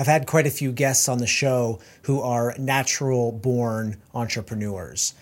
I've 0.00 0.06
had 0.06 0.26
quite 0.26 0.46
a 0.46 0.50
few 0.50 0.72
guests 0.72 1.10
on 1.10 1.18
the 1.18 1.26
show 1.26 1.78
who 2.04 2.22
are 2.22 2.54
natural 2.58 3.32
born 3.32 3.98
entrepreneurs. 4.14 5.12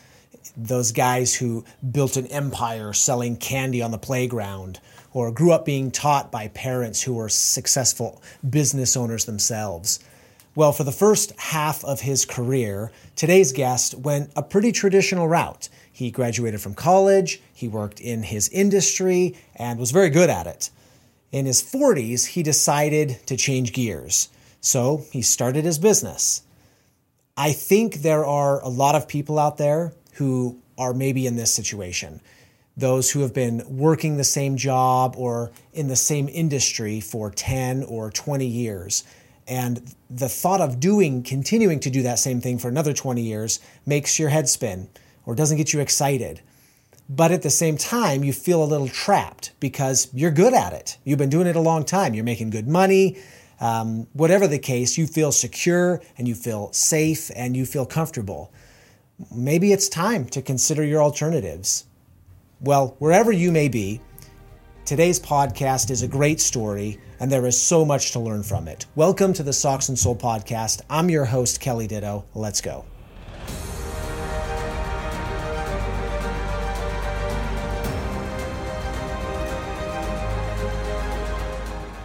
Those 0.56 0.92
guys 0.92 1.34
who 1.34 1.64
built 1.90 2.16
an 2.16 2.28
empire 2.28 2.92
selling 2.92 3.38
candy 3.38 3.82
on 3.82 3.90
the 3.90 3.98
playground 3.98 4.78
or 5.12 5.32
grew 5.32 5.50
up 5.50 5.64
being 5.64 5.90
taught 5.90 6.30
by 6.30 6.46
parents 6.46 7.02
who 7.02 7.14
were 7.14 7.28
successful 7.28 8.22
business 8.48 8.96
owners 8.96 9.24
themselves. 9.24 9.98
Well, 10.54 10.70
for 10.70 10.84
the 10.84 10.92
first 10.92 11.32
half 11.40 11.84
of 11.84 12.02
his 12.02 12.24
career, 12.24 12.92
today's 13.16 13.50
guest 13.50 13.96
went 13.96 14.30
a 14.36 14.44
pretty 14.44 14.70
traditional 14.70 15.26
route. 15.26 15.68
He 15.90 16.12
graduated 16.12 16.60
from 16.60 16.74
college, 16.74 17.42
he 17.52 17.66
worked 17.66 18.00
in 18.00 18.22
his 18.22 18.48
industry, 18.50 19.34
and 19.56 19.80
was 19.80 19.90
very 19.90 20.10
good 20.10 20.30
at 20.30 20.46
it. 20.46 20.70
In 21.32 21.46
his 21.46 21.64
40s, 21.64 22.26
he 22.26 22.44
decided 22.44 23.18
to 23.26 23.36
change 23.36 23.72
gears. 23.72 24.28
So 24.60 25.04
he 25.12 25.22
started 25.22 25.64
his 25.64 25.78
business. 25.78 26.42
I 27.36 27.52
think 27.52 27.96
there 27.96 28.24
are 28.24 28.60
a 28.62 28.68
lot 28.68 28.94
of 28.94 29.06
people 29.08 29.38
out 29.38 29.58
there 29.58 29.92
who 30.14 30.60
are 30.76 30.92
maybe 30.92 31.26
in 31.26 31.36
this 31.36 31.52
situation. 31.52 32.20
Those 32.76 33.10
who 33.10 33.20
have 33.20 33.34
been 33.34 33.62
working 33.68 34.16
the 34.16 34.24
same 34.24 34.56
job 34.56 35.14
or 35.16 35.52
in 35.72 35.88
the 35.88 35.96
same 35.96 36.28
industry 36.28 37.00
for 37.00 37.30
10 37.30 37.84
or 37.84 38.10
20 38.10 38.46
years. 38.46 39.04
And 39.46 39.94
the 40.10 40.28
thought 40.28 40.60
of 40.60 40.78
doing, 40.78 41.22
continuing 41.22 41.80
to 41.80 41.90
do 41.90 42.02
that 42.02 42.18
same 42.18 42.40
thing 42.40 42.58
for 42.58 42.68
another 42.68 42.92
20 42.92 43.22
years 43.22 43.60
makes 43.86 44.18
your 44.18 44.28
head 44.28 44.48
spin 44.48 44.88
or 45.24 45.34
doesn't 45.34 45.56
get 45.56 45.72
you 45.72 45.80
excited. 45.80 46.40
But 47.08 47.32
at 47.32 47.42
the 47.42 47.50
same 47.50 47.78
time, 47.78 48.22
you 48.22 48.32
feel 48.32 48.62
a 48.62 48.66
little 48.66 48.88
trapped 48.88 49.52
because 49.60 50.08
you're 50.12 50.30
good 50.30 50.52
at 50.52 50.72
it. 50.72 50.98
You've 51.04 51.18
been 51.18 51.30
doing 51.30 51.46
it 51.46 51.56
a 51.56 51.60
long 51.60 51.84
time. 51.84 52.14
You're 52.14 52.24
making 52.24 52.50
good 52.50 52.68
money. 52.68 53.16
Um, 53.60 54.06
whatever 54.12 54.46
the 54.46 54.58
case, 54.58 54.96
you 54.96 55.06
feel 55.06 55.32
secure 55.32 56.00
and 56.16 56.28
you 56.28 56.34
feel 56.34 56.72
safe 56.72 57.30
and 57.34 57.56
you 57.56 57.66
feel 57.66 57.86
comfortable. 57.86 58.52
Maybe 59.34 59.72
it's 59.72 59.88
time 59.88 60.26
to 60.26 60.42
consider 60.42 60.84
your 60.84 61.02
alternatives. 61.02 61.84
Well, 62.60 62.96
wherever 62.98 63.32
you 63.32 63.50
may 63.50 63.68
be, 63.68 64.00
today's 64.84 65.18
podcast 65.18 65.90
is 65.90 66.02
a 66.02 66.08
great 66.08 66.40
story 66.40 67.00
and 67.20 67.30
there 67.32 67.46
is 67.46 67.60
so 67.60 67.84
much 67.84 68.12
to 68.12 68.20
learn 68.20 68.42
from 68.42 68.68
it. 68.68 68.86
Welcome 68.94 69.32
to 69.34 69.42
the 69.42 69.52
Socks 69.52 69.88
and 69.88 69.98
Soul 69.98 70.14
podcast. 70.14 70.82
I'm 70.88 71.10
your 71.10 71.24
host, 71.24 71.60
Kelly 71.60 71.88
Ditto. 71.88 72.24
Let's 72.34 72.60
go. 72.60 72.84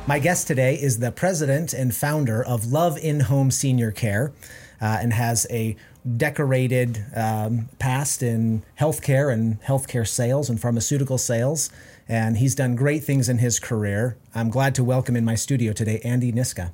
My 0.05 0.19
guest 0.19 0.47
today 0.47 0.75
is 0.75 0.99
the 0.99 1.13
president 1.13 1.71
and 1.71 1.95
founder 1.95 2.43
of 2.43 2.65
Love 2.65 2.97
in 2.97 3.21
Home 3.21 3.49
Senior 3.49 3.91
Care 3.91 4.33
uh, 4.81 4.97
and 5.01 5.13
has 5.13 5.47
a 5.49 5.77
decorated 6.17 7.05
um, 7.15 7.69
past 7.79 8.21
in 8.21 8.63
healthcare 8.77 9.31
and 9.31 9.61
healthcare 9.61 10.05
sales 10.05 10.49
and 10.49 10.59
pharmaceutical 10.59 11.17
sales. 11.17 11.69
And 12.09 12.35
he's 12.35 12.53
done 12.53 12.75
great 12.75 13.05
things 13.05 13.29
in 13.29 13.37
his 13.37 13.61
career. 13.61 14.17
I'm 14.35 14.49
glad 14.49 14.75
to 14.75 14.83
welcome 14.83 15.15
in 15.15 15.23
my 15.23 15.35
studio 15.35 15.71
today 15.71 16.01
Andy 16.03 16.33
Niska. 16.33 16.71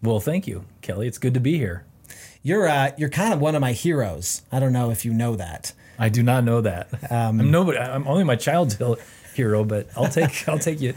Well, 0.00 0.20
thank 0.20 0.46
you, 0.46 0.64
Kelly. 0.80 1.08
It's 1.08 1.18
good 1.18 1.34
to 1.34 1.40
be 1.40 1.58
here. 1.58 1.84
You're 2.44 2.68
uh, 2.68 2.92
you're 2.96 3.10
kind 3.10 3.34
of 3.34 3.40
one 3.40 3.56
of 3.56 3.60
my 3.60 3.72
heroes. 3.72 4.42
I 4.52 4.60
don't 4.60 4.72
know 4.72 4.92
if 4.92 5.04
you 5.04 5.12
know 5.12 5.34
that. 5.34 5.72
I 5.98 6.08
do 6.08 6.22
not 6.22 6.44
know 6.44 6.60
that. 6.60 6.88
Um, 7.10 7.40
I'm 7.40 7.50
nobody. 7.50 7.78
I'm 7.78 8.06
only 8.06 8.22
my 8.22 8.36
child's 8.36 8.80
hero, 9.34 9.64
but 9.64 9.88
I'll 9.96 10.08
take 10.08 10.48
I'll 10.48 10.58
take 10.58 10.80
you. 10.80 10.94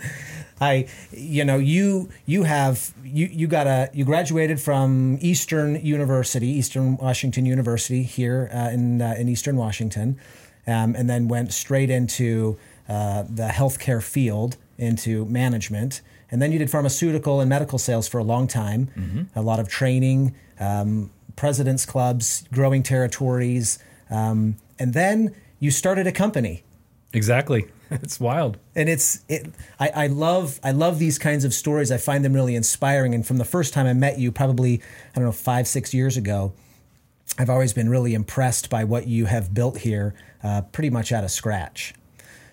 I, 0.62 0.88
you 1.12 1.44
know, 1.46 1.58
you 1.58 2.10
you 2.26 2.44
have 2.44 2.94
you 3.04 3.28
you 3.28 3.48
got 3.48 3.68
a 3.68 3.90
you 3.94 4.06
graduated 4.06 4.60
from 4.60 5.18
Eastern 5.22 5.84
University, 5.84 6.48
Eastern 6.48 6.98
Washington 6.98 7.46
University 7.46 8.04
here 8.04 8.50
uh, 8.54 8.70
in 8.70 9.02
uh, 9.02 9.16
in 9.18 9.30
Eastern 9.30 9.58
Washington, 9.58 10.20
um, 10.68 10.96
and 10.96 11.10
then 11.10 11.28
went 11.28 11.54
straight 11.54 11.90
into 11.90 12.58
uh, 12.88 13.24
the 13.30 13.48
healthcare 13.48 14.02
field 14.02 14.58
into 14.78 15.26
management, 15.26 16.02
and 16.32 16.42
then 16.42 16.52
you 16.52 16.60
did 16.60 16.70
pharmaceutical 16.70 17.40
and 17.40 17.50
medical 17.50 17.80
sales 17.80 18.08
for 18.08 18.20
a 18.20 18.24
long 18.24 18.48
time, 18.48 18.90
mm-hmm. 18.98 19.24
a 19.36 19.42
lot 19.42 19.60
of 19.60 19.68
training, 19.68 20.36
um, 20.60 21.12
presidents 21.36 21.86
clubs, 21.86 22.44
growing 22.52 22.84
territories, 22.84 23.80
um, 24.10 24.56
and 24.80 24.94
then 24.94 25.34
you 25.60 25.72
started 25.72 26.08
a 26.08 26.12
company. 26.12 26.64
Exactly. 27.14 27.68
it's 27.92 28.20
wild. 28.20 28.58
And 28.76 28.90
it's 28.90 29.22
it 29.30 29.54
I, 29.80 29.90
I 29.90 30.08
love 30.08 30.60
I 30.64 30.72
love 30.72 31.00
these 31.00 31.20
kinds 31.20 31.46
of 31.46 31.54
stories. 31.54 31.92
I 31.92 31.98
find 31.98 32.26
them 32.26 32.34
really 32.34 32.56
inspiring. 32.56 33.14
And 33.14 33.26
from 33.26 33.38
the 33.38 33.46
first 33.46 33.74
time 33.74 33.86
I 33.86 33.94
met 33.94 34.20
you, 34.20 34.32
probably, 34.32 34.82
I 35.12 35.16
don't 35.16 35.26
know, 35.26 35.32
five, 35.32 35.68
six 35.68 35.94
years 35.94 36.18
ago, 36.18 36.54
I've 37.38 37.50
always 37.50 37.74
been 37.74 37.90
really 37.90 38.14
impressed 38.14 38.70
by 38.70 38.84
what 38.84 39.08
you 39.08 39.26
have 39.26 39.54
built 39.54 39.80
here, 39.80 40.14
uh, 40.44 40.62
pretty 40.62 40.90
much 40.90 41.12
out 41.12 41.24
of 41.24 41.32
scratch. 41.32 41.94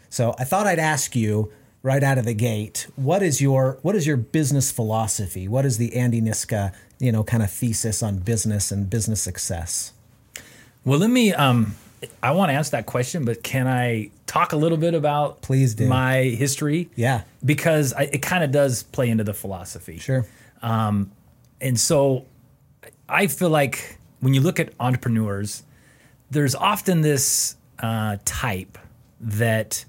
So 0.08 0.34
I 0.38 0.44
thought 0.44 0.66
I'd 0.66 0.78
ask 0.78 1.14
you 1.16 1.52
right 1.82 2.02
out 2.02 2.18
of 2.18 2.24
the 2.24 2.34
gate, 2.34 2.86
what 2.96 3.22
is 3.22 3.40
your 3.40 3.78
what 3.82 3.96
is 3.96 4.06
your 4.06 4.16
business 4.16 4.70
philosophy? 4.70 5.48
What 5.48 5.64
is 5.64 5.78
the 5.78 5.96
Andy 5.96 6.20
Niska, 6.20 6.74
you 6.98 7.12
know, 7.12 7.24
kind 7.24 7.42
of 7.42 7.50
thesis 7.50 8.02
on 8.02 8.18
business 8.18 8.70
and 8.70 8.90
business 8.90 9.22
success? 9.22 9.92
Well, 10.84 10.98
let 10.98 11.10
me 11.10 11.32
um 11.32 11.76
I 12.22 12.32
want 12.32 12.50
to 12.50 12.54
answer 12.54 12.72
that 12.72 12.86
question, 12.86 13.24
but 13.24 13.42
can 13.42 13.66
I 13.66 14.10
talk 14.26 14.52
a 14.52 14.56
little 14.56 14.78
bit 14.78 14.94
about 14.94 15.42
please 15.42 15.74
do 15.74 15.86
my 15.88 16.22
history? 16.22 16.88
Yeah, 16.96 17.22
because 17.44 17.92
I, 17.92 18.02
it 18.04 18.22
kind 18.22 18.42
of 18.42 18.50
does 18.50 18.82
play 18.84 19.10
into 19.10 19.24
the 19.24 19.34
philosophy. 19.34 19.98
Sure. 19.98 20.26
Um, 20.62 21.12
and 21.60 21.78
so 21.78 22.26
I 23.08 23.26
feel 23.26 23.50
like 23.50 23.98
when 24.20 24.34
you 24.34 24.40
look 24.40 24.60
at 24.60 24.72
entrepreneurs, 24.80 25.62
there's 26.30 26.54
often 26.54 27.00
this 27.00 27.56
uh, 27.78 28.16
type 28.24 28.78
that 29.20 29.84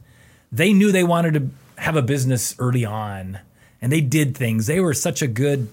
they 0.51 0.73
knew 0.73 0.91
they 0.91 1.03
wanted 1.03 1.33
to 1.35 1.49
have 1.81 1.95
a 1.95 2.01
business 2.01 2.55
early 2.59 2.85
on, 2.85 3.39
and 3.81 3.91
they 3.91 4.01
did 4.01 4.35
things. 4.35 4.67
They 4.67 4.79
were 4.79 4.93
such 4.93 5.21
a 5.21 5.27
good, 5.27 5.69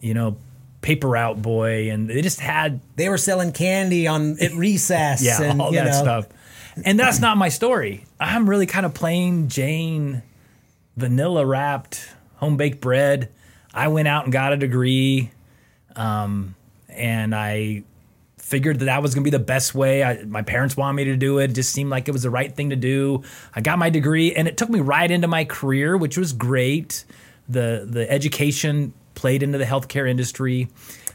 you 0.00 0.14
know, 0.14 0.36
paper 0.80 1.08
route 1.08 1.40
boy, 1.40 1.90
and 1.90 2.08
they 2.08 2.22
just 2.22 2.40
had 2.40 2.80
they 2.96 3.08
were 3.08 3.18
selling 3.18 3.52
candy 3.52 4.06
on 4.06 4.38
at 4.40 4.52
recess. 4.52 5.22
yeah, 5.22 5.42
and, 5.42 5.60
all 5.60 5.72
that 5.72 5.86
know. 5.86 5.92
stuff. 5.92 6.28
And 6.84 7.00
that's 7.00 7.20
not 7.20 7.38
my 7.38 7.48
story. 7.48 8.04
I'm 8.20 8.48
really 8.48 8.66
kind 8.66 8.84
of 8.84 8.92
plain 8.92 9.48
Jane, 9.48 10.22
vanilla 10.96 11.44
wrapped 11.46 12.08
home 12.36 12.56
baked 12.56 12.80
bread. 12.80 13.30
I 13.72 13.88
went 13.88 14.08
out 14.08 14.24
and 14.24 14.32
got 14.32 14.52
a 14.52 14.56
degree, 14.56 15.30
um, 15.94 16.54
and 16.88 17.34
I 17.34 17.84
figured 18.38 18.78
that 18.78 18.84
that 18.84 19.02
was 19.02 19.14
going 19.14 19.24
to 19.24 19.30
be 19.30 19.36
the 19.36 19.42
best 19.42 19.74
way. 19.74 20.04
I, 20.04 20.22
my 20.22 20.42
parents 20.42 20.76
wanted 20.76 20.94
me 20.94 21.04
to 21.04 21.16
do 21.16 21.38
it. 21.38 21.50
it. 21.50 21.54
Just 21.54 21.72
seemed 21.72 21.90
like 21.90 22.08
it 22.08 22.12
was 22.12 22.22
the 22.22 22.30
right 22.30 22.54
thing 22.54 22.70
to 22.70 22.76
do. 22.76 23.22
I 23.54 23.60
got 23.60 23.78
my 23.78 23.90
degree, 23.90 24.34
and 24.34 24.46
it 24.46 24.56
took 24.56 24.70
me 24.70 24.80
right 24.80 25.10
into 25.10 25.28
my 25.28 25.44
career, 25.44 25.96
which 25.96 26.16
was 26.16 26.32
great. 26.32 27.04
the 27.48 27.86
The 27.90 28.10
education 28.10 28.94
played 29.16 29.42
into 29.42 29.58
the 29.58 29.64
healthcare 29.64 30.08
industry. 30.08 30.68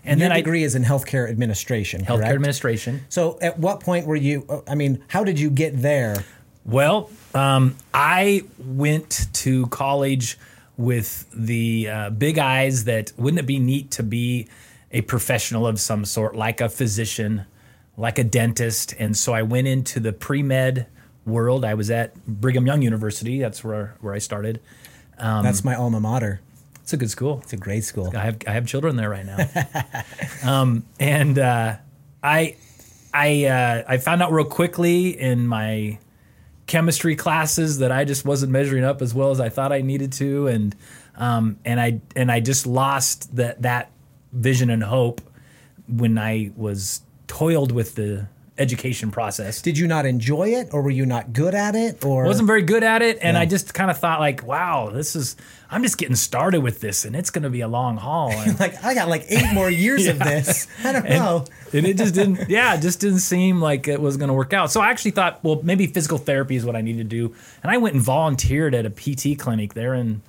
And 0.04 0.20
Your 0.20 0.30
then 0.30 0.38
degree 0.38 0.64
I, 0.64 0.66
is 0.66 0.76
in 0.76 0.84
healthcare 0.84 1.30
administration. 1.30 2.02
Healthcare 2.02 2.18
correct? 2.18 2.34
administration. 2.34 3.06
So, 3.08 3.38
at 3.42 3.58
what 3.58 3.80
point 3.80 4.06
were 4.08 4.16
you? 4.18 4.64
I 4.68 4.76
mean, 4.76 5.02
how 5.08 5.24
did 5.24 5.40
you 5.40 5.50
get 5.50 5.82
there? 5.82 6.26
Well, 6.66 7.10
um, 7.34 7.76
I 7.94 8.44
went 8.58 9.28
to 9.34 9.68
college 9.68 10.38
with 10.76 11.28
the 11.34 11.88
uh, 11.90 12.10
big 12.10 12.40
eyes 12.40 12.86
that 12.86 13.14
wouldn't 13.18 13.40
it 13.40 13.46
be 13.46 13.60
neat 13.60 13.92
to 13.92 14.04
be 14.04 14.48
a 14.92 15.02
professional 15.02 15.68
of 15.68 15.80
some 15.80 16.04
sort, 16.04 16.36
like 16.36 16.60
a 16.62 16.70
physician, 16.70 17.46
like 17.96 18.18
a 18.18 18.24
dentist, 18.24 18.96
and 18.98 19.16
so 19.16 19.34
I 19.34 19.44
went 19.44 19.68
into 19.68 20.00
the 20.00 20.14
pre 20.14 20.42
med 20.42 20.88
world. 21.26 21.64
I 21.64 21.76
was 21.76 21.92
at 21.92 22.16
Brigham 22.26 22.66
Young 22.66 22.82
University. 22.82 23.40
That's 23.40 23.64
where 23.64 23.96
where 24.02 24.14
I 24.14 24.18
started. 24.18 24.60
Um, 25.18 25.44
That's 25.44 25.64
my 25.64 25.76
alma 25.76 26.00
mater. 26.00 26.42
It's 26.92 26.94
a 26.94 26.98
good 26.98 27.10
school. 27.10 27.40
It's 27.42 27.54
a 27.54 27.58
great 27.58 27.86
school. 27.86 28.12
I 28.14 28.20
have 28.20 28.38
I 28.46 28.52
have 28.52 28.68
children 28.68 28.98
there 28.98 29.10
right 29.10 29.26
now, 29.26 29.38
um, 30.44 30.86
and 31.00 31.40
uh, 31.40 31.78
I 32.22 32.58
I 33.14 33.46
uh, 33.46 33.84
I 33.88 33.98
found 33.98 34.22
out 34.22 34.34
real 34.34 34.44
quickly 34.44 35.18
in 35.18 35.48
my 35.48 36.00
chemistry 36.68 37.16
classes 37.16 37.80
that 37.80 37.94
I 37.94 38.04
just 38.04 38.26
wasn't 38.26 38.52
measuring 38.52 38.84
up 38.84 39.02
as 39.02 39.14
well 39.14 39.32
as 39.32 39.40
I 39.40 39.48
thought 39.48 39.72
I 39.72 39.80
needed 39.80 40.12
to, 40.14 40.48
and 40.48 40.76
um, 41.16 41.60
and 41.64 41.80
I 41.80 42.02
and 42.14 42.30
I 42.30 42.42
just 42.42 42.68
lost 42.68 43.38
that 43.38 43.62
that 43.62 43.90
vision 44.34 44.70
and 44.70 44.84
hope 44.84 45.22
when 45.88 46.18
I 46.18 46.52
was 46.58 47.04
toiled 47.28 47.72
with 47.72 47.96
the 47.96 48.28
education 48.62 49.12
process. 49.12 49.62
Did 49.62 49.78
you 49.78 49.88
not 49.88 50.06
enjoy 50.06 50.50
it 50.50 50.70
or 50.72 50.82
were 50.82 50.92
you 50.92 51.06
not 51.06 51.34
good 51.34 51.56
at 51.56 51.76
it 51.76 52.06
or 52.06 52.24
wasn't 52.24 52.48
very 52.48 52.62
good 52.62 52.84
at 52.84 53.02
it 53.02 53.18
and 53.22 53.36
yeah. 53.36 53.42
I 53.42 53.46
just 53.46 53.74
kind 53.74 53.92
of 53.92 53.98
thought 53.98 54.20
like 54.20 54.46
wow 54.46 54.90
this 54.90 55.16
is 55.16 55.36
I'm 55.70 55.84
just 55.84 55.98
getting 55.98 56.16
started 56.16 56.62
with 56.62 56.80
this 56.80 57.04
and 57.04 57.16
it's 57.16 57.30
going 57.30 57.44
to 57.44 57.50
be 57.50 57.62
a 57.62 57.68
long 57.68 57.98
haul 57.98 58.32
and 58.36 58.60
like 58.60 58.84
I 58.84 58.94
got 58.94 59.10
like 59.10 59.26
8 59.28 59.54
more 59.54 59.70
years 59.70 60.06
yeah. 60.06 60.12
of 60.12 60.20
this. 60.20 60.68
I 60.84 60.92
don't 60.92 61.10
know. 61.10 61.46
And, 61.66 61.74
and 61.74 61.88
it 61.88 61.98
just 61.98 62.14
didn't 62.14 62.50
yeah, 62.50 62.76
it 62.76 62.82
just 62.82 63.02
didn't 63.02 63.20
seem 63.20 63.60
like 63.60 63.88
it 63.88 64.00
was 64.00 64.16
going 64.18 64.30
to 64.30 64.34
work 64.34 64.54
out. 64.54 64.72
So 64.72 64.80
I 64.80 64.90
actually 64.90 65.12
thought 65.12 65.44
well 65.44 65.60
maybe 65.64 65.88
physical 65.88 66.18
therapy 66.18 66.56
is 66.56 66.66
what 66.66 66.76
I 66.76 66.82
need 66.82 66.98
to 66.98 67.04
do 67.04 67.36
and 67.64 67.72
I 67.72 67.78
went 67.78 67.96
and 67.96 68.04
volunteered 68.04 68.76
at 68.76 68.86
a 68.86 68.90
PT 68.90 69.40
clinic 69.40 69.74
there 69.74 69.94
in 69.96 70.22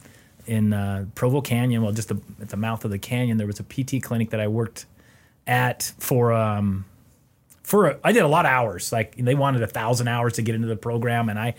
in 0.47 0.73
uh, 0.73 1.07
Provo 1.15 1.41
Canyon. 1.41 1.83
Well, 1.83 1.93
just 1.93 2.09
the, 2.09 2.21
at 2.41 2.49
the 2.49 2.57
mouth 2.57 2.85
of 2.85 2.91
the 2.91 2.99
canyon, 2.99 3.39
there 3.39 3.47
was 3.47 3.61
a 3.61 3.63
PT 3.63 4.03
clinic 4.03 4.31
that 4.31 4.41
I 4.41 4.49
worked 4.49 4.87
at 5.47 5.93
for. 5.99 6.33
Um, 6.33 6.85
for 7.63 7.89
a, 7.89 7.99
I 8.03 8.13
did 8.13 8.23
a 8.23 8.29
lot 8.29 8.45
of 8.45 8.51
hours. 8.51 8.93
Like 8.93 9.17
they 9.17 9.35
wanted 9.35 9.63
a 9.63 9.67
thousand 9.67 10.09
hours 10.09 10.35
to 10.35 10.43
get 10.43 10.55
into 10.55 10.69
the 10.69 10.77
program, 10.77 11.29
and 11.29 11.39
I 11.39 11.55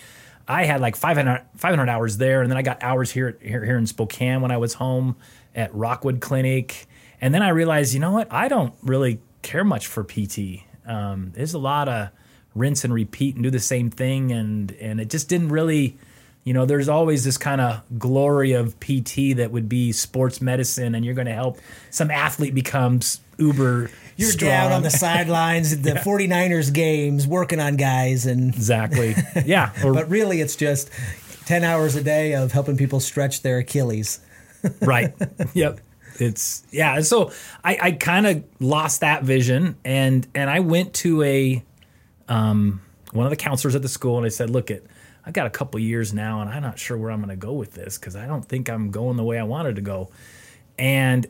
I 0.48 0.66
had 0.66 0.82
like 0.82 0.96
500, 0.96 1.46
500 1.56 1.90
hours 1.90 2.18
there, 2.18 2.42
and 2.42 2.52
then 2.52 2.58
I 2.58 2.62
got 2.62 2.84
hours 2.84 3.12
here 3.12 3.38
here 3.42 3.64
here 3.64 3.78
in 3.78 3.88
Spokane 3.88 4.42
when 4.42 4.52
I 4.52 4.58
was 4.58 4.76
home 4.76 5.16
at 5.56 5.74
Rockwood 5.74 6.20
Clinic, 6.22 6.88
and 7.22 7.34
then 7.34 7.42
I 7.42 7.50
realized, 7.50 7.94
you 7.94 8.00
know 8.00 8.12
what, 8.12 8.32
I 8.32 8.48
don't 8.48 8.74
really 8.82 9.20
care 9.42 9.64
much 9.64 9.88
for 9.88 10.04
PT. 10.04 10.64
Um, 10.86 11.32
there's 11.34 11.54
a 11.54 11.60
lot 11.60 11.88
of 11.88 12.10
rinse 12.56 12.84
and 12.84 12.94
repeat 12.94 13.36
and 13.36 13.44
do 13.44 13.50
the 13.50 13.60
same 13.60 13.90
thing, 13.90 14.32
and 14.32 14.72
and 14.74 15.00
it 15.00 15.10
just 15.10 15.30
didn't 15.30 15.50
really. 15.50 15.98
You 16.46 16.54
know, 16.54 16.66
there's 16.66 16.90
always 16.90 17.24
this 17.24 17.38
kind 17.38 17.62
of 17.62 17.82
glory 17.98 18.52
of 18.52 18.78
PT 18.82 19.38
that 19.38 19.52
would 19.52 19.70
be 19.70 19.94
sports 19.94 20.42
medicine, 20.42 20.94
and 20.94 21.06
you're 21.06 21.14
going 21.14 21.28
to 21.28 21.34
help 21.34 21.58
some 21.90 22.12
athlete 22.12 22.54
becomes 22.54 23.22
uber 23.38 23.90
You're 24.16 24.32
strong. 24.32 24.50
down 24.50 24.72
on 24.72 24.84
the 24.84 24.90
sidelines 24.90 25.74
at 25.74 25.84
the 25.84 25.92
49ers 26.06 26.74
games 26.74 27.28
working 27.28 27.60
on 27.60 27.76
guys 27.76 28.26
and 28.26 28.50
exactly, 28.56 29.16
yeah. 29.46 29.72
Or, 29.84 29.94
but 29.94 30.10
really 30.10 30.42
it's 30.42 30.56
just 30.56 30.90
10 31.46 31.64
hours 31.64 31.96
a 31.96 32.04
day 32.04 32.34
of 32.36 32.52
helping 32.52 32.78
people 32.78 33.00
stretch 33.00 33.42
their 33.42 33.60
Achilles. 33.60 34.20
right. 34.82 35.14
Yep. 35.54 35.80
It's 36.20 36.64
yeah. 36.72 37.02
So 37.02 37.32
I, 37.64 37.78
I 37.82 37.92
kind 37.94 38.28
of 38.28 38.44
lost 38.60 39.02
that 39.02 39.24
vision, 39.24 39.76
and 39.84 40.28
and 40.36 40.48
I 40.50 40.60
went 40.60 40.94
to 40.96 41.24
a 41.24 41.64
um, 42.28 42.82
one 43.12 43.26
of 43.26 43.30
the 43.32 43.36
counselors 43.36 43.76
at 43.76 43.82
the 43.82 43.90
school, 43.90 44.18
and 44.18 44.26
I 44.26 44.30
said, 44.30 44.50
"Look, 44.50 44.70
it, 44.70 44.86
I 45.26 45.32
got 45.32 45.48
a 45.48 45.50
couple 45.50 45.80
years 45.80 46.14
now, 46.14 46.42
and 46.42 46.50
I'm 46.50 46.62
not 46.62 46.78
sure 46.78 46.98
where 46.98 47.10
I'm 47.12 47.20
going 47.20 47.30
to 47.30 47.36
go 47.36 47.54
with 47.54 47.74
this 47.74 47.98
because 47.98 48.16
I 48.16 48.28
don't 48.28 48.46
think 48.46 48.70
I'm 48.70 48.92
going 48.92 49.18
the 49.18 49.24
way 49.24 49.40
I 49.40 49.44
wanted 49.44 49.76
to 49.78 49.82
go." 49.82 50.12
And 50.78 51.26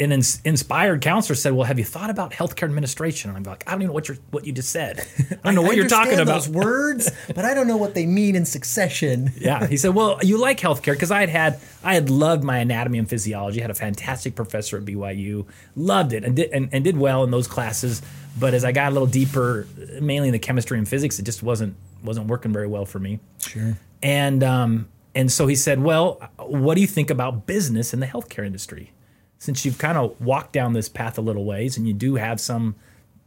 an 0.00 0.10
ins- 0.10 0.40
inspired 0.44 1.00
counselor 1.02 1.36
said, 1.36 1.52
"Well, 1.52 1.66
have 1.66 1.78
you 1.78 1.84
thought 1.84 2.10
about 2.10 2.32
healthcare 2.32 2.64
administration?" 2.64 3.30
And 3.30 3.36
I'm 3.36 3.44
like, 3.44 3.62
"I 3.66 3.72
don't 3.72 3.82
even 3.82 3.88
know 3.88 3.92
what 3.94 4.08
you 4.08 4.16
what 4.30 4.44
you 4.44 4.52
just 4.52 4.70
said. 4.70 5.06
I 5.30 5.36
don't 5.44 5.54
know 5.56 5.62
what 5.62 5.76
you're 5.76 5.86
talking 5.86 6.18
about." 6.18 6.26
those 6.34 6.48
words, 6.48 7.10
but 7.34 7.44
I 7.44 7.54
don't 7.54 7.68
know 7.68 7.76
what 7.76 7.94
they 7.94 8.04
mean 8.04 8.34
in 8.34 8.44
succession. 8.44 9.32
yeah, 9.38 9.66
he 9.66 9.76
said, 9.76 9.94
"Well, 9.94 10.18
you 10.22 10.38
like 10.38 10.58
healthcare 10.58 10.94
because 10.94 11.12
I 11.12 11.20
had 11.20 11.28
had 11.28 11.60
I 11.84 11.94
had 11.94 12.10
loved 12.10 12.42
my 12.42 12.58
anatomy 12.58 12.98
and 12.98 13.08
physiology. 13.08 13.60
Had 13.60 13.70
a 13.70 13.74
fantastic 13.74 14.34
professor 14.34 14.78
at 14.78 14.84
BYU, 14.84 15.46
loved 15.76 16.12
it, 16.12 16.24
and 16.24 16.34
did 16.34 16.50
and, 16.50 16.68
and 16.72 16.82
did 16.82 16.96
well 16.96 17.22
in 17.22 17.30
those 17.30 17.46
classes. 17.46 18.02
But 18.38 18.52
as 18.52 18.64
I 18.64 18.72
got 18.72 18.90
a 18.90 18.92
little 18.92 19.06
deeper, 19.06 19.68
mainly 20.00 20.28
in 20.28 20.32
the 20.32 20.40
chemistry 20.40 20.76
and 20.76 20.88
physics, 20.88 21.20
it 21.20 21.22
just 21.22 21.42
wasn't 21.42 21.76
wasn't 22.02 22.26
working 22.26 22.52
very 22.52 22.66
well 22.66 22.84
for 22.84 22.98
me. 22.98 23.20
Sure. 23.38 23.78
And 24.02 24.42
um, 24.42 24.88
and 25.14 25.30
so 25.30 25.46
he 25.46 25.54
said, 25.54 25.80
"Well, 25.80 26.20
what 26.38 26.74
do 26.74 26.80
you 26.80 26.88
think 26.88 27.10
about 27.10 27.46
business 27.46 27.94
in 27.94 28.00
the 28.00 28.06
healthcare 28.06 28.44
industry? 28.44 28.90
Since 29.38 29.64
you've 29.64 29.78
kind 29.78 29.98
of 29.98 30.18
walked 30.20 30.52
down 30.52 30.72
this 30.72 30.88
path 30.88 31.18
a 31.18 31.20
little 31.20 31.44
ways, 31.44 31.76
and 31.76 31.86
you 31.86 31.92
do 31.92 32.14
have 32.14 32.40
some, 32.40 32.76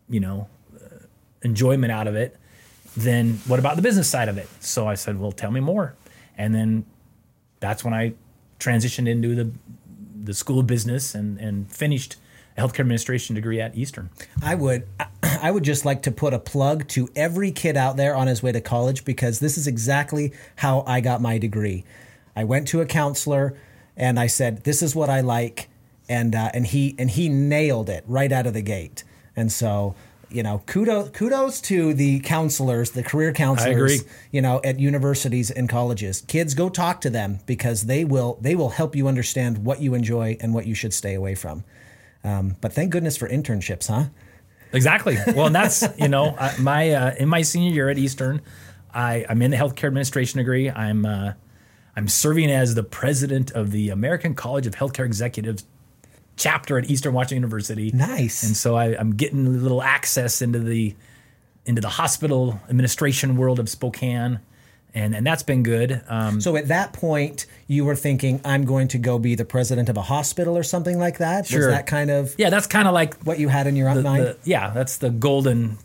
you 0.10 0.20
know, 0.20 0.48
uh, 0.76 1.06
enjoyment 1.44 1.92
out 1.92 2.08
of 2.08 2.16
it, 2.16 2.36
then 2.96 3.40
what 3.46 3.60
about 3.60 3.76
the 3.76 3.82
business 3.82 4.10
side 4.10 4.30
of 4.30 4.38
it?" 4.38 4.50
So 4.60 4.88
I 4.88 4.96
said, 4.96 5.20
"Well, 5.20 5.32
tell 5.32 5.52
me 5.52 5.60
more." 5.60 5.96
And 6.38 6.54
then 6.56 6.86
that's 7.60 7.84
when 7.84 7.94
I 7.94 8.14
transitioned 8.60 9.08
into 9.08 9.36
the 9.36 9.52
the 10.24 10.34
school 10.34 10.60
of 10.60 10.68
business 10.68 11.16
and 11.16 11.40
and 11.40 11.72
finished 11.72 12.18
a 12.58 12.62
healthcare 12.62 12.82
administration 12.82 13.36
degree 13.36 13.62
at 13.62 13.78
Eastern. 13.78 14.10
I 14.42 14.56
would 14.56 14.88
I 15.24 15.52
would 15.52 15.64
just 15.64 15.86
like 15.86 16.02
to 16.04 16.12
put 16.12 16.34
a 16.34 16.40
plug 16.40 16.88
to 16.90 17.10
every 17.16 17.52
kid 17.52 17.78
out 17.78 17.98
there 17.98 18.16
on 18.16 18.28
his 18.28 18.42
way 18.42 18.52
to 18.52 18.62
college 18.62 19.06
because 19.06 19.40
this 19.40 19.58
is 19.58 19.68
exactly 19.68 20.34
how 20.58 20.84
I 20.88 21.02
got 21.02 21.22
my 21.22 21.38
degree. 21.38 21.86
I 22.36 22.44
went 22.44 22.68
to 22.70 22.82
a 22.82 22.86
counselor 22.86 23.56
and 23.96 24.20
I 24.20 24.28
said, 24.28 24.64
"This 24.64 24.82
is 24.82 24.96
what 24.96 25.10
I 25.10 25.22
like," 25.22 25.70
and 26.10 26.36
uh, 26.36 26.52
and 26.54 26.68
he 26.68 26.96
and 26.98 27.10
he 27.12 27.30
nailed 27.30 27.90
it 27.90 28.04
right 28.08 28.32
out 28.32 28.48
of 28.48 28.54
the 28.54 28.62
gate. 28.62 29.04
And 29.36 29.52
so, 29.52 29.96
you 30.30 30.42
know, 30.44 30.64
kudos 30.66 31.10
kudos 31.12 31.62
to 31.62 31.94
the 31.94 32.20
counselors, 32.22 32.92
the 32.92 33.04
career 33.04 33.34
counselors, 33.34 34.02
agree. 34.02 34.12
you 34.32 34.42
know, 34.42 34.62
at 34.64 34.80
universities 34.80 35.52
and 35.52 35.70
colleges. 35.70 36.22
Kids, 36.22 36.54
go 36.54 36.70
talk 36.70 37.02
to 37.02 37.10
them 37.10 37.40
because 37.46 37.84
they 37.84 38.04
will 38.04 38.38
they 38.42 38.56
will 38.56 38.70
help 38.70 38.96
you 38.96 39.08
understand 39.08 39.64
what 39.66 39.82
you 39.82 39.94
enjoy 39.94 40.38
and 40.40 40.54
what 40.54 40.66
you 40.66 40.74
should 40.74 40.94
stay 40.94 41.14
away 41.14 41.36
from. 41.36 41.64
Um, 42.24 42.56
but 42.62 42.74
thank 42.74 42.92
goodness 42.92 43.16
for 43.16 43.30
internships, 43.30 43.88
huh? 43.88 44.10
Exactly. 44.74 45.18
Well, 45.28 45.46
and 45.46 45.56
that's 45.56 45.84
you 45.98 46.08
know 46.08 46.36
uh, 46.38 46.54
my 46.60 46.92
uh, 46.92 47.16
in 47.20 47.30
my 47.30 47.42
senior 47.42 47.72
year 47.72 47.90
at 47.90 47.98
Eastern, 47.98 48.42
I 48.94 49.26
I'm 49.30 49.42
in 49.42 49.52
the 49.52 49.58
healthcare 49.58 49.88
administration 49.88 50.40
degree. 50.40 50.70
I'm 50.70 51.06
uh, 51.06 51.34
I'm 51.96 52.08
serving 52.08 52.52
as 52.52 52.76
the 52.76 52.84
president 52.84 53.52
of 53.52 53.72
the 53.72 53.90
American 53.90 54.36
College 54.36 54.68
of 54.68 54.76
Healthcare 54.76 55.06
Executives 55.06 55.66
chapter 56.38 56.78
at 56.78 56.90
Eastern 56.90 57.14
Washington 57.14 57.38
University. 57.38 57.92
Nice. 57.94 58.44
And 58.44 58.56
so 58.56 58.76
I, 58.76 58.98
I'm 58.98 59.12
getting 59.16 59.46
a 59.46 59.50
little 59.50 59.82
access 59.84 60.42
into 60.42 60.60
the 60.60 60.96
into 61.66 61.82
the 61.82 61.90
hospital 61.90 62.62
administration 62.70 63.36
world 63.36 63.60
of 63.60 63.68
Spokane, 63.68 64.40
and 64.94 65.14
and 65.14 65.28
that's 65.28 65.44
been 65.44 65.64
good. 65.64 66.02
Um, 66.08 66.40
So 66.40 66.56
at 66.56 66.70
that 66.70 66.94
point, 66.94 67.46
you 67.68 67.84
were 67.84 67.96
thinking, 67.96 68.40
I'm 68.46 68.64
going 68.64 68.88
to 68.90 68.98
go 68.98 69.20
be 69.20 69.36
the 69.36 69.44
president 69.46 69.90
of 69.90 69.98
a 69.98 70.02
hospital 70.04 70.58
or 70.58 70.64
something 70.64 70.98
like 70.98 71.18
that? 71.18 71.40
Was 71.42 71.50
Sure. 71.50 71.72
that 71.72 71.86
kind 71.88 72.10
of 72.10 72.34
yeah, 72.38 72.50
that's 72.50 72.68
kind 72.68 72.88
of 72.88 72.94
like 72.94 73.16
what 73.24 73.38
you 73.40 73.50
had 73.50 73.68
in 73.68 73.76
your 73.76 73.94
the- 73.94 74.02
mind? 74.02 74.24
the- 74.24 74.38
yeah, 74.46 74.70
that's 74.70 74.98
the 74.98 75.10
golden 75.10 75.78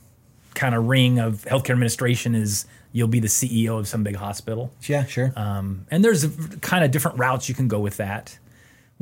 kind 0.54 0.74
of 0.74 0.84
ring 0.86 1.18
of 1.18 1.44
healthcare 1.46 1.70
administration 1.70 2.34
is 2.34 2.66
you'll 2.92 3.08
be 3.08 3.20
the 3.20 3.26
CEO 3.28 3.78
of 3.78 3.88
some 3.88 4.02
big 4.04 4.16
hospital. 4.16 4.70
yeah, 4.82 5.04
sure. 5.06 5.32
Um, 5.34 5.86
and 5.90 6.04
there's 6.04 6.26
kind 6.60 6.84
of 6.84 6.90
different 6.90 7.18
routes 7.18 7.48
you 7.48 7.54
can 7.54 7.66
go 7.66 7.80
with 7.80 7.96
that. 7.96 8.38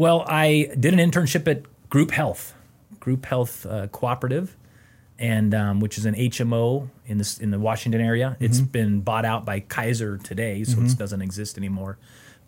Well, 0.01 0.25
I 0.27 0.71
did 0.81 0.99
an 0.99 1.11
internship 1.11 1.47
at 1.47 1.65
Group 1.91 2.11
Health, 2.13 2.55
Group 3.01 3.27
Health 3.27 3.67
uh, 3.67 3.87
Cooperative, 3.89 4.57
and 5.19 5.55
um, 5.55 5.79
which 5.81 5.99
is 5.99 6.07
an 6.07 6.15
HMO 6.15 6.89
in 7.05 7.19
this 7.19 7.37
in 7.37 7.51
the 7.51 7.59
Washington 7.59 8.01
area. 8.01 8.35
It's 8.41 8.61
been 8.61 9.03
bought 9.03 9.27
out 9.27 9.45
by 9.45 9.61
Kaiser 9.61 10.17
today, 10.17 10.65
so 10.65 10.81
it 10.81 10.97
doesn't 10.97 11.21
exist 11.21 11.59
anymore. 11.59 11.99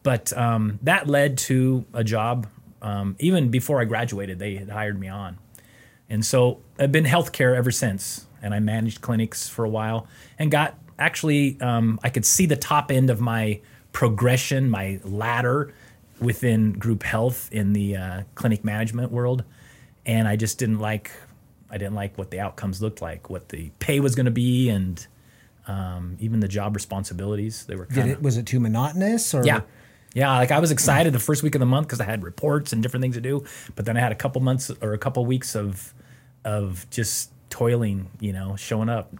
But 0.02 0.34
um, 0.34 0.78
that 0.80 1.08
led 1.08 1.36
to 1.38 1.84
a 1.92 2.02
job. 2.02 2.46
Um, 2.80 3.16
even 3.18 3.50
before 3.50 3.82
I 3.82 3.84
graduated, 3.84 4.38
they 4.38 4.54
had 4.54 4.70
hired 4.70 4.98
me 4.98 5.08
on, 5.08 5.36
and 6.08 6.24
so 6.24 6.62
I've 6.78 6.90
been 6.90 7.04
healthcare 7.04 7.54
ever 7.54 7.70
since. 7.70 8.28
And 8.40 8.54
I 8.54 8.60
managed 8.60 9.02
clinics 9.02 9.46
for 9.50 9.66
a 9.66 9.68
while, 9.68 10.08
and 10.38 10.50
got 10.50 10.78
actually 10.98 11.60
um, 11.60 12.00
I 12.02 12.08
could 12.08 12.24
see 12.24 12.46
the 12.46 12.56
top 12.56 12.90
end 12.90 13.10
of 13.10 13.20
my 13.20 13.60
progression, 13.92 14.70
my 14.70 15.00
ladder 15.04 15.74
within 16.22 16.72
group 16.72 17.02
health 17.02 17.48
in 17.52 17.72
the 17.72 17.96
uh, 17.96 18.22
clinic 18.34 18.64
management 18.64 19.12
world, 19.12 19.44
and 20.06 20.26
I 20.26 20.36
just 20.36 20.58
didn't 20.58 20.78
like 20.78 21.10
I 21.70 21.78
didn't 21.78 21.94
like 21.94 22.18
what 22.18 22.30
the 22.30 22.40
outcomes 22.40 22.82
looked 22.82 23.00
like, 23.00 23.30
what 23.30 23.48
the 23.48 23.70
pay 23.78 24.00
was 24.00 24.14
going 24.14 24.26
to 24.26 24.32
be, 24.32 24.68
and 24.68 25.04
um, 25.66 26.16
even 26.20 26.40
the 26.40 26.48
job 26.48 26.74
responsibilities. 26.74 27.64
They 27.66 27.76
were 27.76 27.86
Did 27.86 27.94
kind 27.94 28.10
it 28.10 28.16
of 28.18 28.22
was 28.22 28.36
it 28.36 28.46
too 28.46 28.60
monotonous 28.60 29.34
or 29.34 29.44
yeah. 29.44 29.60
Yeah, 30.14 30.30
like 30.36 30.50
I 30.50 30.58
was 30.58 30.70
excited 30.70 31.14
the 31.14 31.18
first 31.18 31.42
week 31.42 31.54
of 31.54 31.60
the 31.60 31.66
month 31.66 31.86
because 31.86 31.98
I 31.98 32.04
had 32.04 32.22
reports 32.22 32.74
and 32.74 32.82
different 32.82 33.02
things 33.02 33.14
to 33.14 33.22
do, 33.22 33.44
but 33.74 33.86
then 33.86 33.96
I 33.96 34.00
had 34.00 34.12
a 34.12 34.14
couple 34.14 34.42
months 34.42 34.70
or 34.82 34.92
a 34.92 34.98
couple 34.98 35.24
weeks 35.24 35.56
of 35.56 35.94
of 36.44 36.86
just 36.90 37.30
toiling, 37.48 38.10
you 38.20 38.34
know, 38.34 38.54
showing 38.56 38.90
up 38.90 39.14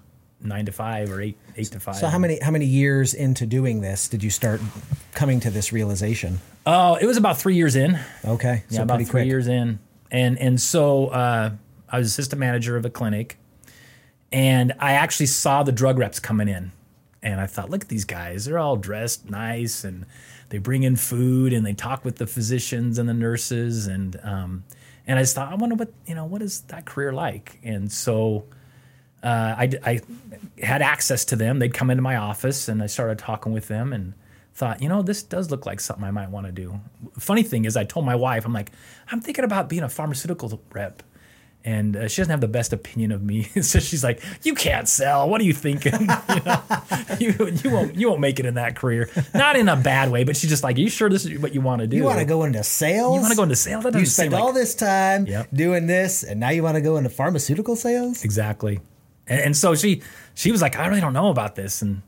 nine 0.45 0.67
to 0.67 0.73
five 0.73 1.11
or 1.11 1.21
eight 1.21 1.37
eight 1.57 1.67
to 1.67 1.81
five. 1.81 1.97
So 1.97 2.09
how 2.09 2.19
many 2.19 2.39
how 2.41 2.51
many 2.51 2.67
years 2.67 3.15
into 3.15 3.47
doing 3.47 3.81
this 3.81 4.09
did 4.09 4.23
you 4.23 4.31
start 4.31 4.61
coming 5.13 5.41
to 5.41 5.51
this 5.51 5.73
realization? 5.73 6.41
Oh, 6.67 6.95
it 6.97 7.07
was 7.07 7.17
about 7.17 7.39
three 7.39 7.55
years 7.55 7.77
in. 7.77 7.99
Okay, 8.25 8.65
so 8.69 8.77
yeah, 8.77 8.83
about 8.83 8.95
pretty 8.95 9.05
three 9.05 9.21
quick. 9.23 9.27
years 9.27 9.47
in, 9.49 9.79
and 10.11 10.39
and 10.39 10.61
so 10.61 11.09
uh, 11.09 11.51
I 11.89 11.99
was 11.99 12.07
assistant 12.07 12.41
manager 12.41 12.77
of 12.77 12.85
a 12.85 12.91
clinic, 12.91 13.37
and 14.33 14.73
I 14.79 14.93
actually 14.93 15.27
saw 15.27 15.63
the 15.63 15.73
drug 15.73 15.99
reps 15.99 16.21
coming 16.21 16.49
in, 16.49 16.73
and 17.23 17.41
I 17.41 17.47
thought, 17.47 17.71
look 17.71 17.83
at 17.83 17.89
these 17.89 18.05
guys, 18.05 18.45
they're 18.45 18.59
all 18.59 18.77
dressed 18.77 19.29
nice, 19.29 19.85
and 19.85 20.07
they 20.51 20.59
bring 20.59 20.83
in 20.85 20.97
food, 20.97 21.53
and 21.53 21.67
they 21.67 21.73
talk 21.75 22.05
with 22.05 22.17
the 22.17 22.27
physicians 22.27 22.99
and 22.99 23.09
the 23.09 23.15
nurses, 23.15 23.87
and 23.87 24.19
um, 24.23 24.65
and 25.07 25.19
I 25.19 25.23
just 25.23 25.35
thought, 25.35 25.51
I 25.51 25.57
wonder 25.57 25.75
what 25.75 25.93
you 26.07 26.15
know, 26.15 26.25
what 26.25 26.43
is 26.43 26.61
that 26.63 26.85
career 26.85 27.13
like, 27.13 27.59
and 27.63 27.91
so. 27.91 28.45
Uh, 29.23 29.55
I, 29.59 29.71
I 29.85 30.01
had 30.65 30.83
access 30.83 31.25
to 31.27 31.37
them. 31.37 31.59
They'd 31.59 31.75
come 31.75 31.91
into 31.91 32.03
my 32.03 32.17
office, 32.17 32.69
and 32.69 32.83
I 32.83 32.87
started 32.87 33.19
talking 33.19 33.53
with 33.53 33.69
them, 33.69 33.93
and 33.93 34.15
thought, 34.55 34.83
you 34.83 34.89
know, 34.89 35.03
this 35.03 35.23
does 35.23 35.51
look 35.51 35.65
like 35.65 35.81
something 35.81 36.05
I 36.05 36.11
might 36.11 36.31
want 36.31 36.47
to 36.47 36.53
do. 36.53 36.81
Funny 37.19 37.43
thing 37.43 37.65
is, 37.65 37.77
I 37.77 37.85
told 37.85 38.05
my 38.05 38.17
wife, 38.17 38.45
I'm 38.45 38.53
like, 38.53 38.71
I'm 39.11 39.21
thinking 39.21 39.45
about 39.45 39.69
being 39.69 39.83
a 39.83 39.89
pharmaceutical 39.89 40.61
rep. 40.73 41.03
And 41.65 41.95
uh, 41.97 42.09
she 42.09 42.21
doesn't 42.21 42.33
have 42.33 42.41
the 42.41 42.49
best 42.49 42.73
opinion 42.73 43.13
of 43.13 43.23
me, 43.23 43.45
so 43.63 43.79
she's 43.79 44.03
like, 44.03 44.21
"You 44.43 44.53
can't 44.57 44.89
sell. 44.89 45.29
What 45.31 45.41
are 45.41 45.45
you 45.45 45.53
thinking? 45.53 45.93
you, 47.21 47.33
know, 47.39 47.47
you, 47.47 47.59
you 47.63 47.71
won't 47.71 47.95
you 47.95 48.09
won't 48.09 48.21
make 48.21 48.41
it 48.41 48.47
in 48.47 48.55
that 48.55 48.75
career. 48.75 49.09
Not 49.33 49.55
in 49.55 49.69
a 49.69 49.77
bad 49.77 50.11
way, 50.11 50.25
but 50.25 50.37
she's 50.37 50.51
just 50.51 50.65
like, 50.65 50.77
"Are 50.77 50.81
you 50.81 50.91
sure 50.91 51.09
this 51.09 51.25
is 51.25 51.39
what 51.39 51.55
you 51.55 51.61
want 51.61 51.81
to 51.81 51.87
do? 51.87 51.97
You 51.99 52.03
want 52.03 52.19
to 52.19 52.25
go 52.25 52.43
into 52.43 52.65
sales? 52.65 53.15
You 53.15 53.21
want 53.21 53.31
to 53.31 53.37
go 53.37 53.45
into 53.45 53.55
sales? 53.55 53.85
That 53.85 53.95
You 53.95 54.01
doesn't 54.01 54.13
spend 54.13 54.33
like 54.33 54.43
all 54.43 54.53
this 54.53 54.75
time 54.75 55.25
Yep. 55.29 55.51
doing 55.53 55.87
this, 55.87 56.25
and 56.25 56.41
now 56.41 56.51
you 56.51 56.65
want 56.65 56.75
to 56.75 56.81
go 56.81 56.97
into 56.97 57.11
pharmaceutical 57.11 57.77
sales? 57.77 58.25
Exactly. 58.25 58.81
And, 59.27 59.41
and 59.41 59.57
so 59.57 59.75
she 59.75 60.03
she 60.35 60.51
was 60.51 60.63
like, 60.63 60.77
I 60.77 60.87
really 60.87 61.01
don't 61.01 61.13
know 61.13 61.29
about 61.29 61.55
this. 61.55 61.83
And 61.83 62.03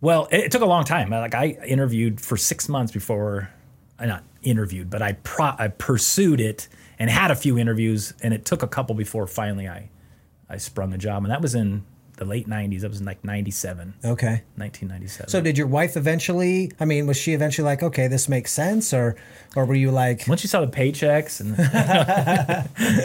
well, 0.00 0.28
it, 0.30 0.44
it 0.44 0.52
took 0.52 0.62
a 0.62 0.66
long 0.66 0.84
time. 0.84 1.10
Like 1.10 1.34
I 1.34 1.58
interviewed 1.66 2.20
for 2.20 2.36
six 2.36 2.68
months 2.68 2.92
before 2.92 3.50
I 3.98 4.06
not 4.06 4.24
interviewed, 4.42 4.90
but 4.90 5.02
I 5.02 5.12
pro, 5.12 5.52
I 5.58 5.68
pursued 5.68 6.40
it 6.40 6.68
and 6.98 7.10
had 7.10 7.30
a 7.30 7.36
few 7.36 7.58
interviews, 7.58 8.12
and 8.22 8.34
it 8.34 8.44
took 8.44 8.62
a 8.62 8.68
couple 8.68 8.94
before 8.94 9.26
finally 9.26 9.68
I 9.68 9.90
I 10.48 10.56
sprung 10.56 10.92
a 10.92 10.98
job, 10.98 11.24
and 11.24 11.30
that 11.30 11.42
was 11.42 11.54
in 11.54 11.84
the 12.18 12.24
late 12.24 12.46
'90s. 12.48 12.80
That 12.82 12.90
was 12.90 13.00
in 13.00 13.06
like 13.06 13.24
'97, 13.24 13.94
Okay. 14.04 14.42
1997. 14.56 15.28
So 15.30 15.40
did 15.40 15.56
your 15.56 15.66
wife 15.66 15.96
eventually? 15.96 16.70
I 16.78 16.84
mean, 16.84 17.06
was 17.06 17.16
she 17.16 17.32
eventually 17.32 17.64
like, 17.64 17.82
okay, 17.82 18.06
this 18.08 18.28
makes 18.28 18.52
sense, 18.52 18.92
or, 18.92 19.16
or 19.56 19.64
were 19.64 19.74
you 19.74 19.90
like, 19.90 20.24
once 20.28 20.42
you 20.44 20.48
saw 20.48 20.60
the 20.60 20.66
paychecks 20.66 21.40
and 21.40 21.56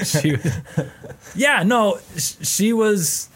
she, 0.07 0.37
yeah, 1.35 1.63
no, 1.63 1.99
she 2.17 2.73
was 2.73 3.29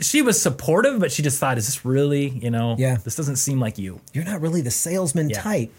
she 0.00 0.22
was 0.22 0.40
supportive, 0.40 1.00
but 1.00 1.12
she 1.12 1.22
just 1.22 1.38
thought, 1.38 1.58
is 1.58 1.66
this 1.66 1.84
really, 1.84 2.28
you 2.28 2.50
know, 2.50 2.76
Yeah. 2.78 2.96
this 3.04 3.14
doesn't 3.14 3.36
seem 3.36 3.60
like 3.60 3.78
you. 3.78 4.00
you're 4.14 4.24
not 4.24 4.40
really 4.40 4.62
the 4.62 4.70
salesman 4.70 5.28
Yeah. 5.30 5.40
type? 5.42 5.72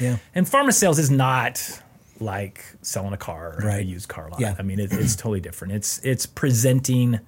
Yeah. 0.00 0.16
And 0.34 0.46
pharma 0.46 0.72
sales 0.72 0.98
is 0.98 1.10
not 1.10 1.80
like 2.20 2.64
selling 2.82 3.12
a 3.12 3.16
car 3.18 3.58
or 3.62 3.68
a 3.68 3.80
used 3.82 4.08
car 4.08 4.30
lot. 4.30 4.40
Yeah. 4.40 4.54
I 4.58 4.62
mean, 4.62 4.80
it, 4.80 4.92
it's 4.92 5.14
totally 5.14 5.40
different. 5.40 5.74
It's 5.74 5.98
it's 5.98 6.24
presenting 6.26 7.20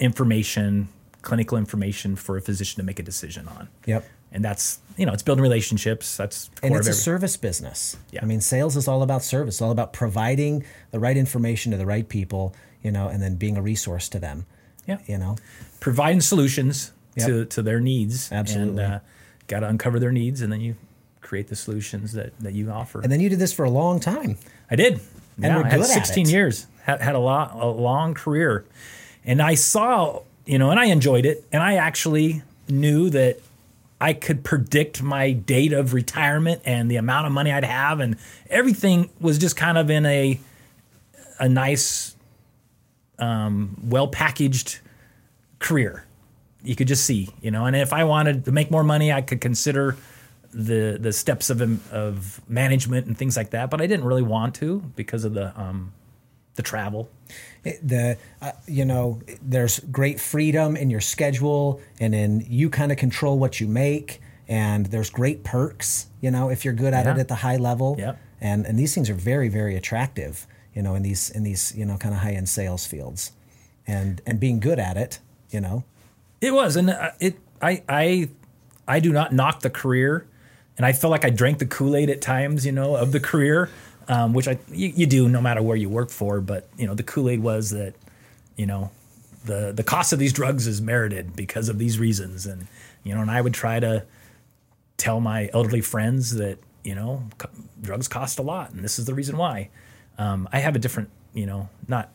information, 0.00 0.88
clinical 1.22 1.58
information 1.58 2.16
for 2.16 2.36
a 2.36 2.40
physician 2.42 2.80
to 2.80 2.84
make 2.84 2.98
a 2.98 3.02
decision 3.02 3.48
on. 3.48 3.68
Yep. 3.86 4.04
And 4.30 4.44
that's 4.44 4.78
you 4.96 5.06
know, 5.06 5.12
it's 5.12 5.22
building 5.22 5.42
relationships. 5.42 6.16
That's 6.16 6.50
And 6.62 6.74
it's 6.74 6.88
a 6.88 6.92
service 6.92 7.36
business. 7.36 7.96
Yeah. 8.10 8.20
I 8.22 8.26
mean, 8.26 8.40
sales 8.40 8.76
is 8.76 8.88
all 8.88 9.02
about 9.02 9.22
service, 9.22 9.56
it's 9.56 9.62
all 9.62 9.70
about 9.70 9.92
providing 9.92 10.64
the 10.90 10.98
right 10.98 11.16
information 11.16 11.72
to 11.72 11.78
the 11.78 11.86
right 11.86 12.08
people, 12.08 12.54
you 12.82 12.90
know, 12.90 13.08
and 13.08 13.22
then 13.22 13.36
being 13.36 13.56
a 13.56 13.62
resource 13.62 14.08
to 14.10 14.18
them. 14.18 14.44
Yeah. 14.86 14.98
You 15.06 15.18
know, 15.18 15.36
providing 15.80 16.20
solutions 16.20 16.92
Yep. 17.16 17.26
to, 17.26 17.44
to 17.46 17.62
their 17.62 17.80
needs. 17.80 18.30
Absolutely. 18.30 18.84
And 18.84 18.94
uh, 18.94 18.98
got 19.48 19.60
to 19.60 19.68
uncover 19.68 19.98
their 19.98 20.12
needs, 20.12 20.40
and 20.40 20.52
then 20.52 20.60
you 20.60 20.76
create 21.20 21.48
the 21.48 21.56
solutions 21.56 22.12
that, 22.12 22.38
that 22.38 22.52
you 22.52 22.70
offer. 22.70 23.00
and 23.00 23.10
then 23.10 23.18
you 23.18 23.28
did 23.28 23.40
this 23.40 23.52
for 23.52 23.64
a 23.64 23.70
long 23.70 23.98
time. 23.98 24.36
I 24.70 24.76
did. 24.76 25.00
yeah, 25.36 25.56
we're 25.56 25.64
I 25.64 25.68
had 25.68 25.80
good 25.80 25.90
at 25.90 26.06
16 26.06 26.26
it. 26.26 26.30
years. 26.30 26.66
Had, 26.84 27.00
had 27.02 27.16
a 27.16 27.18
lot, 27.18 27.54
a 27.56 27.66
long 27.66 28.14
career, 28.14 28.64
and 29.28 29.42
I 29.42 29.54
saw, 29.54 30.22
you 30.46 30.58
know, 30.58 30.70
and 30.70 30.80
I 30.80 30.86
enjoyed 30.86 31.26
it. 31.26 31.44
And 31.52 31.62
I 31.62 31.74
actually 31.74 32.42
knew 32.66 33.10
that 33.10 33.38
I 34.00 34.14
could 34.14 34.42
predict 34.42 35.02
my 35.02 35.32
date 35.32 35.74
of 35.74 35.92
retirement 35.92 36.62
and 36.64 36.90
the 36.90 36.96
amount 36.96 37.26
of 37.26 37.32
money 37.32 37.52
I'd 37.52 37.64
have, 37.64 38.00
and 38.00 38.16
everything 38.48 39.10
was 39.20 39.38
just 39.38 39.54
kind 39.54 39.76
of 39.76 39.90
in 39.90 40.06
a 40.06 40.40
a 41.38 41.48
nice, 41.48 42.16
um, 43.18 43.76
well 43.84 44.08
packaged 44.08 44.80
career. 45.58 46.04
You 46.64 46.74
could 46.74 46.88
just 46.88 47.04
see, 47.04 47.28
you 47.40 47.50
know, 47.50 47.66
and 47.66 47.76
if 47.76 47.92
I 47.92 48.04
wanted 48.04 48.46
to 48.46 48.52
make 48.52 48.70
more 48.70 48.82
money, 48.82 49.12
I 49.12 49.20
could 49.20 49.40
consider 49.42 49.96
the 50.54 50.96
the 50.98 51.12
steps 51.12 51.50
of 51.50 51.60
of 51.92 52.40
management 52.48 53.06
and 53.06 53.18
things 53.18 53.36
like 53.36 53.50
that. 53.50 53.68
But 53.68 53.82
I 53.82 53.86
didn't 53.86 54.06
really 54.06 54.22
want 54.22 54.54
to 54.56 54.80
because 54.96 55.24
of 55.24 55.34
the 55.34 55.52
um, 55.60 55.92
the 56.54 56.62
travel. 56.62 57.10
It- 57.64 57.86
the 57.86 58.16
uh, 58.40 58.52
you 58.66 58.84
know 58.84 59.20
there's 59.42 59.80
great 59.80 60.20
freedom 60.20 60.76
in 60.76 60.90
your 60.90 61.00
schedule 61.00 61.80
and 62.00 62.14
in 62.14 62.44
you 62.48 62.70
kind 62.70 62.90
of 62.92 62.98
control 62.98 63.38
what 63.38 63.60
you 63.60 63.66
make 63.68 64.20
and 64.48 64.86
there's 64.86 65.10
great 65.10 65.44
perks 65.44 66.06
you 66.20 66.30
know 66.30 66.48
if 66.50 66.64
you're 66.64 66.74
good 66.74 66.94
at 66.94 67.06
it 67.06 67.18
at 67.18 67.28
the 67.28 67.34
high 67.36 67.56
level 67.56 67.96
Yep. 67.98 68.18
and 68.40 68.66
and 68.66 68.78
these 68.78 68.94
things 68.94 69.10
are 69.10 69.14
very 69.14 69.48
very 69.48 69.76
attractive 69.76 70.46
you 70.74 70.82
know 70.82 70.94
in 70.94 71.02
these 71.02 71.30
in 71.30 71.42
these 71.42 71.74
you 71.76 71.84
know 71.84 71.96
kind 71.96 72.14
of 72.14 72.20
high 72.20 72.32
end 72.32 72.48
sales 72.48 72.86
fields 72.86 73.32
and 73.86 74.20
and 74.26 74.38
being 74.40 74.60
good 74.60 74.78
at 74.78 74.96
it 74.96 75.18
you 75.50 75.60
know 75.60 75.84
It 76.40 76.52
was, 76.54 76.76
and 76.76 76.90
uh, 76.90 77.10
it. 77.20 77.34
I 77.60 77.82
I 77.88 78.28
I 78.86 79.00
do 79.00 79.12
not 79.12 79.32
knock 79.32 79.60
the 79.60 79.70
career, 79.70 80.24
and 80.76 80.86
I 80.86 80.92
feel 80.92 81.10
like 81.10 81.24
I 81.24 81.30
drank 81.30 81.58
the 81.58 81.66
Kool 81.66 81.96
Aid 81.96 82.08
at 82.10 82.20
times, 82.20 82.64
you 82.64 82.70
know, 82.72 82.94
of 82.94 83.10
the 83.10 83.18
career, 83.20 83.68
um, 84.08 84.32
which 84.32 84.48
I 84.48 84.58
you, 84.70 84.88
you 84.88 85.06
do 85.06 85.28
no 85.28 85.40
matter 85.40 85.62
where 85.62 85.76
you 85.76 85.88
work 85.88 86.10
for. 86.10 86.40
But 86.40 86.68
you 86.76 86.86
know, 86.86 86.94
the 86.94 87.02
Kool 87.02 87.28
Aid 87.28 87.40
was 87.40 87.70
that, 87.70 87.94
you 88.56 88.66
know, 88.66 88.90
the 89.44 89.72
the 89.74 89.84
cost 89.84 90.12
of 90.12 90.18
these 90.18 90.32
drugs 90.32 90.66
is 90.66 90.80
merited 90.80 91.36
because 91.36 91.68
of 91.68 91.78
these 91.78 91.98
reasons, 91.98 92.46
and 92.46 92.66
you 93.04 93.14
know, 93.14 93.20
and 93.20 93.30
I 93.30 93.40
would 93.40 93.54
try 93.54 93.80
to 93.80 94.04
tell 94.96 95.20
my 95.20 95.48
elderly 95.52 95.80
friends 95.80 96.34
that 96.36 96.58
you 96.82 96.94
know 96.94 97.22
co- 97.38 97.50
drugs 97.80 98.08
cost 98.08 98.38
a 98.38 98.42
lot, 98.42 98.70
and 98.70 98.82
this 98.82 98.98
is 98.98 99.04
the 99.04 99.14
reason 99.14 99.36
why. 99.36 99.70
Um, 100.18 100.48
I 100.52 100.58
have 100.58 100.74
a 100.74 100.80
different, 100.80 101.10
you 101.32 101.46
know, 101.46 101.68
not. 101.86 102.12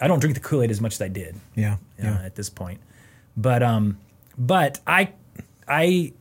I 0.00 0.08
don't 0.08 0.20
drink 0.20 0.34
the 0.34 0.40
Kool 0.40 0.62
Aid 0.62 0.70
as 0.70 0.80
much 0.80 0.94
as 0.94 1.02
I 1.02 1.08
did 1.08 1.36
yeah 1.54 1.76
uh, 2.02 2.24
at 2.24 2.34
this 2.34 2.48
point. 2.50 2.80
But 3.36 3.62
um, 3.62 3.98
but 4.38 4.80
I 4.86 5.12
I 5.68 6.12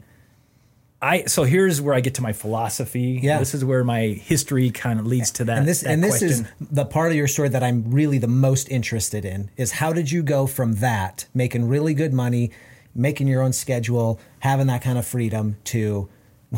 I 1.04 1.26
so 1.26 1.44
here's 1.44 1.82
where 1.82 1.94
I 1.94 2.00
get 2.00 2.16
to 2.16 2.22
my 2.22 2.32
philosophy. 2.32 3.20
Yeah. 3.22 3.40
This 3.40 3.54
is 3.54 3.66
where 3.66 3.84
my 3.84 4.08
history 4.08 4.72
kind 4.72 5.00
of 5.02 5.06
leads 5.06 5.32
to 5.32 5.44
that. 5.46 5.58
and 5.58 5.68
this 5.68 5.82
that 5.82 5.92
and 5.92 6.04
this 6.04 6.20
question. 6.20 6.30
is 6.30 6.68
the 6.72 6.86
part 6.86 7.12
of 7.12 7.18
your 7.18 7.28
story 7.28 7.50
that 7.50 7.62
I'm 7.62 7.92
really 7.92 8.20
the 8.20 8.28
most 8.28 8.70
interested 8.70 9.26
in 9.26 9.52
is 9.58 9.74
how 9.74 9.92
did 9.92 10.12
you 10.12 10.24
go 10.24 10.48
from 10.48 10.76
that 10.76 11.26
making 11.34 11.68
really 11.68 11.94
good 11.94 12.14
money, 12.14 12.52
making 12.96 13.28
your 13.28 13.42
own 13.42 13.52
schedule, 13.52 14.18
having 14.40 14.68
that 14.68 14.82
kind 14.82 14.98
of 14.98 15.06
freedom 15.06 15.58
to 15.66 16.08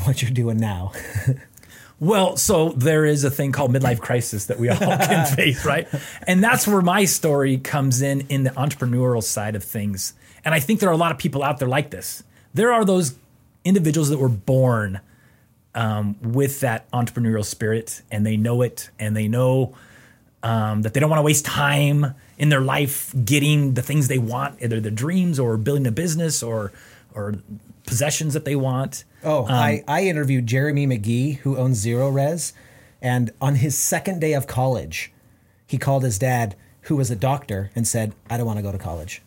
what 0.04 0.22
you're 0.22 0.32
doing 0.32 0.58
now. 0.58 0.92
Well, 1.98 2.36
so 2.36 2.70
there 2.70 3.06
is 3.06 3.24
a 3.24 3.32
thing 3.32 3.54
called 3.54 3.72
midlife 3.72 4.02
crisis 4.02 4.48
that 4.48 4.60
we 4.60 4.68
all 4.68 4.78
can 4.78 5.26
face, 5.36 5.64
right? 5.66 5.88
And 6.28 6.44
that's 6.44 6.68
where 6.68 6.82
my 6.82 7.06
story 7.06 7.58
comes 7.58 8.02
in 8.02 8.28
in 8.28 8.44
the 8.44 8.50
entrepreneurial 8.50 9.24
side 9.24 9.56
of 9.56 9.64
things. 9.64 10.14
And 10.44 10.54
I 10.54 10.60
think 10.60 10.82
there 10.82 10.90
are 10.90 10.94
a 10.94 10.98
lot 10.98 11.14
of 11.14 11.18
people 11.18 11.42
out 11.42 11.58
there 11.58 11.70
like 11.70 11.92
this. 11.92 12.22
There 12.54 12.74
are 12.74 12.84
those 12.84 13.16
individuals 13.66 14.10
that 14.10 14.20
were 14.20 14.30
born 14.30 15.02
um, 15.74 16.16
with 16.22 16.62
that 16.62 16.90
entrepreneurial 16.92 17.44
spirit, 17.44 18.02
and 18.10 18.26
they 18.26 18.38
know 18.38 18.62
it, 18.62 18.90
and 18.98 19.16
they 19.18 19.28
know 19.28 19.76
um, 20.42 20.84
that 20.84 20.94
they 20.94 21.00
don't 21.00 21.10
want 21.10 21.18
to 21.18 21.24
waste 21.24 21.44
time 21.44 22.14
in 22.38 22.50
their 22.50 22.62
life 22.62 23.14
getting 23.26 23.74
the 23.74 23.82
things 23.82 24.08
they 24.08 24.20
want, 24.20 24.62
either 24.62 24.80
their 24.80 24.92
dreams 24.92 25.40
or 25.40 25.58
building 25.58 25.86
a 25.86 25.92
business 25.92 26.42
or 26.42 26.72
or 27.14 27.36
possessions 27.86 28.34
that 28.34 28.46
they 28.46 28.56
want. 28.56 29.04
Oh, 29.24 29.46
I, 29.48 29.84
I 29.88 30.04
interviewed 30.04 30.48
Jeremy 30.48 30.86
McGee, 30.86 31.38
who 31.38 31.58
owns 31.58 31.86
Zerorez, 31.86 32.54
and 33.02 33.32
on 33.40 33.56
his 33.56 33.78
second 33.78 34.20
day 34.20 34.34
of 34.34 34.48
college, 34.48 35.12
he 35.66 35.78
called 35.78 36.04
his 36.04 36.20
dad, 36.20 36.56
who 36.82 36.96
was 36.96 37.10
a 37.10 37.16
doctor, 37.16 37.72
and 37.76 37.88
said, 37.88 38.14
"I 38.30 38.38
don't 38.38 38.46
want 38.46 38.60
to 38.60 38.64
go 38.64 38.72
to 38.72 38.78
college." 38.78 39.22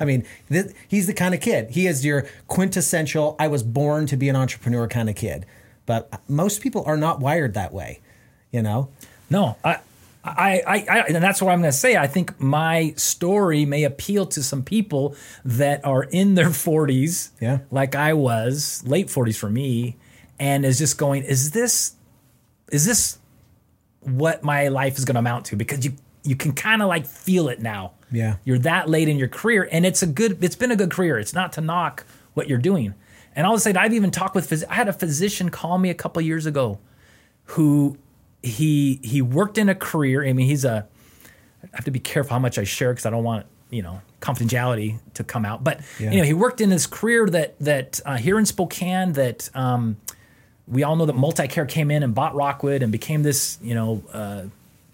I 0.00 0.04
mean, 0.04 0.24
th- 0.50 0.72
he's 0.88 1.06
the 1.06 1.14
kind 1.14 1.34
of 1.34 1.40
kid. 1.40 1.70
He 1.70 1.86
is 1.86 2.04
your 2.04 2.26
quintessential. 2.48 3.36
I 3.38 3.48
was 3.48 3.62
born 3.62 4.06
to 4.06 4.16
be 4.16 4.28
an 4.28 4.36
entrepreneur 4.36 4.86
kind 4.88 5.08
of 5.10 5.16
kid, 5.16 5.46
but 5.86 6.20
most 6.28 6.60
people 6.62 6.82
are 6.86 6.96
not 6.96 7.20
wired 7.20 7.54
that 7.54 7.72
way. 7.72 8.00
You 8.50 8.62
know, 8.62 8.88
No, 9.30 9.56
I, 9.64 9.78
I, 10.24 10.62
I, 10.66 10.86
I 10.90 10.98
and 11.08 11.16
that's 11.16 11.40
what 11.42 11.50
I'm 11.50 11.60
going 11.60 11.72
to 11.72 11.76
say. 11.76 11.96
I 11.96 12.06
think 12.06 12.38
my 12.40 12.92
story 12.96 13.64
may 13.64 13.84
appeal 13.84 14.26
to 14.26 14.42
some 14.42 14.62
people 14.62 15.16
that 15.44 15.84
are 15.84 16.04
in 16.04 16.34
their 16.34 16.50
40s, 16.50 17.30
Yeah. 17.40 17.58
like 17.70 17.94
I 17.94 18.12
was, 18.12 18.82
late 18.86 19.08
40s 19.08 19.36
for 19.36 19.48
me, 19.50 19.96
and 20.38 20.64
is 20.66 20.78
just 20.78 20.98
going, 20.98 21.22
is 21.24 21.50
this, 21.52 21.94
is 22.70 22.84
this 22.84 23.18
what 24.00 24.42
my 24.44 24.68
life 24.68 24.98
is 24.98 25.04
going 25.04 25.14
to 25.14 25.20
amount 25.20 25.46
to? 25.46 25.56
Because 25.56 25.84
you, 25.84 25.92
you 26.24 26.36
can 26.36 26.52
kind 26.52 26.82
of 26.82 26.88
like 26.88 27.06
feel 27.06 27.48
it 27.48 27.60
now. 27.60 27.92
Yeah. 28.10 28.36
you're 28.44 28.58
that 28.58 28.90
late 28.90 29.08
in 29.08 29.16
your 29.16 29.28
career, 29.28 29.66
and 29.72 29.86
it's 29.86 30.02
a 30.02 30.06
good, 30.06 30.44
it's 30.44 30.54
been 30.56 30.70
a 30.70 30.76
good 30.76 30.90
career. 30.90 31.18
It's 31.18 31.32
not 31.32 31.52
to 31.54 31.60
knock 31.62 32.04
what 32.34 32.46
you're 32.48 32.58
doing. 32.58 32.92
And 33.34 33.46
I'll 33.46 33.58
say, 33.58 33.72
I've 33.72 33.94
even 33.94 34.10
talked 34.10 34.34
with, 34.34 34.50
phys- 34.50 34.64
I 34.68 34.74
had 34.74 34.86
a 34.88 34.92
physician 34.92 35.48
call 35.48 35.78
me 35.78 35.88
a 35.88 35.94
couple 35.94 36.20
years 36.20 36.44
ago 36.44 36.78
who 37.44 37.96
he 38.42 39.00
he 39.02 39.22
worked 39.22 39.56
in 39.56 39.68
a 39.70 39.74
career. 39.74 40.24
I 40.26 40.32
mean, 40.34 40.46
he's 40.46 40.64
a. 40.64 40.86
I 41.62 41.68
have 41.76 41.84
to 41.86 41.90
be 41.90 42.00
careful 42.00 42.32
how 42.34 42.38
much 42.38 42.58
I 42.58 42.64
share 42.64 42.92
because 42.92 43.06
I 43.06 43.10
don't 43.10 43.24
want 43.24 43.46
you 43.70 43.80
know 43.82 44.02
confidentiality 44.20 44.98
to 45.14 45.24
come 45.24 45.44
out. 45.46 45.62
But 45.64 45.80
Yeah. 45.98 46.10
you 46.10 46.18
know, 46.18 46.24
he 46.24 46.32
worked 46.34 46.60
in 46.60 46.68
this 46.68 46.86
career 46.86 47.26
that 47.30 47.58
that 47.60 48.00
uh, 48.04 48.16
here 48.18 48.38
in 48.38 48.44
Spokane 48.46 49.12
that. 49.14 49.48
Um, 49.54 49.96
we 50.68 50.84
all 50.84 50.94
know 50.94 51.06
that 51.06 51.16
Multicare 51.16 51.68
came 51.68 51.90
in 51.90 52.02
and 52.04 52.14
bought 52.14 52.34
Rockwood 52.36 52.82
and 52.84 52.92
became 52.92 53.24
this, 53.24 53.58
you 53.60 53.74
know, 53.74 54.02
uh, 54.12 54.44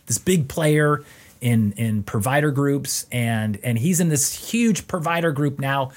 this 0.08 0.18
big 0.18 0.48
player 0.48 1.04
in 1.40 1.72
in 1.72 2.02
provider 2.02 2.50
groups, 2.50 3.06
and 3.12 3.58
and 3.62 3.78
he's 3.78 4.00
in 4.00 4.08
this 4.08 4.50
huge 4.50 4.88
provider 4.88 5.30
group 5.32 5.58
now. 5.58 5.92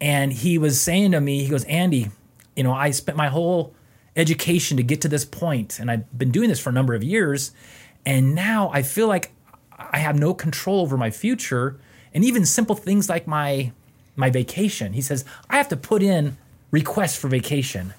And 0.00 0.32
he 0.32 0.58
was 0.58 0.80
saying 0.80 1.12
to 1.12 1.20
me, 1.20 1.42
he 1.42 1.48
goes, 1.48 1.64
Andy, 1.64 2.10
you 2.56 2.62
know, 2.62 2.72
I 2.72 2.90
spent 2.90 3.16
my 3.16 3.28
whole 3.28 3.74
education 4.16 4.76
to 4.76 4.82
get 4.82 5.00
to 5.00 5.08
this 5.08 5.24
point, 5.24 5.80
and 5.80 5.90
I've 5.90 6.16
been 6.16 6.30
doing 6.30 6.48
this 6.48 6.60
for 6.60 6.70
a 6.70 6.72
number 6.72 6.94
of 6.94 7.02
years, 7.02 7.52
and 8.06 8.34
now 8.34 8.70
I 8.72 8.82
feel 8.82 9.08
like 9.08 9.32
I 9.76 9.98
have 9.98 10.18
no 10.18 10.34
control 10.34 10.80
over 10.80 10.96
my 10.96 11.10
future, 11.10 11.78
and 12.12 12.24
even 12.24 12.46
simple 12.46 12.76
things 12.76 13.08
like 13.08 13.26
my 13.26 13.72
my 14.14 14.30
vacation. 14.30 14.92
He 14.92 15.00
says 15.00 15.24
I 15.50 15.56
have 15.56 15.68
to 15.68 15.76
put 15.76 16.02
in 16.02 16.36
requests 16.70 17.16
for 17.16 17.28
vacation 17.28 17.94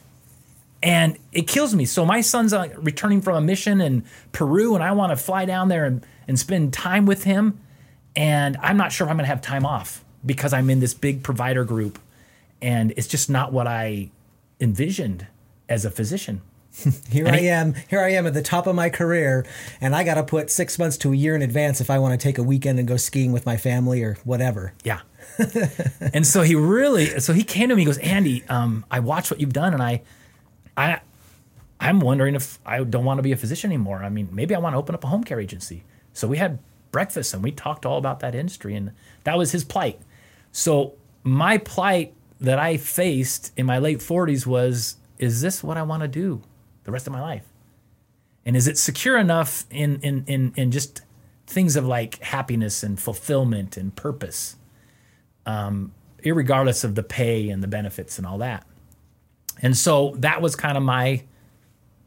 and 0.85 1.17
it 1.31 1.47
kills 1.47 1.73
me. 1.73 1.85
So 1.85 2.05
my 2.05 2.21
son's 2.21 2.53
uh, 2.53 2.69
returning 2.77 3.19
from 3.19 3.35
a 3.35 3.41
mission 3.41 3.81
in 3.81 4.05
Peru, 4.31 4.75
and 4.75 4.83
I 4.83 4.91
want 4.91 5.09
to 5.09 5.15
fly 5.17 5.45
down 5.45 5.67
there 5.67 5.83
and, 5.83 6.05
and 6.27 6.39
spend 6.39 6.73
time 6.73 7.07
with 7.07 7.23
him. 7.23 7.59
And 8.15 8.55
I'm 8.61 8.77
not 8.77 8.91
sure 8.91 9.07
if 9.07 9.11
I'm 9.11 9.17
going 9.17 9.25
to 9.25 9.29
have 9.29 9.41
time 9.41 9.65
off 9.65 10.05
because 10.23 10.53
I'm 10.53 10.69
in 10.69 10.79
this 10.79 10.93
big 10.93 11.23
provider 11.23 11.65
group, 11.65 11.99
and 12.61 12.93
it's 12.97 13.07
just 13.07 13.31
not 13.31 13.51
what 13.51 13.65
I 13.65 14.11
envisioned 14.59 15.25
as 15.67 15.85
a 15.85 15.91
physician. 15.91 16.41
here 17.09 17.27
I 17.27 17.39
am. 17.39 17.73
Here 17.89 18.01
I 18.01 18.11
am 18.11 18.27
at 18.27 18.35
the 18.35 18.43
top 18.43 18.67
of 18.67 18.75
my 18.75 18.89
career, 18.91 19.43
and 19.81 19.95
I 19.95 20.03
got 20.03 20.15
to 20.15 20.23
put 20.23 20.51
six 20.51 20.77
months 20.77 20.97
to 20.97 21.11
a 21.11 21.15
year 21.15 21.35
in 21.35 21.41
advance 21.41 21.81
if 21.81 21.89
I 21.89 21.97
want 21.97 22.19
to 22.19 22.23
take 22.23 22.37
a 22.37 22.43
weekend 22.43 22.77
and 22.77 22.87
go 22.87 22.97
skiing 22.97 23.31
with 23.31 23.45
my 23.45 23.57
family 23.57 24.03
or 24.03 24.19
whatever. 24.23 24.73
Yeah. 24.83 25.01
and 26.13 26.27
so 26.27 26.43
he 26.43 26.53
really, 26.53 27.19
so 27.19 27.33
he 27.33 27.43
came 27.43 27.69
to 27.69 27.75
me. 27.75 27.81
He 27.81 27.85
goes, 27.85 27.97
Andy, 27.97 28.43
um, 28.49 28.85
I 28.91 28.99
watched 28.99 29.31
what 29.31 29.39
you've 29.39 29.53
done, 29.53 29.73
and 29.73 29.81
I, 29.81 30.03
I, 30.77 31.01
I'm 31.79 31.99
wondering 31.99 32.35
if 32.35 32.59
I 32.65 32.83
don't 32.83 33.05
want 33.05 33.19
to 33.19 33.23
be 33.23 33.31
a 33.31 33.37
physician 33.37 33.71
anymore. 33.71 34.03
I 34.03 34.09
mean, 34.09 34.29
maybe 34.31 34.55
I 34.55 34.59
want 34.59 34.73
to 34.73 34.77
open 34.77 34.95
up 34.95 35.03
a 35.03 35.07
home 35.07 35.23
care 35.23 35.39
agency. 35.39 35.83
So 36.13 36.27
we 36.27 36.37
had 36.37 36.59
breakfast 36.91 37.33
and 37.33 37.43
we 37.43 37.51
talked 37.51 37.85
all 37.85 37.97
about 37.97 38.19
that 38.21 38.35
industry, 38.35 38.75
and 38.75 38.91
that 39.23 39.37
was 39.37 39.51
his 39.51 39.63
plight. 39.63 39.99
So 40.51 40.93
my 41.23 41.57
plight 41.57 42.13
that 42.39 42.59
I 42.59 42.77
faced 42.77 43.51
in 43.57 43.65
my 43.65 43.79
late 43.79 43.99
40s 43.99 44.45
was, 44.45 44.97
is 45.17 45.41
this 45.41 45.63
what 45.63 45.77
I 45.77 45.83
want 45.83 46.01
to 46.03 46.07
do 46.07 46.41
the 46.83 46.91
rest 46.91 47.07
of 47.07 47.13
my 47.13 47.21
life? 47.21 47.45
And 48.45 48.55
is 48.55 48.67
it 48.67 48.77
secure 48.77 49.17
enough 49.17 49.65
in 49.71 49.99
in 50.01 50.23
in 50.27 50.53
in 50.55 50.71
just 50.71 51.01
things 51.47 51.75
of 51.75 51.85
like 51.85 52.19
happiness 52.19 52.83
and 52.83 52.99
fulfillment 52.99 53.75
and 53.75 53.95
purpose? 53.95 54.57
um, 55.45 55.93
regardless 56.23 56.83
of 56.83 56.95
the 56.95 57.03
pay 57.03 57.49
and 57.49 57.61
the 57.61 57.67
benefits 57.67 58.17
and 58.17 58.25
all 58.25 58.37
that. 58.39 58.65
And 59.61 59.75
so 59.75 60.13
that 60.17 60.41
was 60.41 60.55
kind 60.55 60.77
of 60.77 60.83
my 60.83 61.23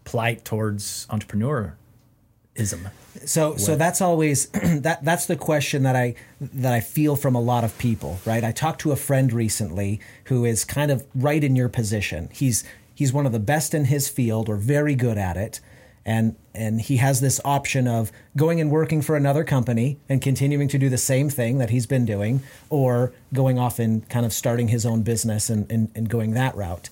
plight 0.05 0.45
towards 0.45 1.07
entrepreneurism. 1.09 2.91
So 3.25 3.57
so 3.57 3.75
that's 3.75 4.01
always 4.01 4.47
that 4.53 5.05
that's 5.05 5.27
the 5.27 5.37
question 5.37 5.83
that 5.83 5.97
I 5.97 6.15
that 6.41 6.73
I 6.73 6.81
feel 6.81 7.17
from 7.17 7.35
a 7.35 7.41
lot 7.41 7.65
of 7.65 7.77
people, 7.79 8.21
right? 8.25 8.45
I 8.45 8.53
talked 8.53 8.81
to 8.83 8.93
a 8.93 8.97
friend 8.97 9.33
recently 9.33 10.01
who 10.25 10.45
is 10.45 10.65
kind 10.65 10.91
of 10.91 11.05
right 11.15 11.43
in 11.43 11.57
your 11.57 11.69
position. 11.69 12.29
He's 12.33 12.65
he's 12.95 13.13
one 13.13 13.27
of 13.27 13.33
the 13.33 13.41
best 13.41 13.75
in 13.75 13.87
his 13.87 14.09
field 14.09 14.49
or 14.49 14.57
very 14.57 14.95
good 14.95 15.19
at 15.19 15.37
it 15.37 15.61
and 16.09 16.37
and 16.55 16.81
he 16.81 16.97
has 16.97 17.21
this 17.21 17.39
option 17.45 17.87
of 17.87 18.11
going 18.35 18.61
and 18.63 18.71
working 18.71 19.03
for 19.03 19.15
another 19.15 19.45
company 19.45 19.99
and 20.09 20.23
continuing 20.23 20.67
to 20.67 20.79
do 20.79 20.89
the 20.89 20.99
same 20.99 21.29
thing 21.29 21.59
that 21.59 21.69
he's 21.69 21.87
been 21.87 22.07
doing 22.07 22.43
or 22.71 23.13
going 23.35 23.59
off 23.59 23.79
and 23.79 24.09
kind 24.09 24.25
of 24.25 24.33
starting 24.33 24.69
his 24.69 24.87
own 24.87 25.03
business 25.03 25.51
and, 25.51 25.71
and, 25.71 25.91
and 25.95 26.09
going 26.09 26.33
that 26.33 26.57
route 26.57 26.89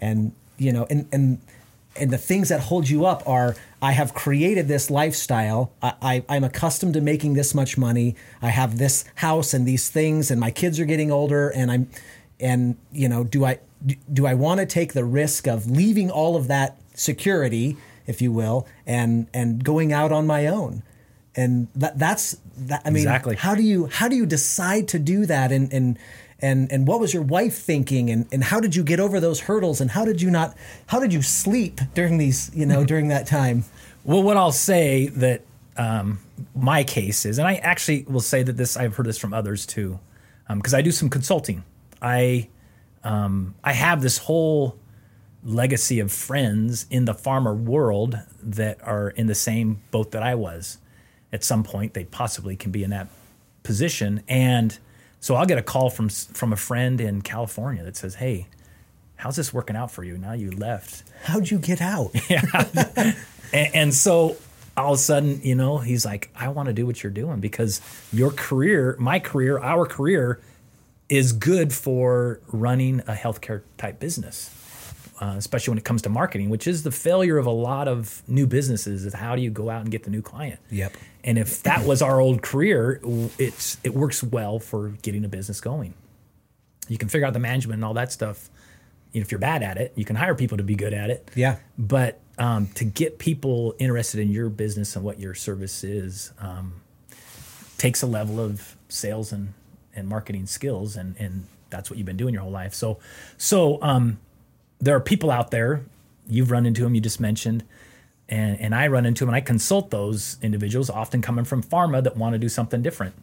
and 0.00 0.32
you 0.58 0.72
know 0.72 0.86
and 0.90 1.08
and 1.12 1.40
and 1.96 2.10
the 2.10 2.18
things 2.18 2.48
that 2.48 2.60
hold 2.60 2.88
you 2.88 3.04
up 3.04 3.22
are 3.28 3.56
I 3.82 3.92
have 3.92 4.14
created 4.14 4.68
this 4.68 4.90
lifestyle. 4.90 5.72
I, 5.82 6.22
I, 6.28 6.36
am 6.36 6.44
accustomed 6.44 6.94
to 6.94 7.00
making 7.00 7.34
this 7.34 7.52
much 7.52 7.76
money. 7.76 8.14
I 8.40 8.50
have 8.50 8.78
this 8.78 9.04
house 9.16 9.52
and 9.52 9.66
these 9.66 9.88
things, 9.88 10.30
and 10.30 10.40
my 10.40 10.52
kids 10.52 10.78
are 10.78 10.84
getting 10.84 11.10
older. 11.10 11.48
And 11.48 11.70
I'm, 11.70 11.90
and 12.38 12.76
you 12.92 13.08
know, 13.08 13.24
do 13.24 13.44
I 13.44 13.58
do 14.12 14.26
I 14.26 14.34
want 14.34 14.60
to 14.60 14.66
take 14.66 14.92
the 14.92 15.04
risk 15.04 15.48
of 15.48 15.68
leaving 15.68 16.10
all 16.10 16.36
of 16.36 16.48
that 16.48 16.76
security 16.94 17.76
if 18.10 18.20
you 18.20 18.32
will, 18.32 18.66
and 18.86 19.28
and 19.32 19.62
going 19.62 19.92
out 19.92 20.12
on 20.12 20.26
my 20.26 20.46
own. 20.46 20.82
And 21.36 21.68
that 21.76 21.98
that's 21.98 22.36
that 22.58 22.82
I 22.84 22.90
mean 22.90 23.04
exactly. 23.04 23.36
how 23.36 23.54
do 23.54 23.62
you 23.62 23.86
how 23.86 24.08
do 24.08 24.16
you 24.16 24.26
decide 24.26 24.88
to 24.88 24.98
do 24.98 25.26
that 25.26 25.52
and 25.52 25.72
and 25.72 25.98
and 26.42 26.70
and 26.72 26.86
what 26.86 27.00
was 27.00 27.12
your 27.14 27.22
wife 27.22 27.56
thinking? 27.56 28.10
And 28.10 28.26
and 28.32 28.44
how 28.44 28.60
did 28.60 28.74
you 28.74 28.82
get 28.82 29.00
over 29.00 29.20
those 29.20 29.40
hurdles? 29.40 29.80
And 29.80 29.90
how 29.90 30.04
did 30.04 30.22
you 30.22 30.30
not 30.30 30.56
how 30.86 31.00
did 31.00 31.12
you 31.12 31.22
sleep 31.22 31.80
during 31.94 32.18
these 32.18 32.50
you 32.54 32.66
know 32.66 32.84
during 32.84 33.08
that 33.08 33.26
time? 33.26 33.64
Well 34.02 34.22
what 34.22 34.38
i'll 34.38 34.50
say 34.50 35.08
that 35.08 35.42
um, 35.76 36.20
my 36.54 36.84
case 36.84 37.26
is 37.26 37.38
and 37.38 37.46
i 37.46 37.56
actually 37.56 38.06
will 38.08 38.22
say 38.22 38.42
that 38.42 38.56
this 38.56 38.74
i've 38.74 38.96
heard 38.96 39.04
this 39.04 39.18
from 39.18 39.34
others 39.34 39.66
too 39.66 40.00
because 40.48 40.72
um, 40.72 40.78
i 40.78 40.80
do 40.80 40.90
some 40.90 41.10
consulting. 41.10 41.64
I 42.00 42.48
um, 43.04 43.54
i 43.62 43.74
have 43.74 44.00
this 44.00 44.16
whole 44.16 44.78
legacy 45.44 46.00
of 46.00 46.12
friends 46.12 46.86
in 46.90 47.04
the 47.04 47.14
pharma 47.14 47.56
world 47.56 48.18
that 48.42 48.78
are 48.82 49.10
in 49.10 49.26
the 49.26 49.34
same 49.34 49.80
boat 49.90 50.10
that 50.10 50.22
I 50.22 50.34
was. 50.34 50.78
At 51.32 51.44
some 51.44 51.62
point, 51.62 51.94
they 51.94 52.04
possibly 52.04 52.56
can 52.56 52.70
be 52.70 52.82
in 52.82 52.90
that 52.90 53.08
position, 53.62 54.22
and 54.28 54.78
so 55.20 55.34
I'll 55.34 55.46
get 55.46 55.58
a 55.58 55.62
call 55.62 55.90
from 55.90 56.08
from 56.08 56.52
a 56.52 56.56
friend 56.56 57.00
in 57.00 57.22
California 57.22 57.84
that 57.84 57.96
says, 57.96 58.16
"Hey, 58.16 58.46
how's 59.16 59.36
this 59.36 59.52
working 59.52 59.76
out 59.76 59.90
for 59.90 60.02
you? 60.02 60.18
Now 60.18 60.32
you 60.32 60.50
left. 60.50 61.04
How'd 61.24 61.50
you 61.50 61.58
get 61.58 61.80
out?" 61.80 62.10
yeah, 62.28 62.42
and, 63.52 63.74
and 63.74 63.94
so 63.94 64.36
all 64.76 64.94
of 64.94 64.98
a 64.98 65.02
sudden, 65.02 65.40
you 65.42 65.54
know, 65.54 65.78
he's 65.78 66.04
like, 66.04 66.30
"I 66.34 66.48
want 66.48 66.66
to 66.66 66.72
do 66.72 66.86
what 66.86 67.02
you're 67.02 67.12
doing 67.12 67.40
because 67.40 67.80
your 68.12 68.30
career, 68.30 68.96
my 68.98 69.18
career, 69.18 69.58
our 69.58 69.86
career." 69.86 70.40
Is 71.08 71.32
good 71.32 71.72
for 71.72 72.38
running 72.52 73.00
a 73.00 73.14
healthcare 73.14 73.62
type 73.76 73.98
business 73.98 74.54
uh, 75.20 75.34
especially 75.36 75.72
when 75.72 75.78
it 75.78 75.84
comes 75.84 76.02
to 76.02 76.08
marketing, 76.08 76.48
which 76.48 76.66
is 76.66 76.82
the 76.82 76.90
failure 76.90 77.36
of 77.36 77.46
a 77.46 77.50
lot 77.50 77.88
of 77.88 78.22
new 78.26 78.46
businesses. 78.46 79.04
Is 79.04 79.12
how 79.12 79.36
do 79.36 79.42
you 79.42 79.50
go 79.50 79.68
out 79.68 79.82
and 79.82 79.90
get 79.90 80.04
the 80.04 80.10
new 80.10 80.22
client? 80.22 80.60
Yep. 80.70 80.96
And 81.24 81.38
if 81.38 81.62
that 81.64 81.84
was 81.84 82.02
our 82.02 82.20
old 82.20 82.42
career, 82.42 83.00
it's 83.38 83.78
it 83.84 83.94
works 83.94 84.22
well 84.22 84.58
for 84.58 84.88
getting 85.02 85.24
a 85.24 85.28
business 85.28 85.60
going. 85.60 85.94
You 86.88 86.98
can 86.98 87.08
figure 87.08 87.26
out 87.26 87.32
the 87.32 87.38
management 87.38 87.76
and 87.78 87.84
all 87.84 87.94
that 87.94 88.10
stuff. 88.12 88.48
You 89.12 89.20
know, 89.20 89.24
if 89.24 89.30
you're 89.30 89.40
bad 89.40 89.62
at 89.62 89.76
it, 89.76 89.92
you 89.96 90.04
can 90.04 90.16
hire 90.16 90.34
people 90.34 90.56
to 90.56 90.64
be 90.64 90.74
good 90.74 90.94
at 90.94 91.10
it. 91.10 91.30
Yeah. 91.34 91.56
But 91.78 92.20
um, 92.38 92.68
to 92.74 92.84
get 92.84 93.18
people 93.18 93.74
interested 93.78 94.20
in 94.20 94.30
your 94.30 94.48
business 94.48 94.96
and 94.96 95.04
what 95.04 95.20
your 95.20 95.34
service 95.34 95.84
is 95.84 96.32
um, 96.38 96.80
takes 97.76 98.02
a 98.02 98.06
level 98.06 98.40
of 98.40 98.76
sales 98.88 99.32
and 99.32 99.52
and 99.94 100.08
marketing 100.08 100.46
skills, 100.46 100.96
and 100.96 101.16
and 101.18 101.46
that's 101.68 101.90
what 101.90 101.98
you've 101.98 102.06
been 102.06 102.16
doing 102.16 102.34
your 102.34 102.42
whole 102.42 102.52
life. 102.52 102.74
So 102.74 102.98
so 103.36 103.80
um, 103.82 104.18
there 104.80 104.96
are 104.96 105.00
people 105.00 105.30
out 105.30 105.50
there, 105.50 105.82
you've 106.28 106.50
run 106.50 106.66
into 106.66 106.82
them, 106.82 106.94
you 106.94 107.00
just 107.00 107.20
mentioned, 107.20 107.64
and, 108.30 108.60
and 108.60 108.74
I 108.74 108.86
run 108.86 109.04
into 109.04 109.24
them 109.24 109.30
and 109.30 109.36
I 109.36 109.40
consult 109.40 109.90
those 109.90 110.38
individuals, 110.40 110.88
often 110.88 111.20
coming 111.20 111.44
from 111.44 111.62
pharma 111.62 112.02
that 112.04 112.16
want 112.16 112.34
to 112.34 112.38
do 112.38 112.48
something 112.48 112.80
different. 112.80 113.14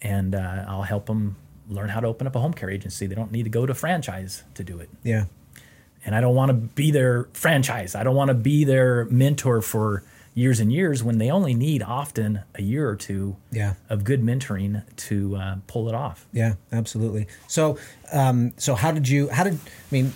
And 0.00 0.34
uh, 0.34 0.64
I'll 0.66 0.82
help 0.82 1.06
them 1.06 1.36
learn 1.68 1.90
how 1.90 2.00
to 2.00 2.06
open 2.06 2.26
up 2.26 2.34
a 2.34 2.40
home 2.40 2.54
care 2.54 2.70
agency. 2.70 3.06
They 3.06 3.14
don't 3.14 3.30
need 3.30 3.44
to 3.44 3.50
go 3.50 3.66
to 3.66 3.74
franchise 3.74 4.42
to 4.54 4.64
do 4.64 4.80
it. 4.80 4.88
Yeah. 5.04 5.26
And 6.06 6.14
I 6.14 6.22
don't 6.22 6.34
want 6.34 6.48
to 6.48 6.54
be 6.54 6.90
their 6.90 7.28
franchise. 7.34 7.94
I 7.94 8.02
don't 8.02 8.16
want 8.16 8.28
to 8.28 8.34
be 8.34 8.64
their 8.64 9.04
mentor 9.04 9.60
for 9.60 10.02
years 10.32 10.58
and 10.58 10.72
years 10.72 11.02
when 11.02 11.18
they 11.18 11.30
only 11.30 11.52
need 11.52 11.82
often 11.82 12.40
a 12.54 12.62
year 12.62 12.88
or 12.88 12.96
two 12.96 13.36
yeah. 13.52 13.74
of 13.90 14.04
good 14.04 14.22
mentoring 14.22 14.82
to 14.96 15.36
uh, 15.36 15.56
pull 15.66 15.90
it 15.90 15.94
off. 15.94 16.26
Yeah, 16.32 16.54
absolutely. 16.72 17.26
So, 17.46 17.76
um, 18.10 18.54
so 18.56 18.74
how 18.74 18.92
did 18.92 19.06
you? 19.06 19.28
How 19.28 19.44
did 19.44 19.54
I 19.54 19.58
mean? 19.90 20.14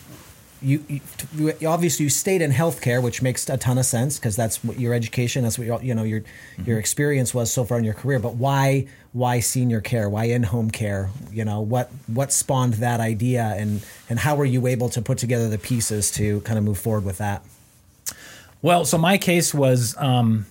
You, 0.65 1.01
you, 1.37 1.69
obviously 1.69 2.05
you 2.05 2.11
stayed 2.11 2.41
in 2.41 2.51
healthcare, 2.51 3.03
which 3.03 3.21
makes 3.21 3.49
a 3.51 3.59
ton 3.59 3.77
of 3.77 3.85
sense 3.85 4.19
because 4.19 4.35
that's 4.35 4.65
what 4.65 4.81
your 4.81 4.95
education, 4.95 5.43
that's 5.43 5.59
what 5.59 5.67
your, 5.67 5.83
you 5.83 5.95
know 5.95 6.05
your 6.05 6.21
mm-hmm. 6.21 6.65
your 6.65 6.79
experience 6.79 7.35
was 7.35 7.53
so 7.53 7.65
far 7.65 7.79
in 7.79 7.85
your 7.85 7.95
career. 7.95 8.19
But 8.19 8.37
why 8.37 8.87
why 9.13 9.41
senior 9.41 9.83
care? 9.83 10.09
Why 10.09 10.25
in 10.25 10.43
home 10.43 10.71
care? 10.71 11.11
You 11.31 11.45
know 11.45 11.61
what 11.61 11.91
what 12.07 12.33
spawned 12.33 12.75
that 12.75 13.01
idea, 13.01 13.55
and 13.57 13.85
and 14.09 14.19
how 14.19 14.37
were 14.37 14.47
you 14.47 14.67
able 14.67 14.89
to 14.91 15.03
put 15.03 15.19
together 15.19 15.51
the 15.51 15.59
pieces 15.59 16.11
to 16.13 16.41
kind 16.41 16.59
of 16.59 16.65
move 16.65 16.79
forward 16.79 17.05
with 17.05 17.19
that? 17.19 17.45
Well, 18.63 18.85
so 18.85 18.97
my 18.97 19.19
case 19.19 19.53
was. 19.53 19.95
Um, 19.99 20.47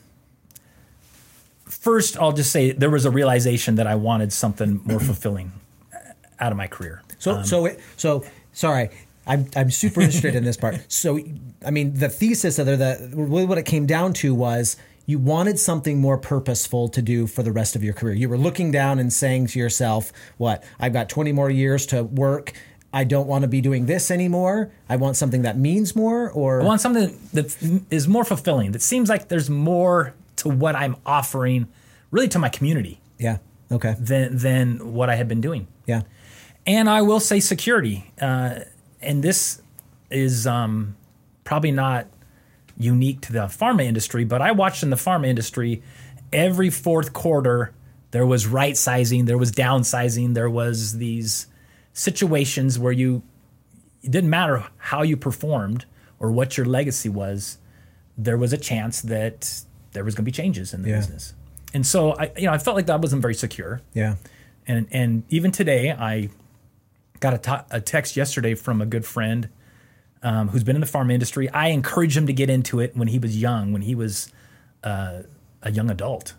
first, 1.65 2.17
I'll 2.17 2.33
just 2.33 2.51
say 2.51 2.71
there 2.71 2.91
was 2.91 3.05
a 3.05 3.11
realization 3.11 3.75
that 3.75 3.87
I 3.87 3.95
wanted 3.95 4.31
something 4.31 4.81
more 4.85 4.99
fulfilling 5.11 5.53
out 6.39 6.51
of 6.51 6.57
my 6.57 6.67
career. 6.67 7.01
So, 7.17 7.35
um, 7.35 7.45
so, 7.45 7.65
it, 7.65 7.79
so 7.95 8.23
sorry 8.51 8.89
I'm 9.25 9.47
I'm 9.55 9.71
super 9.71 10.01
interested 10.01 10.35
in 10.35 10.43
this 10.43 10.57
part. 10.57 10.75
So, 10.89 11.19
I 11.65 11.71
mean, 11.71 11.93
the 11.93 12.09
thesis 12.09 12.59
of 12.59 12.65
the 12.65 13.09
really 13.13 13.45
what 13.45 13.57
it 13.57 13.63
came 13.63 13.85
down 13.85 14.13
to 14.13 14.33
was 14.33 14.77
you 15.05 15.19
wanted 15.19 15.59
something 15.59 15.99
more 15.99 16.17
purposeful 16.17 16.87
to 16.89 17.01
do 17.01 17.27
for 17.27 17.43
the 17.43 17.51
rest 17.51 17.75
of 17.75 17.83
your 17.83 17.93
career. 17.93 18.13
You 18.13 18.29
were 18.29 18.37
looking 18.37 18.71
down 18.71 18.99
and 18.99 19.11
saying 19.11 19.47
to 19.47 19.59
yourself, 19.59 20.11
"What? 20.37 20.63
I've 20.79 20.93
got 20.93 21.09
20 21.09 21.31
more 21.31 21.49
years 21.49 21.85
to 21.87 22.03
work. 22.03 22.53
I 22.93 23.03
don't 23.03 23.27
want 23.27 23.41
to 23.41 23.47
be 23.47 23.59
doing 23.59 23.85
this 23.85 24.11
anymore. 24.11 24.71
I 24.87 24.97
want 24.97 25.17
something 25.17 25.41
that 25.41 25.57
means 25.57 25.95
more." 25.95 26.29
Or 26.29 26.61
I 26.61 26.65
want 26.65 26.81
something 26.81 27.17
that 27.33 27.55
is 27.89 28.07
more 28.07 28.23
fulfilling. 28.23 28.71
That 28.71 28.81
seems 28.81 29.09
like 29.09 29.27
there's 29.29 29.49
more 29.49 30.13
to 30.37 30.49
what 30.49 30.75
I'm 30.75 30.95
offering, 31.05 31.67
really 32.11 32.27
to 32.29 32.39
my 32.39 32.49
community. 32.49 32.99
Yeah. 33.17 33.37
Okay. 33.71 33.95
Than 33.99 34.37
than 34.37 34.93
what 34.93 35.09
I 35.09 35.15
had 35.15 35.27
been 35.27 35.41
doing. 35.41 35.67
Yeah. 35.85 36.03
And 36.65 36.89
I 36.89 37.01
will 37.01 37.19
say 37.19 37.39
security. 37.39 38.11
Uh, 38.21 38.59
and 39.03 39.23
this 39.23 39.61
is 40.09 40.47
um, 40.47 40.95
probably 41.43 41.71
not 41.71 42.07
unique 42.77 43.21
to 43.21 43.33
the 43.33 43.39
pharma 43.39 43.83
industry, 43.83 44.23
but 44.23 44.41
I 44.41 44.51
watched 44.51 44.83
in 44.83 44.89
the 44.89 44.95
pharma 44.95 45.27
industry 45.27 45.81
every 46.31 46.69
fourth 46.69 47.13
quarter 47.13 47.73
there 48.13 48.25
was 48.27 48.45
right 48.45 48.77
sizing, 48.77 49.25
there 49.25 49.39
was 49.39 49.51
downsizing, 49.51 50.35
there 50.35 50.49
was 50.49 50.97
these 50.99 51.47
situations 51.93 52.77
where 52.77 52.91
you 52.91 53.23
it 54.03 54.11
didn't 54.11 54.29
matter 54.29 54.65
how 54.77 55.01
you 55.01 55.17
performed 55.17 55.85
or 56.19 56.31
what 56.31 56.55
your 56.55 56.65
legacy 56.65 57.09
was, 57.09 57.57
there 58.17 58.37
was 58.37 58.53
a 58.53 58.57
chance 58.57 59.01
that 59.01 59.63
there 59.93 60.03
was 60.03 60.13
going 60.13 60.25
to 60.25 60.31
be 60.31 60.31
changes 60.31 60.73
in 60.73 60.83
the 60.83 60.89
yeah. 60.89 60.97
business. 60.97 61.33
And 61.73 61.87
so 61.87 62.11
I 62.11 62.31
you 62.37 62.45
know 62.45 62.53
I 62.53 62.59
felt 62.59 62.75
like 62.75 62.85
that 62.85 63.01
wasn't 63.01 63.23
very 63.23 63.33
secure. 63.33 63.81
Yeah. 63.95 64.15
And 64.67 64.87
and 64.91 65.23
even 65.29 65.51
today 65.51 65.91
I 65.91 66.29
got 67.23 67.33
a, 67.33 67.37
t- 67.37 67.65
a 67.71 67.79
text 67.79 68.17
yesterday 68.17 68.53
from 68.53 68.81
a 68.81 68.85
good 68.85 69.05
friend 69.05 69.47
um, 70.21 70.49
who's 70.49 70.63
been 70.63 70.75
in 70.75 70.81
the 70.81 70.87
pharma 70.87 71.13
industry. 71.13 71.49
I 71.49 71.69
encouraged 71.69 72.17
him 72.17 72.27
to 72.27 72.33
get 72.33 72.49
into 72.49 72.81
it 72.81 72.97
when 72.97 73.07
he 73.07 73.17
was 73.17 73.41
young, 73.41 73.71
when 73.71 73.81
he 73.81 73.95
was 73.95 74.29
uh, 74.83 75.21
a 75.61 75.71
young 75.71 75.89
adult, 75.89 76.33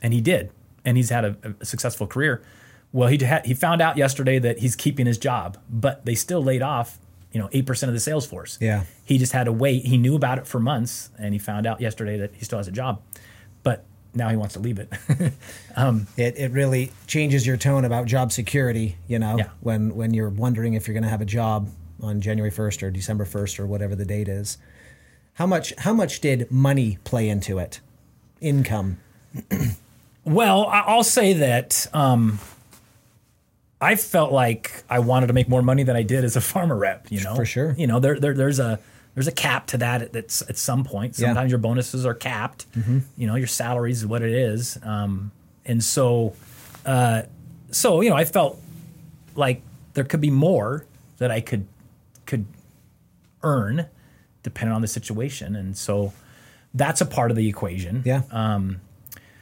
and 0.00 0.14
he 0.14 0.20
did, 0.20 0.52
and 0.84 0.96
he's 0.96 1.10
had 1.10 1.24
a, 1.24 1.36
a 1.60 1.64
successful 1.64 2.06
career. 2.06 2.40
Well, 2.92 3.08
he 3.08 3.18
had, 3.24 3.46
he 3.46 3.52
found 3.52 3.82
out 3.82 3.96
yesterday 3.96 4.38
that 4.38 4.60
he's 4.60 4.76
keeping 4.76 5.06
his 5.06 5.18
job, 5.18 5.58
but 5.68 6.06
they 6.06 6.14
still 6.14 6.42
laid 6.42 6.62
off, 6.62 6.98
you 7.32 7.40
know, 7.40 7.48
eight 7.52 7.66
percent 7.66 7.90
of 7.90 7.94
the 7.94 8.00
sales 8.00 8.24
force. 8.24 8.58
Yeah. 8.60 8.84
he 9.04 9.18
just 9.18 9.32
had 9.32 9.44
to 9.44 9.52
wait. 9.52 9.86
He 9.86 9.98
knew 9.98 10.14
about 10.14 10.38
it 10.38 10.46
for 10.46 10.60
months, 10.60 11.10
and 11.18 11.34
he 11.34 11.38
found 11.40 11.66
out 11.66 11.80
yesterday 11.80 12.16
that 12.18 12.34
he 12.34 12.44
still 12.44 12.58
has 12.58 12.68
a 12.68 12.72
job, 12.72 13.02
now 14.18 14.28
he 14.28 14.36
wants 14.36 14.54
to 14.54 14.60
leave 14.60 14.78
it. 14.78 14.92
It, 16.16 16.36
it 16.36 16.50
really 16.50 16.90
changes 17.06 17.46
your 17.46 17.56
tone 17.56 17.84
about 17.84 18.06
job 18.06 18.32
security, 18.32 18.96
you 19.06 19.18
know, 19.20 19.36
Yeah. 19.38 19.48
when, 19.60 19.94
when 19.94 20.12
you're 20.12 20.28
wondering 20.28 20.74
if 20.74 20.88
you're 20.88 20.92
going 20.94 21.04
to 21.04 21.08
have 21.08 21.20
a 21.20 21.24
job 21.24 21.70
on 22.02 22.20
January 22.20 22.50
1st 22.50 22.82
or 22.82 22.90
December 22.90 23.24
1st 23.24 23.60
or 23.60 23.66
whatever 23.66 23.94
the 23.94 24.04
date 24.04 24.26
is. 24.28 24.58
How 25.34 25.46
much 25.46 25.72
how 25.78 25.92
much 25.94 26.20
did 26.20 26.50
money 26.50 26.98
play 27.04 27.28
into 27.28 27.58
it? 27.58 27.80
Income. 28.40 28.98
Well, 30.24 30.66
I'll 30.66 31.04
say 31.04 31.32
that 31.34 31.86
um, 31.94 32.38
I 33.80 33.94
felt 33.96 34.30
like 34.30 34.82
I 34.90 34.98
wanted 34.98 35.28
to 35.28 35.32
make 35.32 35.48
more 35.48 35.62
money 35.62 35.84
than 35.84 35.96
I 35.96 36.02
did 36.02 36.22
as 36.22 36.36
a 36.36 36.40
pharma 36.40 36.78
rep. 36.78 37.06
You 37.10 37.22
know, 37.22 37.34
For 37.34 37.46
sure. 37.46 37.74
You 37.78 37.86
know, 37.86 37.98
there, 37.98 38.18
there 38.20 38.34
there's 38.34 38.58
a 38.58 38.78
there's 39.18 39.26
a 39.26 39.32
cap 39.32 39.66
to 39.66 39.78
that 39.78 40.00
at, 40.00 40.14
at, 40.16 40.42
at 40.48 40.56
some 40.56 40.84
point. 40.84 41.18
Yeah. 41.18 41.26
Mm-hmm. 41.26 41.30
Sometimes 41.34 41.50
your 41.50 41.58
bonuses 41.58 42.06
are 42.06 42.14
capped. 42.14 42.66
You 43.16 43.26
know, 43.26 43.34
your 43.34 43.48
salary 43.48 43.90
is 43.90 44.06
what 44.06 44.22
it 44.22 44.30
is, 44.32 44.78
um, 44.84 45.32
and 45.66 45.82
so 45.82 46.34
uh, 46.86 47.22
so 47.72 48.00
you 48.00 48.10
know, 48.10 48.16
I 48.16 48.24
felt 48.24 48.60
like 49.34 49.62
there 49.94 50.04
could 50.04 50.20
be 50.20 50.30
more 50.30 50.86
that 51.18 51.30
I 51.32 51.40
could 51.40 51.66
could 52.26 52.46
earn 53.42 53.86
depending 54.44 54.72
on 54.74 54.82
the 54.82 54.88
situation, 54.88 55.56
and 55.56 55.76
so 55.76 56.12
that's 56.72 57.00
a 57.00 57.06
part 57.06 57.30
of 57.32 57.36
the 57.36 57.48
equation 57.48 58.02
Yeah. 58.04 58.22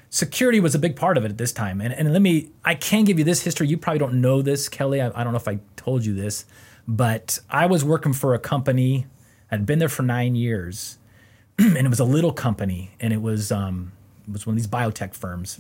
security 0.08 0.60
was 0.60 0.74
a 0.74 0.78
big 0.78 0.96
part 0.96 1.18
of 1.18 1.24
it 1.24 1.30
at 1.30 1.36
this 1.38 1.52
time. 1.52 1.80
And, 1.80 1.92
and 1.92 2.12
let 2.12 2.22
me, 2.22 2.48
I 2.64 2.74
can 2.74 3.04
give 3.04 3.18
you 3.18 3.24
this 3.24 3.42
history. 3.42 3.66
You 3.66 3.76
probably 3.76 3.98
don't 3.98 4.20
know 4.20 4.40
this, 4.42 4.68
Kelly. 4.68 5.00
I, 5.02 5.08
I 5.14 5.24
don't 5.24 5.32
know 5.32 5.38
if 5.38 5.48
I 5.48 5.58
told 5.76 6.04
you 6.06 6.14
this, 6.14 6.46
but 6.88 7.40
I 7.50 7.66
was 7.66 7.84
working 7.84 8.12
for 8.12 8.32
a 8.34 8.38
company. 8.38 9.06
I'd 9.50 9.66
been 9.66 9.78
there 9.78 9.88
for 9.88 10.02
nine 10.02 10.34
years, 10.34 10.98
and 11.58 11.76
it 11.76 11.88
was 11.88 12.00
a 12.00 12.04
little 12.04 12.32
company, 12.32 12.90
and 13.00 13.12
it 13.12 13.22
was 13.22 13.52
um, 13.52 13.92
it 14.26 14.32
was 14.32 14.46
one 14.46 14.54
of 14.54 14.56
these 14.56 14.66
biotech 14.66 15.14
firms, 15.14 15.56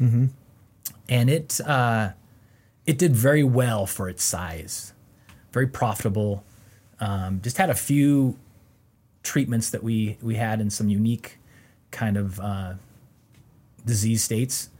and 1.08 1.30
it 1.30 1.60
uh, 1.66 2.10
it 2.86 2.98
did 2.98 3.14
very 3.14 3.44
well 3.44 3.86
for 3.86 4.08
its 4.08 4.24
size, 4.24 4.92
very 5.52 5.66
profitable. 5.66 6.44
Um, 6.98 7.40
just 7.42 7.58
had 7.58 7.70
a 7.70 7.74
few 7.74 8.38
treatments 9.22 9.70
that 9.70 9.82
we 9.82 10.18
we 10.22 10.36
had 10.36 10.60
in 10.60 10.70
some 10.70 10.88
unique 10.88 11.38
kind 11.90 12.16
of 12.16 12.40
uh, 12.40 12.74
disease 13.84 14.22
states. 14.22 14.70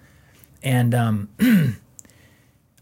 And 0.62 0.94
um, 0.94 1.28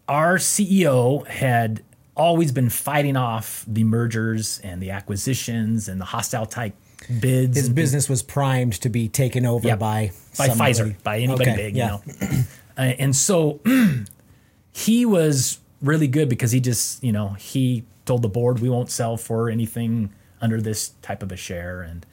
our 0.08 0.36
CEO 0.36 1.26
had 1.26 1.82
always 2.16 2.52
been 2.52 2.70
fighting 2.70 3.16
off 3.16 3.64
the 3.66 3.84
mergers 3.84 4.60
and 4.62 4.82
the 4.82 4.90
acquisitions 4.90 5.88
and 5.88 6.00
the 6.00 6.04
hostile 6.04 6.46
type 6.46 6.74
bids. 7.20 7.56
His 7.56 7.68
business 7.68 8.08
was 8.08 8.22
primed 8.22 8.74
to 8.82 8.88
be 8.88 9.08
taken 9.08 9.44
over 9.44 9.76
by 9.76 10.12
by 10.38 10.46
somebody. 10.48 10.72
Pfizer, 10.74 11.02
by 11.02 11.18
anybody 11.18 11.50
Okay, 11.50 11.56
big, 11.56 11.76
yeah. 11.76 11.98
you 12.06 12.12
know. 12.28 12.38
Uh, 12.76 12.80
and 12.80 13.14
so 13.14 13.60
he 14.72 15.04
was 15.06 15.58
really 15.82 16.08
good 16.08 16.28
because 16.28 16.52
he 16.52 16.60
just, 16.60 17.02
you 17.04 17.12
know, 17.12 17.30
he 17.30 17.84
told 18.04 18.22
the 18.22 18.28
board 18.28 18.60
we 18.60 18.68
won't 18.68 18.90
sell 18.90 19.16
for 19.16 19.48
anything 19.50 20.12
under 20.40 20.60
this 20.60 20.90
type 21.02 21.22
of 21.22 21.32
a 21.32 21.36
share, 21.36 21.82
and 21.82 22.04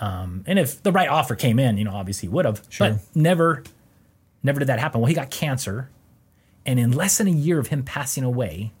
um, 0.00 0.44
and 0.46 0.58
if 0.58 0.82
the 0.82 0.92
right 0.92 1.08
offer 1.08 1.34
came 1.34 1.58
in, 1.58 1.76
you 1.78 1.84
know, 1.84 1.92
obviously 1.94 2.28
he 2.28 2.34
would 2.34 2.44
have, 2.44 2.62
Sure. 2.70 2.90
but 2.90 3.00
never, 3.14 3.62
never 4.42 4.58
did 4.58 4.68
that 4.68 4.78
happen. 4.78 5.00
Well, 5.00 5.08
he 5.08 5.14
got 5.14 5.30
cancer, 5.30 5.90
and 6.66 6.78
in 6.80 6.92
less 6.92 7.18
than 7.18 7.26
a 7.26 7.32
year 7.32 7.58
of 7.58 7.68
him 7.68 7.82
passing 7.82 8.24
away, 8.24 8.72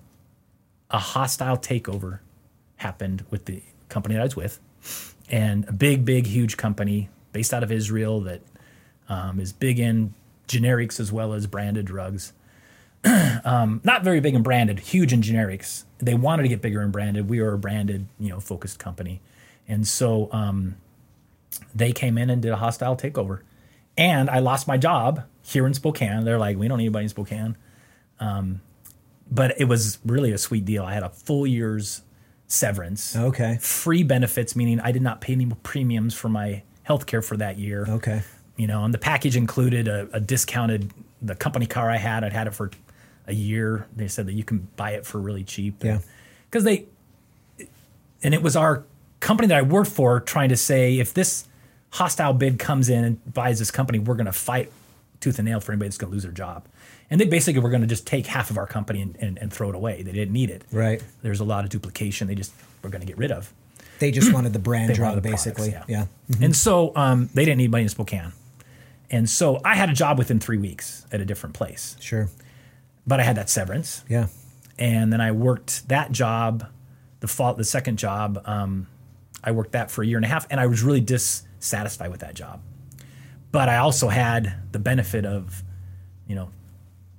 a 0.90 0.98
hostile 0.98 1.56
takeover 1.56 2.20
happened 2.76 3.24
with 3.30 3.44
the 3.44 3.62
company 3.88 4.14
that 4.14 4.20
I 4.20 4.24
was 4.24 4.36
with, 4.36 4.60
and 5.28 5.68
a 5.68 5.72
big, 5.72 6.04
big, 6.04 6.26
huge 6.26 6.56
company 6.56 7.08
based 7.32 7.54
out 7.54 7.62
of 7.62 7.70
Israel 7.70 8.20
that 8.22 8.40
um, 9.08 9.38
is 9.38 9.52
big 9.52 9.78
in 9.78 10.14
generics 10.48 10.98
as 10.98 11.12
well 11.12 11.32
as 11.32 11.46
branded 11.46 11.86
drugs. 11.86 12.32
um, 13.44 13.80
not 13.84 14.02
very 14.04 14.20
big 14.20 14.34
in 14.34 14.42
branded, 14.42 14.78
huge 14.78 15.12
in 15.12 15.22
generics. 15.22 15.84
They 15.98 16.14
wanted 16.14 16.42
to 16.42 16.48
get 16.48 16.60
bigger 16.60 16.82
in 16.82 16.90
branded. 16.90 17.28
We 17.28 17.40
were 17.40 17.54
a 17.54 17.58
branded, 17.58 18.06
you 18.18 18.30
know, 18.30 18.40
focused 18.40 18.78
company, 18.78 19.20
and 19.68 19.86
so 19.86 20.28
um, 20.32 20.76
they 21.74 21.92
came 21.92 22.18
in 22.18 22.30
and 22.30 22.42
did 22.42 22.52
a 22.52 22.56
hostile 22.56 22.96
takeover, 22.96 23.40
and 23.96 24.28
I 24.28 24.40
lost 24.40 24.66
my 24.66 24.76
job 24.76 25.24
here 25.42 25.66
in 25.66 25.74
Spokane. 25.74 26.24
They're 26.24 26.38
like, 26.38 26.56
we 26.58 26.68
don't 26.68 26.78
need 26.78 26.84
anybody 26.84 27.04
in 27.04 27.08
Spokane, 27.08 27.56
um, 28.18 28.60
but 29.30 29.60
it 29.60 29.64
was 29.64 29.98
really 30.04 30.32
a 30.32 30.38
sweet 30.38 30.64
deal. 30.64 30.84
I 30.84 30.94
had 30.94 31.02
a 31.02 31.10
full 31.10 31.46
year's 31.46 32.02
severance 32.46 33.14
Okay. 33.16 33.58
free 33.60 34.02
benefits, 34.02 34.56
meaning 34.56 34.80
I 34.80 34.90
did 34.92 35.02
not 35.02 35.20
pay 35.20 35.34
any 35.34 35.46
premiums 35.62 36.14
for 36.14 36.28
my 36.28 36.62
health 36.82 37.06
care 37.06 37.22
for 37.22 37.36
that 37.36 37.58
year. 37.58 37.86
Okay. 37.88 38.22
You 38.56 38.66
know, 38.66 38.84
and 38.84 38.92
the 38.92 38.98
package 38.98 39.36
included 39.36 39.86
a, 39.88 40.08
a 40.12 40.20
discounted 40.20 40.90
the 41.22 41.34
company 41.34 41.66
car 41.66 41.88
I 41.90 41.96
had. 41.96 42.24
I'd 42.24 42.32
had 42.32 42.46
it 42.48 42.54
for 42.54 42.70
a 43.26 43.32
year. 43.34 43.86
They 43.94 44.08
said 44.08 44.26
that 44.26 44.32
you 44.32 44.42
can 44.42 44.66
buy 44.76 44.92
it 44.92 45.06
for 45.06 45.18
really 45.20 45.44
cheap. 45.44 45.82
Yeah. 45.84 46.00
Because 46.50 46.64
they, 46.64 46.86
and 48.22 48.34
it 48.34 48.42
was 48.42 48.56
our 48.56 48.84
company 49.20 49.46
that 49.48 49.56
I 49.56 49.62
worked 49.62 49.90
for 49.90 50.18
trying 50.20 50.48
to 50.48 50.56
say 50.56 50.98
if 50.98 51.14
this 51.14 51.46
hostile 51.90 52.32
bid 52.32 52.58
comes 52.58 52.88
in 52.88 53.04
and 53.04 53.32
buys 53.34 53.58
this 53.58 53.70
company, 53.70 53.98
we're 53.98 54.14
going 54.14 54.26
to 54.26 54.32
fight 54.32 54.72
tooth 55.20 55.38
and 55.38 55.46
nail 55.46 55.60
for 55.60 55.72
anybody 55.72 55.88
that's 55.88 55.98
going 55.98 56.10
to 56.10 56.14
lose 56.14 56.22
their 56.24 56.32
job. 56.32 56.66
And 57.10 57.20
they 57.20 57.26
basically 57.26 57.60
were 57.60 57.70
going 57.70 57.80
to 57.82 57.88
just 57.88 58.06
take 58.06 58.26
half 58.26 58.50
of 58.50 58.56
our 58.58 58.66
company 58.68 59.02
and, 59.02 59.16
and, 59.20 59.38
and 59.38 59.52
throw 59.52 59.68
it 59.68 59.74
away. 59.74 60.02
They 60.02 60.12
didn't 60.12 60.32
need 60.32 60.48
it. 60.48 60.62
Right. 60.70 61.02
There's 61.22 61.40
a 61.40 61.44
lot 61.44 61.64
of 61.64 61.70
duplication. 61.70 62.28
They 62.28 62.36
just 62.36 62.52
were 62.82 62.88
going 62.90 63.00
to 63.00 63.06
get 63.06 63.18
rid 63.18 63.32
of. 63.32 63.52
They 63.98 64.12
just 64.12 64.32
wanted 64.34 64.52
the 64.52 64.60
brand 64.60 64.94
drug, 64.94 65.20
basically. 65.22 65.72
products, 65.72 65.90
yeah. 65.90 66.06
And 66.40 66.54
so 66.54 66.92
um, 66.96 67.28
they 67.34 67.44
didn't 67.44 67.58
need 67.58 67.70
money 67.72 67.82
in 67.82 67.88
Spokane. 67.88 68.32
And 69.10 69.28
so 69.28 69.60
I 69.64 69.74
had 69.74 69.90
a 69.90 69.92
job 69.92 70.18
within 70.18 70.38
three 70.38 70.56
weeks 70.58 71.04
at 71.10 71.20
a 71.20 71.24
different 71.24 71.54
place, 71.56 71.96
Sure. 71.98 72.28
but 73.06 73.18
I 73.18 73.24
had 73.24 73.36
that 73.36 73.50
severance. 73.50 74.04
Yeah. 74.08 74.28
And 74.78 75.12
then 75.12 75.20
I 75.20 75.32
worked 75.32 75.88
that 75.88 76.12
job, 76.12 76.64
the 77.18 77.26
fall, 77.26 77.54
the 77.54 77.64
second 77.64 77.98
job. 77.98 78.40
Um, 78.46 78.86
I 79.42 79.50
worked 79.50 79.72
that 79.72 79.90
for 79.90 80.02
a 80.02 80.06
year 80.06 80.16
and 80.16 80.24
a 80.24 80.28
half, 80.28 80.46
and 80.48 80.60
I 80.60 80.66
was 80.66 80.82
really 80.84 81.00
dissatisfied 81.00 82.10
with 82.12 82.20
that 82.20 82.34
job. 82.34 82.60
But 83.50 83.68
I 83.68 83.78
also 83.78 84.08
had 84.08 84.54
the 84.70 84.78
benefit 84.78 85.26
of, 85.26 85.64
you 86.28 86.36
know, 86.36 86.50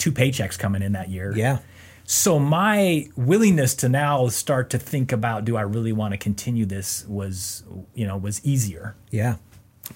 two 0.02 0.12
paychecks 0.12 0.58
coming 0.60 0.82
in 0.82 0.92
that 0.94 1.10
year. 1.10 1.34
Yeah. 1.36 1.60
So 2.04 2.40
my 2.40 3.08
willingness 3.16 3.76
to 3.76 3.88
now 3.90 4.28
start 4.28 4.70
to 4.72 4.78
think 4.80 5.12
about 5.12 5.46
do 5.46 5.56
I 5.56 5.62
really 5.62 5.94
want 5.94 6.12
to 6.14 6.18
continue 6.18 6.66
this 6.66 7.06
was, 7.08 7.64
you 7.94 8.06
know, 8.08 8.18
was 8.18 8.44
easier 8.44 8.96
Yeah. 9.12 9.36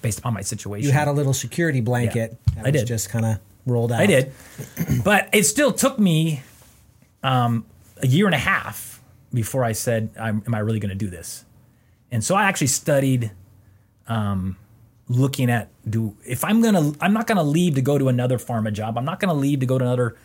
based 0.00 0.18
upon 0.20 0.32
my 0.32 0.40
situation. 0.42 0.86
You 0.86 0.92
had 0.92 1.08
a 1.08 1.12
little 1.12 1.34
security 1.34 1.80
blanket. 1.80 2.38
Yeah, 2.48 2.54
that 2.62 2.66
I 2.66 2.70
did. 2.70 2.86
just 2.86 3.10
kind 3.10 3.26
of 3.26 3.38
rolled 3.66 3.92
out. 3.92 4.00
I 4.00 4.06
did, 4.06 4.32
but 5.04 5.28
it 5.32 5.42
still 5.44 5.72
took 5.72 5.98
me 5.98 6.42
um, 7.22 7.66
a 8.02 8.06
year 8.06 8.26
and 8.26 8.34
a 8.34 8.38
half 8.38 9.02
before 9.34 9.64
I 9.64 9.72
said, 9.72 10.10
I'm, 10.18 10.42
"Am 10.46 10.54
I 10.54 10.60
really 10.60 10.78
going 10.78 10.90
to 10.96 11.04
do 11.06 11.10
this?" 11.10 11.44
And 12.12 12.22
so 12.22 12.34
I 12.36 12.44
actually 12.44 12.68
studied, 12.68 13.32
um, 14.06 14.56
looking 15.08 15.50
at 15.50 15.68
do 15.88 16.16
if 16.26 16.44
I'm 16.44 16.60
gonna 16.60 16.92
I'm 17.00 17.12
not 17.12 17.26
gonna 17.26 17.44
leave 17.44 17.74
to 17.76 17.82
go 17.82 17.98
to 17.98 18.08
another 18.08 18.38
pharma 18.38 18.72
job. 18.72 18.98
I'm 18.98 19.04
not 19.04 19.20
gonna 19.20 19.34
leave 19.34 19.60
to 19.60 19.66
go 19.66 19.78
to 19.78 19.84
another 19.84 20.16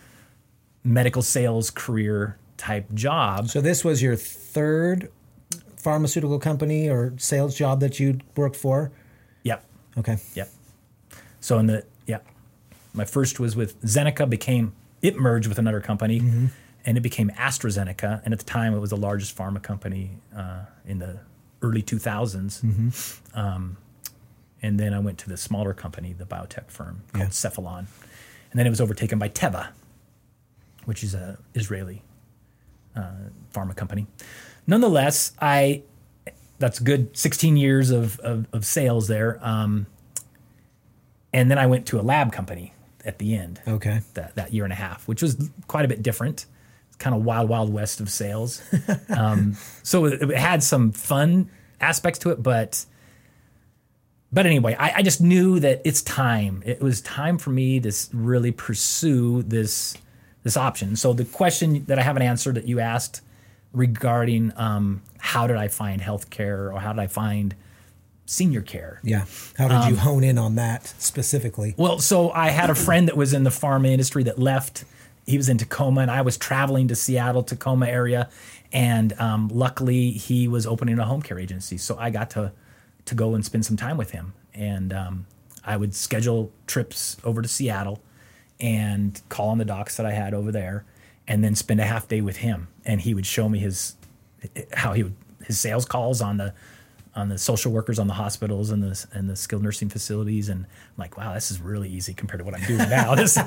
medical 0.84 1.22
sales 1.22 1.70
career 1.70 2.38
type 2.58 2.92
job. 2.94 3.50
So 3.50 3.62
this 3.62 3.84
was 3.84 4.02
your 4.02 4.16
third 4.16 5.12
pharmaceutical 5.76 6.40
company 6.40 6.90
or 6.90 7.14
sales 7.18 7.56
job 7.56 7.80
that 7.80 8.00
you 8.00 8.20
worked 8.36 8.56
for? 8.56 8.92
Yep. 9.44 9.66
Okay. 9.98 10.18
Yep. 10.36 10.50
So 11.40 11.58
in 11.60 11.68
the 11.68 11.86
yeah, 12.06 12.20
my 12.94 13.06
first 13.06 13.40
was 13.40 13.56
with 13.56 13.80
Zeneca. 13.82 14.30
Became 14.30 14.74
it 15.02 15.18
merged 15.18 15.48
with 15.48 15.60
another 15.60 15.82
company, 15.82 16.20
and 16.86 16.98
it 16.98 17.02
became 17.02 17.30
AstraZeneca. 17.32 18.22
And 18.24 18.34
at 18.34 18.40
the 18.40 18.46
time, 18.46 18.74
it 18.74 18.80
was 18.80 18.92
the 18.92 18.98
largest 18.98 19.36
pharma 19.36 19.62
company 19.62 20.12
uh, 20.36 20.66
in 20.86 21.00
the 21.00 21.20
early 21.64 21.82
2000s. 21.82 22.64
Um, 23.36 23.78
and 24.62 24.80
then 24.80 24.94
I 24.94 25.00
went 25.00 25.18
to 25.20 25.30
the 25.30 25.38
smaller 25.38 25.74
company, 25.74 26.14
the 26.14 26.26
biotech 26.26 26.70
firm 26.70 27.04
called 27.14 27.26
Yeah. 27.26 27.30
Cephalon, 27.30 27.86
and 28.52 28.60
then 28.60 28.66
it 28.68 28.70
was 28.70 28.82
overtaken 28.82 29.20
by 29.20 29.30
Teva, 29.30 29.70
which 30.86 31.04
is 31.04 31.14
a 31.14 31.38
Israeli 31.54 32.02
uh, 32.96 33.30
pharma 33.54 33.76
company. 33.76 34.08
Nonetheless, 34.68 35.32
I 35.42 35.84
that's 36.60 36.80
a 36.80 36.84
good 36.84 37.18
16 37.18 37.58
years 37.58 37.90
of, 37.90 38.20
of, 38.20 38.46
of 38.54 38.64
sales 38.66 39.08
there. 39.08 39.40
Um, 39.42 39.88
and 41.34 41.50
then 41.50 41.58
I 41.58 41.66
went 41.66 41.88
to 41.88 42.00
a 42.00 42.04
lab 42.04 42.32
company 42.32 42.74
at 43.04 43.18
the 43.18 43.36
end 43.36 43.60
Okay. 43.68 44.02
that, 44.14 44.36
that 44.36 44.54
year 44.54 44.64
and 44.64 44.72
a 44.72 44.76
half, 44.76 45.08
which 45.08 45.24
was 45.24 45.50
quite 45.68 45.86
a 45.86 45.88
bit 45.88 46.04
different. 46.04 46.46
It's 46.90 46.98
kind 46.98 47.16
of 47.16 47.24
wild, 47.26 47.50
wild 47.50 47.74
west 47.74 48.00
of 48.00 48.12
sales. 48.12 48.62
um, 49.10 49.56
so 49.82 50.06
it, 50.06 50.22
it 50.22 50.38
had 50.38 50.62
some 50.62 50.92
fun 50.92 51.50
aspects 51.80 52.20
to 52.20 52.30
it, 52.30 52.44
but 52.44 52.86
but 54.34 54.46
anyway, 54.46 54.76
I, 54.80 54.94
I, 54.98 55.02
just 55.02 55.20
knew 55.20 55.60
that 55.60 55.82
it's 55.84 56.02
time. 56.02 56.64
It 56.66 56.82
was 56.82 57.02
time 57.02 57.38
for 57.38 57.50
me 57.50 57.80
to 57.82 57.92
really 58.14 58.52
pursue 58.52 59.44
this 59.44 59.98
this 60.44 60.58
option. 60.58 60.96
So 60.96 61.14
the 61.14 61.26
question 61.26 61.86
that 61.86 62.00
I 62.00 62.02
haven't 62.02 62.24
answered 62.24 62.56
that 62.56 62.68
you 62.68 62.80
asked 62.80 63.22
regarding 63.74 64.52
um, 64.56 65.02
how 65.20 65.48
did 65.48 65.58
I 65.58 65.68
find 65.68 66.02
healthcare 66.02 66.74
or 66.74 66.80
how 66.80 66.94
did 66.94 67.00
I 67.00 67.08
find 67.08 67.56
senior 68.26 68.62
care? 68.62 69.00
Yeah. 69.04 69.26
How 69.58 69.68
did 69.68 69.76
um, 69.76 69.90
you 69.90 69.98
hone 69.98 70.24
in 70.24 70.38
on 70.38 70.56
that 70.56 70.88
specifically? 70.98 71.76
Well, 71.78 72.00
so 72.00 72.32
I 72.32 72.50
had 72.50 72.70
a 72.70 72.76
friend 72.76 73.08
that 73.08 73.18
was 73.18 73.34
in 73.34 73.44
the 73.44 73.50
pharma 73.50 73.90
industry 73.90 74.24
that 74.24 74.40
left. 74.40 74.86
He 75.28 75.38
was 75.38 75.50
in 75.50 75.58
Tacoma, 75.58 76.02
and 76.02 76.10
I 76.10 76.22
was 76.22 76.38
traveling 76.38 76.88
to 76.88 76.96
Seattle, 76.96 77.44
Tacoma 77.44 77.88
area, 77.88 78.30
and 78.74 79.14
um, 79.20 79.50
luckily 79.50 80.12
he 80.12 80.48
was 80.48 80.66
opening 80.66 80.98
a 80.98 81.06
home 81.06 81.22
care 81.22 81.38
agency. 81.38 81.78
So 81.78 81.98
I 82.00 82.10
got 82.10 82.32
to 82.32 82.52
to 83.12 83.16
go 83.16 83.36
and 83.36 83.46
spend 83.46 83.66
some 83.66 83.78
time 83.78 83.98
with 83.98 84.12
him, 84.12 84.34
and 84.54 84.94
um, 84.94 85.26
I 85.64 85.76
would 85.76 85.94
schedule 85.94 86.52
trips 86.66 87.18
over 87.26 87.42
to 87.42 87.48
Seattle 87.48 88.02
and 88.60 89.22
call 89.28 89.50
on 89.50 89.58
the 89.58 89.66
docs 89.66 89.98
that 89.98 90.06
I 90.06 90.12
had 90.12 90.34
over 90.34 90.52
there, 90.52 90.86
and 91.28 91.44
then 91.44 91.54
spend 91.56 91.82
a 91.82 91.84
half 91.84 92.08
day 92.08 92.22
with 92.22 92.38
him, 92.38 92.70
and 92.86 93.02
he 93.02 93.14
would 93.14 93.26
show 93.26 93.50
me 93.50 93.60
his 93.60 93.96
how 94.74 94.94
he 94.94 95.04
would 95.04 95.16
his 95.46 95.60
sales 95.60 95.86
calls 95.86 96.22
on 96.22 96.38
the 96.38 96.54
on 97.14 97.28
the 97.28 97.38
social 97.38 97.74
workers 97.74 98.00
on 98.00 98.08
the 98.08 98.14
hospitals 98.14 98.70
and 98.70 98.82
the 98.82 99.06
and 99.12 99.30
the 99.30 99.36
skilled 99.36 99.62
nursing 99.62 99.90
facilities. 99.90 100.48
And 100.48 100.64
I'm 100.66 100.98
like 100.98 101.18
wow 101.18 101.34
this 101.34 101.52
is 101.52 101.60
really 101.60 101.90
easy 101.90 102.14
compared 102.14 102.40
to 102.40 102.46
what 102.46 102.56
I'm 102.56 102.66
doing 102.66 102.90
now. 102.90 103.16
This 103.22 103.38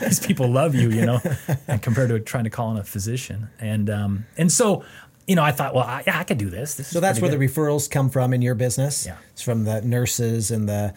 these 0.00 0.20
people 0.20 0.48
love 0.50 0.74
you 0.74 0.90
you 0.90 1.06
know 1.06 1.20
and 1.66 1.80
compared 1.80 2.10
to 2.10 2.20
trying 2.20 2.44
to 2.44 2.50
call 2.50 2.68
on 2.68 2.76
a 2.76 2.84
physician. 2.84 3.48
And 3.58 3.88
um 3.88 4.26
and 4.36 4.52
so 4.52 4.84
you 5.26 5.36
know 5.36 5.42
I 5.42 5.52
thought 5.52 5.74
well 5.74 5.84
I, 5.84 6.02
yeah 6.06 6.18
I 6.18 6.24
could 6.24 6.38
do 6.38 6.50
this, 6.50 6.74
this 6.74 6.88
so 6.88 7.00
that's 7.00 7.20
where 7.20 7.30
good. 7.30 7.40
the 7.40 7.46
referrals 7.46 7.90
come 7.90 8.10
from 8.10 8.32
in 8.32 8.42
your 8.42 8.54
business 8.54 9.06
yeah 9.06 9.16
it's 9.32 9.42
from 9.42 9.64
the 9.64 9.80
nurses 9.82 10.50
and 10.50 10.68
the 10.68 10.94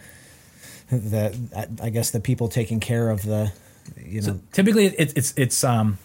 the 0.90 1.36
I 1.82 1.90
guess 1.90 2.10
the 2.10 2.20
people 2.20 2.48
taking 2.48 2.80
care 2.80 3.10
of 3.10 3.22
the 3.22 3.52
you 3.96 4.20
know 4.20 4.26
so 4.28 4.40
typically 4.52 4.86
it's 4.86 5.12
it's 5.14 5.34
it's 5.36 5.64
um 5.64 5.98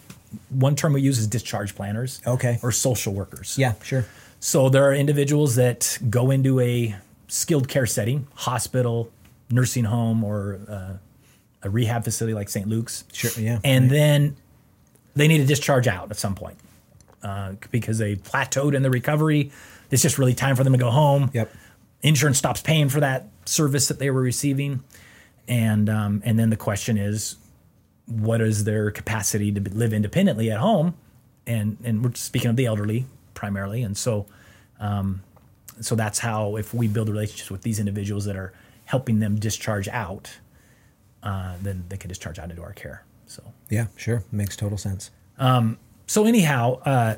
one 0.50 0.74
term 0.76 0.92
we 0.92 1.00
use 1.00 1.18
is 1.18 1.26
discharge 1.26 1.74
planners 1.74 2.20
okay 2.26 2.58
or 2.62 2.72
social 2.72 3.14
workers 3.14 3.56
yeah 3.58 3.74
sure 3.82 4.06
so 4.40 4.68
there 4.68 4.84
are 4.84 4.94
individuals 4.94 5.56
that 5.56 5.98
go 6.08 6.30
into 6.30 6.60
a 6.60 6.94
skilled 7.28 7.68
care 7.68 7.86
setting, 7.86 8.26
hospital, 8.34 9.10
nursing 9.50 9.84
home, 9.84 10.22
or 10.24 10.60
uh, 10.68 10.92
a 11.62 11.70
rehab 11.70 12.04
facility 12.04 12.34
like 12.34 12.48
St. 12.48 12.68
Luke's. 12.68 13.04
Sure, 13.12 13.30
yeah. 13.42 13.58
And 13.64 13.84
right. 13.84 13.90
then 13.90 14.36
they 15.14 15.28
need 15.28 15.38
to 15.38 15.46
discharge 15.46 15.88
out 15.88 16.10
at 16.10 16.16
some 16.16 16.34
point 16.34 16.58
uh, 17.26 17.54
because 17.72 17.98
they 17.98 18.14
plateaued 18.14 18.72
in 18.72 18.82
the 18.82 18.90
recovery. 18.90 19.50
It's 19.90 20.02
just 20.02 20.16
really 20.16 20.34
time 20.34 20.54
for 20.54 20.62
them 20.62 20.72
to 20.72 20.78
go 20.78 20.90
home. 20.90 21.30
Yep. 21.34 21.52
Insurance 22.02 22.38
stops 22.38 22.62
paying 22.62 22.88
for 22.88 23.00
that 23.00 23.28
service 23.46 23.88
that 23.88 23.98
they 23.98 24.10
were 24.10 24.20
receiving, 24.20 24.84
and 25.48 25.88
um, 25.88 26.22
and 26.24 26.38
then 26.38 26.50
the 26.50 26.56
question 26.56 26.96
is, 26.96 27.36
what 28.06 28.40
is 28.40 28.62
their 28.62 28.92
capacity 28.92 29.50
to 29.50 29.60
live 29.60 29.92
independently 29.92 30.52
at 30.52 30.60
home? 30.60 30.94
And 31.48 31.78
and 31.82 32.04
we're 32.04 32.14
speaking 32.14 32.50
of 32.50 32.56
the 32.56 32.66
elderly 32.66 33.06
primarily. 33.34 33.82
And 33.82 33.96
so, 33.96 34.26
um, 34.78 35.22
so 35.80 35.96
that's 35.96 36.20
how 36.20 36.56
if 36.56 36.72
we 36.72 36.86
build 36.86 37.08
relationships 37.08 37.50
with 37.50 37.62
these 37.62 37.80
individuals 37.80 38.24
that 38.26 38.36
are 38.36 38.52
helping 38.84 39.18
them 39.18 39.36
discharge 39.36 39.88
out, 39.88 40.38
uh, 41.24 41.54
then 41.60 41.84
they 41.88 41.96
can 41.96 42.08
discharge 42.08 42.38
out 42.38 42.50
into 42.50 42.62
our 42.62 42.72
care. 42.72 43.02
So 43.26 43.42
yeah, 43.68 43.86
sure, 43.96 44.22
makes 44.30 44.56
total 44.56 44.78
sense. 44.78 45.10
Um, 45.38 45.78
so 46.06 46.24
anyhow, 46.24 46.80
uh, 46.84 47.16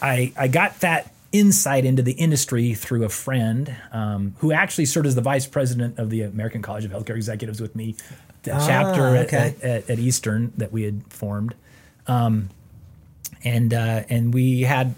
I 0.00 0.32
I 0.36 0.48
got 0.48 0.80
that 0.80 1.12
insight 1.32 1.84
into 1.84 2.00
the 2.00 2.12
industry 2.12 2.74
through 2.74 3.04
a 3.04 3.08
friend 3.08 3.74
um, 3.90 4.36
who 4.38 4.52
actually 4.52 4.86
served 4.86 5.06
as 5.06 5.16
the 5.16 5.20
vice 5.20 5.46
president 5.46 5.98
of 5.98 6.08
the 6.08 6.22
American 6.22 6.62
College 6.62 6.84
of 6.84 6.92
Healthcare 6.92 7.16
Executives 7.16 7.60
with 7.60 7.74
me, 7.74 7.96
the 8.44 8.52
ah, 8.52 8.64
chapter 8.64 9.02
okay. 9.16 9.36
at, 9.36 9.62
at, 9.62 9.90
at, 9.90 9.98
Eastern 9.98 10.52
that 10.56 10.70
we 10.70 10.84
had 10.84 11.02
formed. 11.08 11.56
Um, 12.06 12.50
and 13.42 13.74
uh, 13.74 14.04
and 14.08 14.32
we 14.32 14.62
had 14.62 14.94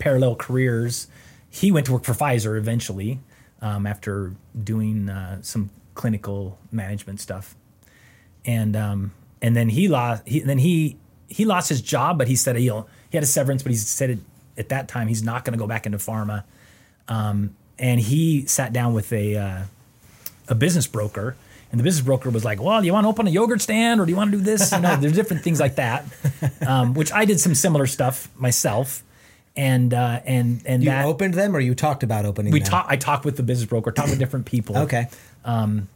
parallel 0.00 0.34
careers. 0.34 1.06
He 1.48 1.70
went 1.70 1.86
to 1.86 1.92
work 1.92 2.04
for 2.04 2.12
Pfizer 2.12 2.58
eventually 2.58 3.20
um, 3.62 3.86
after 3.86 4.32
doing 4.62 5.08
uh, 5.08 5.40
some 5.42 5.70
clinical 5.94 6.58
management 6.72 7.20
stuff, 7.20 7.54
and 8.44 8.76
um, 8.76 9.12
and 9.40 9.56
then 9.56 9.68
he 9.68 9.88
lost. 9.88 10.26
He, 10.26 10.40
then 10.40 10.58
he 10.58 10.96
he 11.28 11.44
lost 11.44 11.68
his 11.68 11.80
job, 11.80 12.18
but 12.18 12.28
he 12.28 12.36
said 12.36 12.56
he 12.56 12.64
he 12.64 13.16
had 13.16 13.22
a 13.22 13.26
severance, 13.26 13.62
but 13.62 13.70
he 13.70 13.78
said 13.78 14.10
it, 14.10 14.18
at 14.56 14.68
that 14.70 14.88
time 14.88 15.08
he's 15.08 15.22
not 15.22 15.44
going 15.44 15.52
to 15.52 15.58
go 15.58 15.66
back 15.66 15.86
into 15.86 15.98
pharma. 15.98 16.44
Um, 17.08 17.56
and 17.78 18.00
he 18.00 18.46
sat 18.46 18.72
down 18.72 18.94
with 18.94 19.12
a 19.12 19.36
uh, 19.36 19.62
a 20.48 20.54
business 20.54 20.86
broker 20.86 21.36
and 21.70 21.80
the 21.80 21.84
business 21.84 22.04
broker 22.04 22.30
was 22.30 22.44
like, 22.44 22.60
"Well, 22.60 22.80
do 22.80 22.86
you 22.86 22.92
want 22.92 23.04
to 23.04 23.08
open 23.08 23.26
a 23.26 23.30
yogurt 23.30 23.60
stand, 23.60 24.00
or 24.00 24.06
do 24.06 24.10
you 24.10 24.16
want 24.16 24.30
to 24.30 24.38
do 24.38 24.42
this?" 24.42 24.70
You 24.72 24.80
know, 24.80 24.96
there's 24.96 25.14
different 25.14 25.42
things 25.42 25.58
like 25.58 25.76
that, 25.76 26.04
um, 26.66 26.94
which 26.94 27.12
I 27.12 27.24
did 27.24 27.40
some 27.40 27.54
similar 27.54 27.86
stuff 27.86 28.28
myself. 28.36 29.02
And 29.56 29.92
uh, 29.92 30.20
and 30.24 30.62
and 30.64 30.82
you 30.82 30.90
that, 30.90 31.06
opened 31.06 31.34
them, 31.34 31.56
or 31.56 31.60
you 31.60 31.74
talked 31.74 32.02
about 32.02 32.24
opening. 32.24 32.52
We 32.52 32.60
talked. 32.60 32.90
I 32.90 32.96
talked 32.96 33.24
with 33.24 33.36
the 33.36 33.42
business 33.42 33.68
broker, 33.68 33.90
talked 33.90 34.10
with 34.10 34.18
different 34.18 34.46
people. 34.46 34.76
okay. 34.78 35.08
Um, 35.44 35.88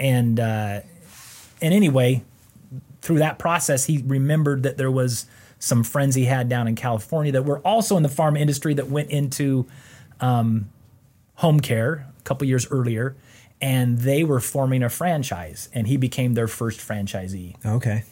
and 0.00 0.40
uh, 0.40 0.80
and 1.62 1.74
anyway, 1.74 2.22
through 3.04 3.18
that 3.18 3.38
process, 3.38 3.84
he 3.84 4.02
remembered 4.04 4.64
that 4.64 4.76
there 4.76 4.90
was 4.90 5.26
some 5.58 5.84
friends 5.84 6.14
he 6.14 6.24
had 6.24 6.48
down 6.48 6.66
in 6.66 6.74
California 6.74 7.32
that 7.32 7.44
were 7.44 7.60
also 7.60 7.96
in 7.96 8.02
the 8.02 8.08
pharma 8.08 8.40
industry 8.40 8.74
that 8.74 8.88
went 8.88 9.10
into 9.10 9.66
um, 10.20 10.68
home 11.36 11.60
care 11.60 12.06
a 12.18 12.22
couple 12.22 12.46
years 12.46 12.66
earlier 12.70 13.14
and 13.60 13.98
they 13.98 14.24
were 14.24 14.40
forming 14.40 14.82
a 14.82 14.90
franchise, 14.90 15.70
and 15.72 15.86
he 15.86 15.96
became 15.96 16.34
their 16.34 16.48
first 16.48 16.80
franchisee. 16.80 17.54
Okay. 17.64 18.04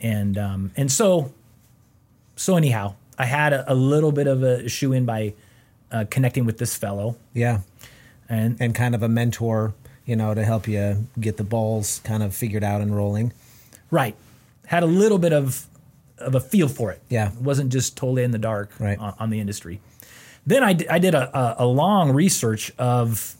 And 0.00 0.38
um, 0.38 0.70
and 0.76 0.90
so 0.90 1.32
so 2.36 2.56
anyhow, 2.56 2.94
I 3.18 3.26
had 3.26 3.52
a, 3.52 3.70
a 3.70 3.74
little 3.74 4.12
bit 4.12 4.26
of 4.26 4.42
a 4.42 4.68
shoe 4.68 4.92
in 4.92 5.04
by 5.04 5.34
uh, 5.92 6.04
connecting 6.10 6.46
with 6.46 6.56
this 6.56 6.74
fellow. 6.76 7.16
Yeah. 7.34 7.60
And 8.28 8.56
and 8.60 8.74
kind 8.74 8.94
of 8.94 9.02
a 9.02 9.08
mentor, 9.08 9.74
you 10.06 10.16
know, 10.16 10.32
to 10.32 10.42
help 10.42 10.66
you 10.66 11.06
get 11.20 11.36
the 11.36 11.44
balls 11.44 12.00
kind 12.04 12.22
of 12.22 12.34
figured 12.34 12.64
out 12.64 12.80
and 12.80 12.96
rolling. 12.96 13.32
Right. 13.90 14.16
Had 14.66 14.82
a 14.82 14.86
little 14.86 15.18
bit 15.18 15.32
of 15.32 15.66
of 16.18 16.34
a 16.34 16.40
feel 16.40 16.68
for 16.68 16.92
it. 16.92 17.02
Yeah. 17.08 17.32
It 17.32 17.40
wasn't 17.40 17.72
just 17.72 17.96
totally 17.96 18.22
in 18.22 18.30
the 18.30 18.38
dark 18.38 18.70
right. 18.78 18.98
on, 18.98 19.14
on 19.18 19.30
the 19.30 19.40
industry. 19.40 19.80
Then 20.46 20.62
I, 20.62 20.72
d- 20.74 20.88
I 20.88 20.98
did 20.98 21.14
a, 21.14 21.36
a, 21.36 21.64
a 21.64 21.66
long 21.66 22.12
research 22.12 22.72
of 22.78 23.36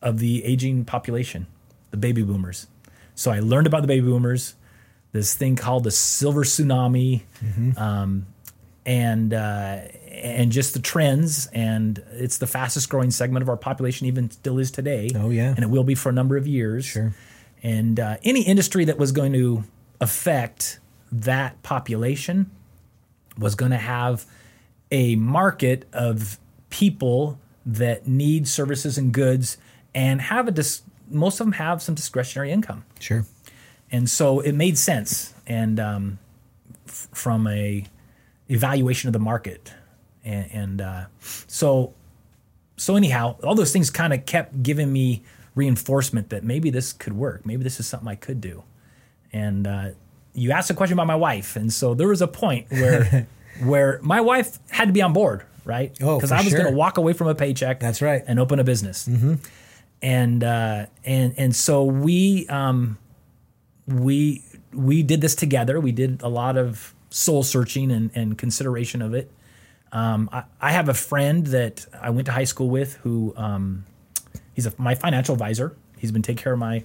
of 0.00 0.18
the 0.18 0.44
aging 0.44 0.84
population, 0.84 1.46
the 1.90 1.96
baby 1.96 2.22
boomers. 2.22 2.66
So 3.14 3.30
I 3.30 3.40
learned 3.40 3.66
about 3.66 3.80
the 3.80 3.88
baby 3.88 4.06
boomers, 4.06 4.54
this 5.12 5.34
thing 5.34 5.56
called 5.56 5.84
the 5.84 5.90
silver 5.90 6.44
tsunami, 6.44 7.22
mm-hmm. 7.42 7.78
um, 7.78 8.26
and 8.84 9.32
uh, 9.32 9.80
and 10.10 10.52
just 10.52 10.74
the 10.74 10.80
trends. 10.80 11.46
And 11.52 12.02
it's 12.12 12.38
the 12.38 12.46
fastest 12.46 12.88
growing 12.90 13.10
segment 13.10 13.42
of 13.42 13.48
our 13.48 13.56
population, 13.56 14.06
even 14.06 14.30
still 14.30 14.58
is 14.58 14.70
today. 14.70 15.10
Oh 15.14 15.30
yeah, 15.30 15.48
and 15.48 15.60
it 15.60 15.70
will 15.70 15.84
be 15.84 15.94
for 15.94 16.10
a 16.10 16.12
number 16.12 16.36
of 16.36 16.46
years. 16.46 16.84
Sure. 16.84 17.14
And 17.62 17.98
uh, 17.98 18.18
any 18.22 18.42
industry 18.42 18.84
that 18.84 18.98
was 18.98 19.10
going 19.10 19.32
to 19.32 19.64
affect 20.00 20.80
that 21.10 21.62
population 21.62 22.50
was 23.38 23.54
going 23.54 23.70
to 23.70 23.78
have 23.78 24.26
a 24.90 25.16
market 25.16 25.88
of 25.92 26.38
people 26.70 27.38
that 27.66 28.06
need 28.06 28.46
services 28.46 28.98
and 28.98 29.12
goods 29.12 29.56
and 29.94 30.20
have 30.20 30.48
a 30.48 30.50
dis- 30.50 30.82
most 31.10 31.40
of 31.40 31.46
them 31.46 31.52
have 31.52 31.82
some 31.82 31.94
discretionary 31.94 32.50
income. 32.50 32.84
Sure. 32.98 33.24
And 33.90 34.08
so 34.10 34.40
it 34.40 34.52
made 34.52 34.76
sense, 34.76 35.34
and 35.46 35.78
um, 35.78 36.18
f- 36.86 37.08
from 37.12 37.46
a 37.46 37.86
evaluation 38.48 39.08
of 39.08 39.12
the 39.12 39.18
market, 39.20 39.72
and, 40.24 40.50
and 40.50 40.80
uh, 40.80 41.04
so 41.20 41.94
so 42.76 42.96
anyhow, 42.96 43.36
all 43.44 43.54
those 43.54 43.72
things 43.72 43.90
kind 43.90 44.12
of 44.12 44.26
kept 44.26 44.62
giving 44.62 44.92
me 44.92 45.22
reinforcement 45.54 46.30
that 46.30 46.42
maybe 46.42 46.70
this 46.70 46.92
could 46.92 47.12
work, 47.12 47.46
maybe 47.46 47.62
this 47.62 47.78
is 47.78 47.86
something 47.86 48.08
I 48.08 48.16
could 48.16 48.40
do. 48.40 48.64
And 49.34 49.66
uh, 49.66 49.88
you 50.32 50.52
asked 50.52 50.70
a 50.70 50.74
question 50.74 50.94
about 50.94 51.06
my 51.06 51.16
wife, 51.16 51.56
and 51.56 51.70
so 51.70 51.92
there 51.92 52.08
was 52.08 52.22
a 52.22 52.28
point 52.28 52.70
where 52.70 53.26
where 53.62 54.00
my 54.02 54.22
wife 54.22 54.58
had 54.70 54.86
to 54.86 54.92
be 54.92 55.02
on 55.02 55.12
board, 55.12 55.44
right? 55.66 55.94
Oh, 56.00 56.16
because 56.16 56.32
I 56.32 56.38
was 56.38 56.48
sure. 56.48 56.60
going 56.60 56.72
to 56.72 56.76
walk 56.76 56.96
away 56.96 57.12
from 57.12 57.26
a 57.26 57.34
paycheck. 57.34 57.80
That's 57.80 58.00
right, 58.00 58.22
and 58.26 58.40
open 58.40 58.58
a 58.58 58.64
business. 58.64 59.06
Mm-hmm 59.06 59.34
and 60.04 60.44
uh, 60.44 60.86
and 61.04 61.34
and 61.38 61.56
so 61.56 61.82
we 61.82 62.46
um, 62.48 62.98
we 63.88 64.44
we 64.72 65.02
did 65.02 65.22
this 65.22 65.34
together. 65.34 65.80
We 65.80 65.92
did 65.92 66.20
a 66.22 66.28
lot 66.28 66.58
of 66.58 66.94
soul 67.08 67.42
searching 67.42 67.90
and, 67.90 68.10
and 68.14 68.36
consideration 68.36 69.00
of 69.00 69.14
it. 69.14 69.32
Um, 69.92 70.28
I, 70.32 70.44
I, 70.60 70.72
have 70.72 70.88
a 70.88 70.94
friend 70.94 71.46
that 71.48 71.86
I 72.02 72.10
went 72.10 72.26
to 72.26 72.32
high 72.32 72.44
school 72.44 72.68
with 72.68 72.94
who 72.96 73.32
um, 73.36 73.84
he's 74.52 74.66
a, 74.66 74.74
my 74.76 74.96
financial 74.96 75.32
advisor. 75.32 75.76
He's 75.96 76.10
been 76.10 76.22
taking 76.22 76.42
care 76.42 76.52
of 76.52 76.58
my 76.58 76.82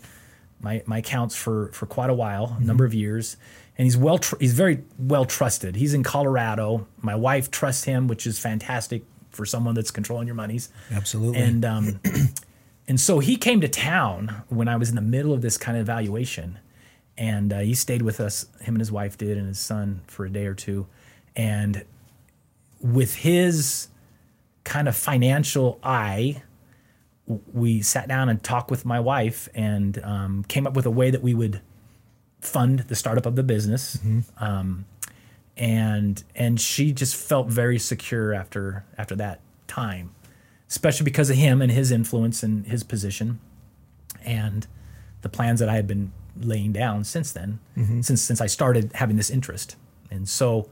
my 0.61 0.83
my 0.85 0.99
accounts 0.99 1.35
for 1.35 1.71
for 1.73 1.85
quite 1.85 2.09
a 2.09 2.13
while, 2.13 2.47
mm-hmm. 2.47 2.63
a 2.63 2.65
number 2.65 2.85
of 2.85 2.93
years, 2.93 3.37
and 3.77 3.85
he's 3.85 3.97
well 3.97 4.17
tr- 4.17 4.35
he's 4.39 4.53
very 4.53 4.83
well 4.97 5.25
trusted. 5.25 5.75
He's 5.75 5.93
in 5.93 6.03
Colorado. 6.03 6.87
My 7.01 7.15
wife 7.15 7.49
trusts 7.51 7.83
him, 7.85 8.07
which 8.07 8.27
is 8.27 8.39
fantastic 8.39 9.03
for 9.29 9.45
someone 9.45 9.75
that's 9.75 9.91
controlling 9.91 10.27
your 10.27 10.35
monies. 10.35 10.69
Absolutely. 10.91 11.41
And 11.41 11.65
um, 11.65 11.99
and 12.87 12.99
so 12.99 13.19
he 13.19 13.35
came 13.35 13.61
to 13.61 13.67
town 13.67 14.43
when 14.49 14.67
I 14.67 14.75
was 14.75 14.89
in 14.89 14.95
the 14.95 15.01
middle 15.01 15.33
of 15.33 15.41
this 15.41 15.57
kind 15.57 15.77
of 15.77 15.81
evaluation, 15.81 16.59
and 17.17 17.53
uh, 17.53 17.59
he 17.59 17.73
stayed 17.73 18.01
with 18.01 18.19
us. 18.19 18.47
Him 18.61 18.75
and 18.75 18.81
his 18.81 18.91
wife 18.91 19.17
did, 19.17 19.37
and 19.37 19.47
his 19.47 19.59
son 19.59 20.01
for 20.07 20.25
a 20.25 20.29
day 20.29 20.45
or 20.45 20.55
two, 20.55 20.87
and 21.35 21.85
with 22.81 23.15
his 23.15 23.87
kind 24.63 24.87
of 24.87 24.95
financial 24.95 25.79
eye, 25.83 26.43
we 27.53 27.81
sat 27.81 28.07
down 28.07 28.27
and 28.27 28.43
talked 28.43 28.71
with 28.71 28.85
my 28.85 28.99
wife 28.99 29.47
and 29.53 30.03
um, 30.03 30.43
came 30.47 30.65
up 30.65 30.73
with 30.75 30.85
a 30.85 30.91
way 30.91 31.11
that 31.11 31.21
we 31.21 31.33
would 31.33 31.61
fund 32.41 32.79
the 32.79 32.95
startup 32.95 33.25
of 33.25 33.35
the 33.35 33.43
business. 33.43 33.97
Um, 34.37 34.85
and 35.55 36.23
and 36.35 36.59
she 36.59 36.91
just 36.93 37.15
felt 37.15 37.47
very 37.47 37.77
secure 37.77 38.33
after 38.33 38.85
after 38.97 39.15
that 39.17 39.41
time, 39.67 40.11
especially 40.69 41.03
because 41.03 41.29
of 41.29 41.35
him 41.35 41.61
and 41.61 41.71
his 41.71 41.91
influence 41.91 42.41
and 42.43 42.65
his 42.65 42.83
position, 42.83 43.39
and 44.23 44.65
the 45.21 45.29
plans 45.29 45.59
that 45.59 45.69
I 45.69 45.75
had 45.75 45.85
been 45.85 46.11
laying 46.39 46.71
down 46.71 47.03
since 47.03 47.33
then, 47.33 47.59
since 48.01 48.21
since 48.21 48.41
I 48.41 48.47
started 48.47 48.91
having 48.95 49.17
this 49.17 49.29
interest. 49.29 49.75
And 50.09 50.27
so 50.29 50.69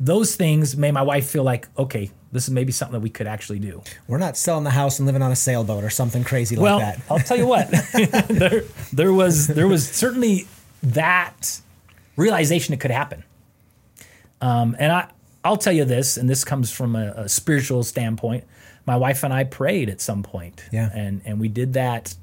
those 0.00 0.34
things 0.36 0.76
made 0.76 0.92
my 0.92 1.02
wife 1.02 1.28
feel 1.28 1.42
like, 1.44 1.68
okay, 1.78 2.10
this 2.32 2.44
is 2.44 2.50
maybe 2.50 2.72
something 2.72 2.94
that 2.94 3.00
we 3.00 3.10
could 3.10 3.26
actually 3.26 3.58
do. 3.58 3.82
We're 4.08 4.18
not 4.18 4.36
selling 4.36 4.64
the 4.64 4.70
house 4.70 4.98
and 4.98 5.06
living 5.06 5.22
on 5.22 5.30
a 5.30 5.36
sailboat 5.36 5.84
or 5.84 5.90
something 5.90 6.24
crazy 6.24 6.56
well, 6.56 6.78
like 6.78 6.96
that. 6.96 7.04
I'll 7.10 7.18
tell 7.18 7.36
you 7.36 7.46
what, 7.46 7.70
there, 8.28 8.64
there 8.92 9.12
was 9.12 9.46
there 9.46 9.68
was 9.68 9.88
certainly 9.88 10.46
that 10.82 11.60
realization 12.16 12.74
it 12.74 12.80
could 12.80 12.90
happen. 12.90 13.24
Um, 14.40 14.76
and 14.78 14.90
I 14.92 15.10
I'll 15.44 15.58
tell 15.58 15.72
you 15.74 15.84
this, 15.84 16.16
and 16.16 16.28
this 16.28 16.42
comes 16.44 16.72
from 16.72 16.96
a, 16.96 17.12
a 17.16 17.28
spiritual 17.28 17.82
standpoint. 17.82 18.44
My 18.86 18.96
wife 18.96 19.22
and 19.22 19.32
I 19.32 19.44
prayed 19.44 19.88
at 19.90 20.00
some 20.00 20.22
point, 20.22 20.64
Yeah. 20.72 20.90
and 20.94 21.20
and 21.24 21.38
we 21.38 21.48
did 21.48 21.74
that, 21.74 22.14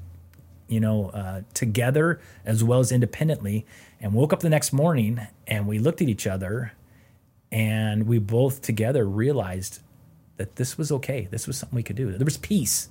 you 0.68 0.80
know, 0.80 1.10
uh, 1.10 1.42
together 1.54 2.20
as 2.44 2.62
well 2.64 2.80
as 2.80 2.90
independently. 2.92 3.64
And 4.00 4.12
woke 4.14 4.32
up 4.32 4.40
the 4.40 4.50
next 4.50 4.72
morning 4.72 5.20
and 5.46 5.68
we 5.68 5.78
looked 5.78 6.02
at 6.02 6.08
each 6.08 6.26
other, 6.26 6.72
and 7.52 8.08
we 8.08 8.18
both 8.18 8.62
together 8.62 9.04
realized 9.04 9.78
that 10.38 10.56
this 10.56 10.76
was 10.76 10.90
okay. 10.90 11.28
This 11.30 11.46
was 11.46 11.58
something 11.58 11.76
we 11.76 11.82
could 11.84 11.96
do. 11.96 12.10
There 12.10 12.24
was 12.24 12.38
peace 12.38 12.88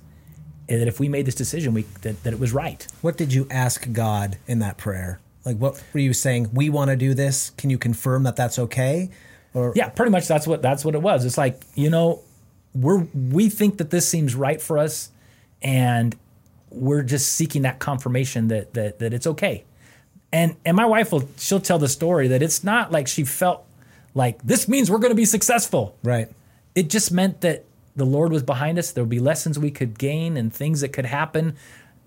and 0.68 0.80
that 0.80 0.88
if 0.88 1.00
we 1.00 1.08
made 1.08 1.26
this 1.26 1.34
decision, 1.34 1.74
we 1.74 1.82
that, 2.02 2.22
that 2.22 2.32
it 2.32 2.40
was 2.40 2.52
right. 2.52 2.86
What 3.00 3.16
did 3.16 3.32
you 3.32 3.46
ask 3.50 3.92
God 3.92 4.38
in 4.46 4.60
that 4.60 4.78
prayer? 4.78 5.20
Like, 5.44 5.56
what 5.56 5.82
were 5.92 6.00
you 6.00 6.12
saying? 6.12 6.50
We 6.54 6.70
want 6.70 6.90
to 6.90 6.96
do 6.96 7.14
this. 7.14 7.50
Can 7.50 7.68
you 7.68 7.78
confirm 7.78 8.22
that 8.22 8.36
that's 8.36 8.58
okay? 8.58 9.10
Or 9.54 9.72
Yeah, 9.74 9.88
pretty 9.88 10.12
much 10.12 10.28
that's 10.28 10.46
what 10.46 10.62
that's 10.62 10.84
what 10.84 10.94
it 10.94 11.02
was. 11.02 11.24
It's 11.24 11.36
like 11.36 11.60
you 11.74 11.90
know, 11.90 12.22
we're 12.74 13.06
we 13.14 13.48
think 13.48 13.78
that 13.78 13.90
this 13.90 14.08
seems 14.08 14.34
right 14.34 14.62
for 14.62 14.78
us, 14.78 15.10
and 15.60 16.16
we're 16.70 17.02
just 17.02 17.34
seeking 17.34 17.62
that 17.62 17.78
confirmation 17.78 18.48
that 18.48 18.74
that 18.74 19.00
that 19.00 19.12
it's 19.12 19.26
okay. 19.26 19.64
And 20.32 20.56
and 20.64 20.76
my 20.76 20.86
wife 20.86 21.12
will 21.12 21.28
she'll 21.36 21.60
tell 21.60 21.78
the 21.78 21.88
story 21.88 22.28
that 22.28 22.42
it's 22.42 22.62
not 22.62 22.92
like 22.92 23.08
she 23.08 23.24
felt 23.24 23.66
like 24.14 24.42
this 24.42 24.68
means 24.68 24.90
we're 24.90 24.98
going 24.98 25.10
to 25.12 25.16
be 25.16 25.24
successful. 25.24 25.96
right? 26.02 26.28
It 26.74 26.88
just 26.90 27.12
meant 27.12 27.40
that 27.42 27.64
the 27.96 28.04
Lord 28.06 28.32
was 28.32 28.42
behind 28.42 28.78
us. 28.78 28.92
There 28.92 29.04
would 29.04 29.10
be 29.10 29.18
lessons 29.20 29.58
we 29.58 29.70
could 29.70 29.98
gain 29.98 30.36
and 30.36 30.52
things 30.52 30.80
that 30.80 30.88
could 30.92 31.06
happen 31.06 31.56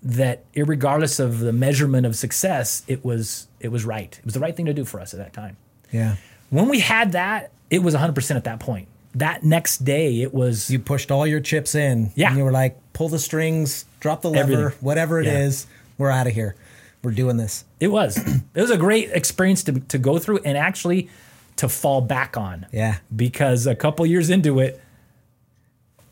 that 0.02 0.44
regardless 0.54 1.18
of 1.18 1.38
the 1.40 1.52
measurement 1.52 2.06
of 2.06 2.16
success, 2.16 2.82
it 2.86 3.04
was 3.04 3.48
it 3.60 3.68
was 3.68 3.84
right. 3.84 4.16
It 4.18 4.24
was 4.24 4.34
the 4.34 4.40
right 4.40 4.54
thing 4.56 4.66
to 4.66 4.74
do 4.74 4.84
for 4.84 5.00
us 5.00 5.14
at 5.14 5.18
that 5.18 5.32
time. 5.32 5.56
Yeah. 5.92 6.16
When 6.50 6.68
we 6.68 6.80
had 6.80 7.12
that, 7.12 7.50
it 7.70 7.82
was 7.82 7.94
100% 7.94 8.36
at 8.36 8.44
that 8.44 8.60
point. 8.60 8.88
That 9.14 9.42
next 9.42 9.84
day, 9.84 10.20
it 10.22 10.34
was 10.34 10.70
You 10.70 10.78
pushed 10.78 11.10
all 11.10 11.26
your 11.26 11.40
chips 11.40 11.74
in. 11.74 12.12
Yeah. 12.14 12.28
And 12.28 12.38
you 12.38 12.44
were 12.44 12.52
like, 12.52 12.78
pull 12.92 13.08
the 13.08 13.18
strings, 13.18 13.84
drop 13.98 14.22
the 14.22 14.30
lever, 14.30 14.52
Everything. 14.52 14.78
whatever 14.80 15.20
it 15.20 15.26
is. 15.26 15.66
Yeah. 15.68 15.76
we're 15.98 16.10
out 16.10 16.26
of 16.26 16.34
here. 16.34 16.54
We're 17.02 17.12
doing 17.12 17.36
this. 17.36 17.64
it 17.80 17.88
was 17.88 18.16
it 18.54 18.60
was 18.60 18.70
a 18.70 18.76
great 18.76 19.10
experience 19.12 19.62
to 19.64 19.80
to 19.80 19.98
go 19.98 20.18
through 20.18 20.38
and 20.44 20.58
actually 20.58 21.08
to 21.56 21.68
fall 21.68 22.00
back 22.00 22.36
on. 22.36 22.66
Yeah. 22.72 22.96
Because 23.14 23.66
a 23.66 23.74
couple 23.74 24.04
years 24.06 24.30
into 24.30 24.60
it, 24.60 24.80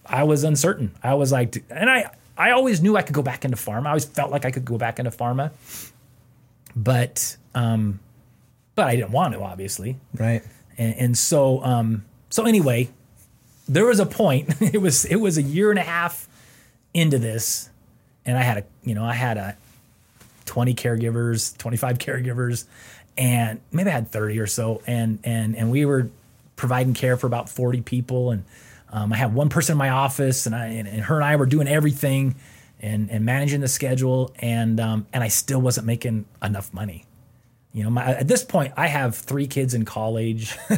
I 0.07 0.25
was 0.25 0.45
uncertain. 0.45 0.95
I 1.03 1.15
was 1.15 1.33
like, 1.33 1.63
and 1.71 1.89
I 1.89 2.11
I 2.37 2.51
always 2.51 2.83
knew 2.83 2.97
I 2.97 3.03
could 3.03 3.15
go 3.15 3.23
back 3.23 3.45
into 3.45 3.57
pharma. 3.57 3.87
I 3.87 3.91
always 3.91 4.05
felt 4.05 4.31
like 4.31 4.45
I 4.45 4.51
could 4.51 4.65
go 4.65 4.77
back 4.77 4.99
into 4.99 5.11
pharma, 5.11 5.53
but 6.75 7.37
um, 7.55 8.01
but 8.75 8.87
I 8.87 8.97
didn't 8.97 9.13
want 9.13 9.35
to, 9.35 9.41
obviously. 9.41 9.97
Right. 10.15 10.43
and, 10.77 10.95
and 10.97 11.19
so 11.19 11.63
um 11.63 12.05
so 12.31 12.45
anyway 12.47 12.89
there 13.69 13.87
was 13.87 14.01
a 14.01 14.07
point 14.07 14.55
it 14.61 14.81
was 14.81 15.05
it 15.05 15.17
was 15.17 15.39
a 15.39 15.43
year 15.43 15.71
and 15.71 15.79
a 15.79 15.83
half 15.83 16.29
into 16.93 17.19
this 17.19 17.71
and 18.27 18.37
i 18.37 18.43
had 18.43 18.59
a 18.59 18.65
you 18.83 18.95
know 18.95 19.05
i 19.05 19.15
had 19.15 19.37
a 19.37 19.57
20 20.47 20.75
caregivers 20.75 21.57
25 21.59 21.99
caregivers 21.99 22.65
and 23.17 23.61
maybe 23.73 23.91
i 23.91 23.93
had 23.93 24.11
30 24.11 24.39
or 24.39 24.47
so 24.47 24.83
and 24.87 25.19
and 25.25 25.57
and 25.57 25.71
we 25.71 25.85
were 25.85 26.11
providing 26.57 26.95
care 26.95 27.17
for 27.17 27.27
about 27.27 27.49
40 27.49 27.83
people 27.83 28.31
and 28.31 28.45
um, 28.91 29.13
i 29.13 29.17
had 29.17 29.35
one 29.35 29.49
person 29.49 29.73
in 29.75 29.79
my 29.79 29.91
office 29.91 30.47
and 30.47 30.55
i 30.55 30.67
and, 30.67 30.89
and 30.89 31.03
her 31.03 31.17
and 31.17 31.25
i 31.25 31.37
were 31.37 31.47
doing 31.47 31.69
everything 31.69 32.37
and 32.81 33.11
and 33.11 33.25
managing 33.25 33.61
the 33.61 33.69
schedule 33.69 34.33
and 34.39 34.81
um 34.81 35.07
and 35.13 35.23
i 35.23 35.29
still 35.29 35.61
wasn't 35.61 35.87
making 35.87 36.27
enough 36.43 36.73
money 36.73 37.07
you 37.75 37.83
know, 37.83 37.91
my, 37.91 38.05
at 38.05 38.29
this 38.29 38.45
point, 38.45 38.73
I 38.77 38.87
have 38.87 39.17
three 39.17 39.49
kids 39.49 39.75
in 39.75 39.85
college. 39.85 40.57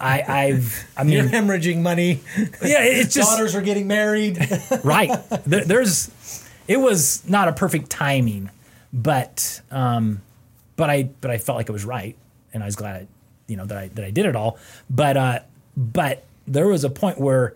I, 0.00 0.24
I've, 0.26 0.84
I 0.96 1.04
You're 1.04 1.22
hemorrhaging 1.22 1.80
money. 1.80 2.22
yeah, 2.36 2.82
it's 2.82 3.14
just 3.14 3.30
Daughters 3.30 3.54
are 3.54 3.62
getting 3.62 3.86
married. 3.86 4.36
right. 4.84 5.12
There, 5.46 5.64
there's, 5.64 6.10
it 6.66 6.78
was 6.78 7.26
not 7.28 7.46
a 7.46 7.52
perfect 7.52 7.88
timing, 7.88 8.50
but, 8.92 9.60
um, 9.70 10.22
but 10.80 10.88
I, 10.90 11.02
but 11.20 11.30
I 11.30 11.38
felt 11.38 11.56
like 11.58 11.68
it 11.68 11.72
was 11.72 11.84
right, 11.84 12.16
and 12.54 12.62
I 12.62 12.66
was 12.66 12.76
glad, 12.76 13.02
I, 13.02 13.06
you 13.46 13.56
know, 13.56 13.66
that 13.66 13.76
I 13.76 13.88
that 13.88 14.04
I 14.04 14.10
did 14.10 14.24
it 14.26 14.34
all. 14.34 14.58
But, 14.88 15.16
uh, 15.16 15.38
but 15.76 16.24
there 16.46 16.66
was 16.66 16.84
a 16.84 16.90
point 16.90 17.20
where, 17.20 17.54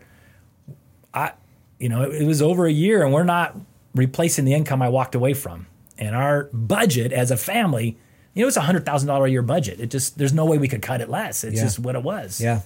I, 1.12 1.32
you 1.78 1.88
know, 1.88 2.02
it, 2.02 2.22
it 2.22 2.26
was 2.26 2.42
over 2.42 2.66
a 2.66 2.72
year, 2.72 3.02
and 3.04 3.12
we're 3.12 3.24
not 3.24 3.56
replacing 3.94 4.44
the 4.44 4.54
income 4.54 4.82
I 4.82 4.88
walked 4.88 5.14
away 5.14 5.34
from, 5.34 5.66
and 5.98 6.14
our 6.14 6.44
budget 6.52 7.12
as 7.12 7.30
a 7.30 7.36
family. 7.36 7.96
You 8.34 8.42
know, 8.42 8.48
it's 8.48 8.56
a 8.56 8.62
hundred 8.62 8.84
thousand 8.84 9.08
dollar 9.08 9.26
a 9.26 9.30
year 9.30 9.42
budget. 9.42 9.80
It 9.80 9.90
just 9.90 10.18
there's 10.18 10.32
no 10.32 10.44
way 10.44 10.58
we 10.58 10.68
could 10.68 10.82
cut 10.82 11.00
it 11.00 11.08
less. 11.08 11.44
It's 11.44 11.56
Yeah. 11.56 11.62
just 11.62 11.78
what 11.78 11.94
it 11.94 12.02
was 12.02 12.40
yeah. 12.40 12.60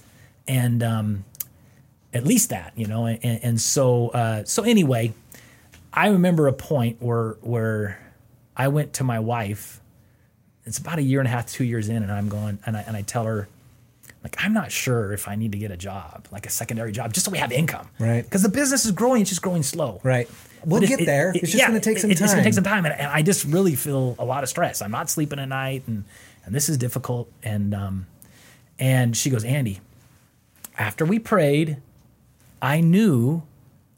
and 0.47 0.81
um, 0.81 1.25
at 2.11 2.25
least 2.25 2.49
that, 2.49 2.73
you 2.75 2.87
know. 2.87 3.05
And, 3.05 3.23
and 3.43 3.61
so, 3.61 4.09
uh, 4.09 4.43
so 4.45 4.63
anyway, 4.63 5.13
I 5.93 6.07
remember 6.09 6.47
a 6.47 6.53
point 6.53 7.01
where 7.01 7.37
where 7.41 7.99
I 8.57 8.67
went 8.69 8.93
to 8.93 9.03
my 9.03 9.19
wife. 9.19 9.78
It's 10.65 10.77
about 10.77 10.99
a 10.99 11.01
year 11.01 11.19
and 11.19 11.27
a 11.27 11.31
half, 11.31 11.47
two 11.47 11.63
years 11.63 11.89
in, 11.89 12.03
and 12.03 12.11
I'm 12.11 12.29
going, 12.29 12.59
and 12.65 12.77
I 12.77 12.81
and 12.81 12.95
I 12.95 13.01
tell 13.01 13.23
her, 13.25 13.47
like, 14.23 14.35
I'm 14.43 14.53
not 14.53 14.71
sure 14.71 15.13
if 15.13 15.27
I 15.27 15.35
need 15.35 15.53
to 15.53 15.57
get 15.57 15.71
a 15.71 15.77
job, 15.77 16.27
like 16.31 16.45
a 16.45 16.49
secondary 16.49 16.91
job, 16.91 17.13
just 17.13 17.25
so 17.25 17.31
we 17.31 17.37
have 17.37 17.51
income, 17.51 17.87
Right. 17.99 18.23
Because 18.23 18.43
the 18.43 18.49
business 18.49 18.85
is 18.85 18.91
growing, 18.91 19.21
it's 19.21 19.29
just 19.29 19.41
growing 19.41 19.63
slow, 19.63 19.99
Right. 20.03 20.29
We'll 20.65 20.83
it- 20.83 20.87
get 20.87 21.05
there. 21.05 21.29
it- 21.29 21.37
it's 21.43 21.51
just 21.53 21.55
yeah, 21.61 21.69
going 21.69 21.79
to 21.79 21.89
take 21.89 21.97
some 21.99 22.11
it- 22.11 22.17
time. 22.17 22.25
It's 22.25 22.33
going 22.33 22.43
to 22.43 22.47
take 22.47 22.53
some 22.53 22.63
time, 22.65 22.85
and, 22.85 22.93
and 22.93 23.07
I 23.07 23.21
just 23.21 23.45
really 23.45 23.75
feel 23.75 24.15
a 24.19 24.25
lot 24.25 24.43
of 24.43 24.49
stress. 24.49 24.81
I'm 24.81 24.91
not 24.91 25.09
sleeping 25.09 25.39
at 25.39 25.47
night, 25.47 25.83
and 25.87 26.03
and 26.45 26.53
this 26.53 26.67
is 26.69 26.77
difficult. 26.77 27.31
And 27.43 27.73
um, 27.73 28.05
and 28.77 29.15
she 29.15 29.29
goes, 29.29 29.43
Andy, 29.45 29.79
after 30.77 31.05
we 31.05 31.17
prayed, 31.19 31.77
I 32.61 32.81
knew 32.81 33.43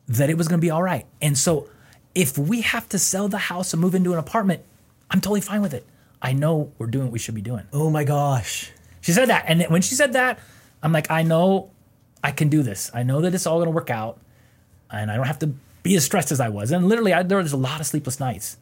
that 0.08 0.30
it 0.30 0.38
was 0.38 0.47
going 0.47 0.60
to 0.60 0.62
be 0.65 0.69
all 0.69 0.84
right. 0.84 1.06
And 1.21 1.36
so, 1.38 1.67
if 2.13 2.38
we 2.38 2.62
have 2.62 2.88
to 2.89 3.00
sell 3.00 3.28
the 3.28 3.38
house 3.38 3.74
and 3.74 3.82
move 3.82 3.95
into 3.95 4.13
an 4.13 4.19
apartment, 4.19 4.62
I'm 5.10 5.19
totally 5.21 5.41
fine 5.41 5.62
with 5.63 5.74
it. 5.74 5.86
I 6.21 6.34
know 6.34 6.71
we're 6.77 6.88
doing 6.88 7.05
what 7.05 7.13
we 7.13 7.19
should 7.19 7.36
be 7.36 7.41
doing. 7.41 7.65
Oh 7.73 7.89
my 7.89 8.03
gosh. 8.03 8.71
She 9.01 9.12
said 9.12 9.29
that. 9.29 9.45
And 9.47 9.63
when 9.69 9.81
she 9.81 9.95
said 9.95 10.13
that, 10.13 10.39
I'm 10.84 10.91
like, 10.91 11.10
I 11.10 11.23
know 11.23 11.71
I 12.23 12.31
can 12.31 12.49
do 12.49 12.62
this. 12.63 12.91
I 12.93 13.03
know 13.03 13.21
that 13.21 13.34
it's 13.34 13.47
all 13.47 13.57
going 13.57 13.65
to 13.67 13.71
work 13.71 13.89
out. 13.89 14.19
And 14.91 15.10
I 15.10 15.15
don't 15.15 15.25
have 15.27 15.39
to 15.39 15.48
be 15.83 15.96
as 15.96 16.06
stressed 16.06 16.31
as 16.31 16.39
I 16.39 16.50
was. 16.50 16.71
And 16.71 16.87
literally, 16.87 17.13
I, 17.13 17.23
there 17.23 17.37
was 17.37 17.54
a 17.54 17.58
lot 17.58 17.79
of 17.79 17.87
sleepless 17.87 18.19
nights. 18.19 18.58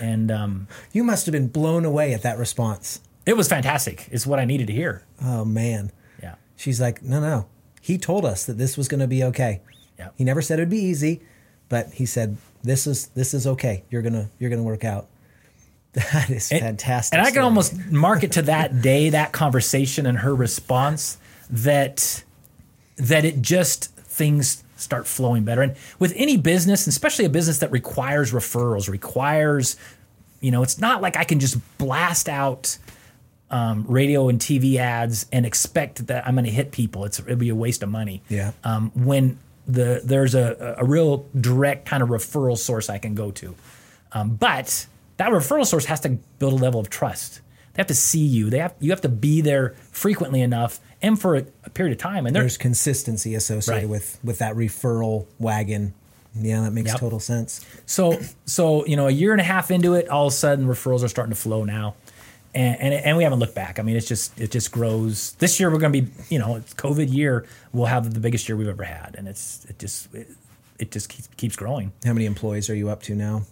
And 0.00 0.30
um, 0.30 0.68
You 0.92 1.02
must 1.04 1.26
have 1.26 1.32
been 1.32 1.48
blown 1.48 1.84
away 1.84 2.14
at 2.14 2.22
that 2.22 2.38
response. 2.38 3.00
it 3.26 3.36
was 3.36 3.48
fantastic. 3.48 4.08
It's 4.12 4.26
what 4.26 4.38
I 4.38 4.44
needed 4.44 4.66
to 4.68 4.72
hear. 4.72 5.02
Oh 5.22 5.44
man. 5.44 5.90
Yeah. 6.22 6.34
She's 6.56 6.80
like, 6.80 7.02
no, 7.02 7.20
no. 7.20 7.46
He 7.80 7.98
told 7.98 8.24
us 8.24 8.44
that 8.46 8.58
this 8.58 8.76
was 8.76 8.88
going 8.88 9.00
to 9.00 9.06
be 9.08 9.24
okay. 9.24 9.60
Yeah. 9.98 10.10
He 10.16 10.24
never 10.24 10.42
said 10.42 10.58
it'd 10.58 10.70
be 10.70 10.78
easy, 10.78 11.22
but 11.68 11.92
he 11.94 12.06
said 12.06 12.36
this 12.62 12.86
is 12.86 13.08
this 13.08 13.34
is 13.34 13.46
okay. 13.46 13.84
You're 13.90 14.02
gonna 14.02 14.28
you're 14.38 14.50
gonna 14.50 14.62
work 14.62 14.84
out. 14.84 15.06
That 15.94 16.28
is 16.28 16.48
fantastic. 16.48 17.14
And 17.14 17.22
I 17.22 17.26
can 17.26 17.34
story. 17.34 17.44
almost 17.44 17.86
mark 17.90 18.24
it 18.24 18.32
to 18.32 18.42
that 18.42 18.82
day, 18.82 19.10
that 19.10 19.32
conversation 19.32 20.06
and 20.06 20.18
her 20.18 20.34
response 20.34 21.18
that 21.50 22.24
that 22.96 23.24
it 23.24 23.42
just 23.42 23.94
things 23.96 24.64
start 24.76 25.06
flowing 25.06 25.44
better. 25.44 25.62
And 25.62 25.76
with 25.98 26.12
any 26.16 26.36
business, 26.36 26.86
especially 26.86 27.24
a 27.24 27.30
business 27.30 27.58
that 27.58 27.70
requires 27.70 28.32
referrals, 28.32 28.88
requires, 28.88 29.76
you 30.40 30.50
know, 30.50 30.62
it's 30.62 30.78
not 30.78 31.00
like 31.00 31.16
I 31.16 31.24
can 31.24 31.40
just 31.40 31.58
blast 31.78 32.28
out 32.28 32.76
um, 33.50 33.84
radio 33.88 34.28
and 34.28 34.38
TV 34.40 34.76
ads 34.76 35.26
and 35.32 35.46
expect 35.46 36.08
that 36.08 36.26
I'm 36.26 36.34
going 36.34 36.44
to 36.44 36.50
hit 36.50 36.72
people. 36.72 37.04
It's 37.04 37.20
it'd 37.20 37.38
be 37.38 37.50
a 37.50 37.54
waste 37.54 37.82
of 37.82 37.88
money. 37.88 38.22
Yeah. 38.28 38.52
Um, 38.64 38.90
when 38.94 39.38
the 39.66 40.02
there's 40.04 40.34
a, 40.34 40.76
a 40.78 40.84
real 40.84 41.26
direct 41.40 41.86
kind 41.86 42.02
of 42.02 42.08
referral 42.08 42.58
source 42.58 42.90
I 42.90 42.98
can 42.98 43.14
go 43.14 43.30
to. 43.32 43.54
Um, 44.12 44.30
but 44.36 44.86
that 45.16 45.30
referral 45.30 45.66
source 45.66 45.84
has 45.86 46.00
to 46.00 46.10
build 46.38 46.52
a 46.54 46.56
level 46.56 46.80
of 46.80 46.90
trust. 46.90 47.40
They 47.74 47.80
have 47.80 47.86
to 47.88 47.94
see 47.94 48.24
you. 48.24 48.50
They 48.50 48.58
have 48.58 48.74
you 48.80 48.90
have 48.90 49.00
to 49.02 49.08
be 49.08 49.40
there 49.40 49.70
frequently 49.90 50.40
enough 50.40 50.80
and 51.02 51.20
for 51.20 51.36
a, 51.36 51.44
a 51.64 51.70
period 51.70 51.92
of 51.92 51.98
time. 51.98 52.26
And 52.26 52.34
there's 52.34 52.56
consistency 52.56 53.34
associated 53.34 53.82
Right. 53.82 53.88
with 53.88 54.18
with 54.22 54.38
that 54.38 54.54
referral 54.54 55.26
wagon. 55.38 55.92
Yeah, 56.36 56.62
that 56.62 56.72
makes 56.72 56.90
Yep. 56.90 56.98
total 57.00 57.20
sense. 57.20 57.64
So, 57.86 58.18
so 58.44 58.84
you 58.86 58.96
know, 58.96 59.06
a 59.06 59.10
year 59.12 59.30
and 59.32 59.40
a 59.40 59.44
half 59.44 59.70
into 59.70 59.94
it, 59.94 60.08
all 60.08 60.26
of 60.26 60.32
a 60.32 60.36
sudden 60.36 60.66
referrals 60.66 61.04
are 61.04 61.08
starting 61.08 61.32
to 61.32 61.40
flow 61.40 61.64
now, 61.64 61.94
and 62.54 62.76
and, 62.80 62.94
and 62.94 63.16
we 63.16 63.22
haven't 63.24 63.38
looked 63.40 63.54
back. 63.54 63.78
I 63.78 63.82
mean, 63.82 63.96
it's 63.96 64.06
just 64.08 64.40
it 64.40 64.50
just 64.50 64.72
grows. 64.72 65.32
This 65.34 65.58
year 65.60 65.70
we're 65.70 65.78
going 65.78 65.92
to 65.92 66.02
be, 66.02 66.10
you 66.30 66.38
know, 66.40 66.56
it's 66.56 66.74
COVID 66.74 67.12
year. 67.12 67.46
We'll 67.72 67.86
have 67.86 68.12
the 68.14 68.20
biggest 68.20 68.48
year 68.48 68.56
we've 68.56 68.68
ever 68.68 68.82
had, 68.84 69.14
and 69.18 69.26
it's 69.28 69.64
it 69.68 69.78
just 69.78 70.12
it, 70.14 70.28
it 70.78 70.90
just 70.90 71.08
keeps 71.08 71.28
keeps 71.36 71.54
growing. 71.56 71.92
How 72.04 72.12
many 72.12 72.26
employees 72.26 72.68
are 72.70 72.74
you 72.74 72.88
up 72.88 73.02
to 73.04 73.14
now? 73.14 73.42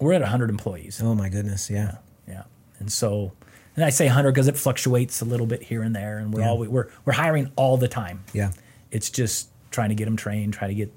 We're 0.00 0.12
at 0.12 0.20
100 0.20 0.50
employees. 0.50 1.00
Oh 1.02 1.14
my 1.14 1.28
goodness, 1.28 1.70
yeah. 1.70 1.96
Yeah, 2.28 2.44
and 2.78 2.90
so. 2.92 3.32
And 3.76 3.84
I 3.84 3.90
say 3.90 4.06
100 4.06 4.32
because 4.32 4.48
it 4.48 4.56
fluctuates 4.56 5.20
a 5.20 5.24
little 5.26 5.46
bit 5.46 5.62
here 5.62 5.82
and 5.82 5.94
there, 5.94 6.18
and 6.18 6.32
we're 6.32 6.40
Yeah. 6.40 6.48
all 6.50 6.58
we're 6.58 6.88
we're 7.04 7.12
hiring 7.12 7.50
all 7.56 7.76
the 7.76 7.88
time. 7.88 8.24
Yeah. 8.32 8.50
It's 8.90 9.10
just 9.10 9.48
trying 9.70 9.90
to 9.90 9.94
get 9.94 10.06
them 10.06 10.16
trained, 10.16 10.54
try 10.54 10.68
to 10.68 10.74
get 10.74 10.92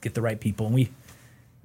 get 0.00 0.14
the 0.14 0.22
right 0.22 0.40
people, 0.40 0.66
and 0.66 0.74
we, 0.74 0.90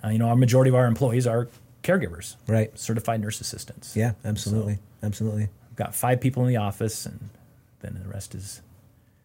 uh, 0.04 0.10
you 0.10 0.20
know, 0.20 0.28
our 0.28 0.36
majority 0.36 0.70
of 0.70 0.76
our 0.76 0.86
employees 0.86 1.26
are 1.26 1.48
caregivers, 1.84 2.36
Right. 2.48 2.78
certified 2.78 3.22
nurse 3.22 3.40
assistants. 3.42 3.96
Yeah, 3.96 4.12
absolutely. 4.26 4.78
absolutely. 5.02 5.48
We've 5.70 5.76
got 5.78 5.96
five 5.96 6.20
people 6.22 6.44
in 6.44 6.50
the 6.50 6.58
office, 6.58 7.06
and 7.06 7.30
then 7.80 7.98
the 8.04 8.10
rest 8.10 8.36
is 8.36 8.62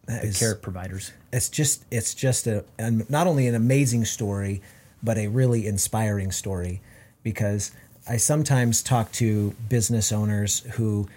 That 0.06 0.22
the 0.22 0.28
is- 0.28 0.38
care 0.38 0.54
providers. 0.54 1.10
it's 1.32 1.48
just 1.48 1.84
it's 1.90 2.14
just 2.14 2.46
a 2.46 2.64
an, 2.78 3.04
not 3.08 3.26
only 3.26 3.48
an 3.48 3.54
amazing 3.56 4.04
story 4.04 4.62
but 5.02 5.18
a 5.18 5.26
really 5.26 5.66
inspiring 5.66 6.30
story 6.30 6.80
because 7.22 7.70
I 8.08 8.16
sometimes 8.16 8.82
talk 8.82 9.12
to 9.12 9.54
business 9.68 10.12
owners 10.12 10.60
who 10.74 11.08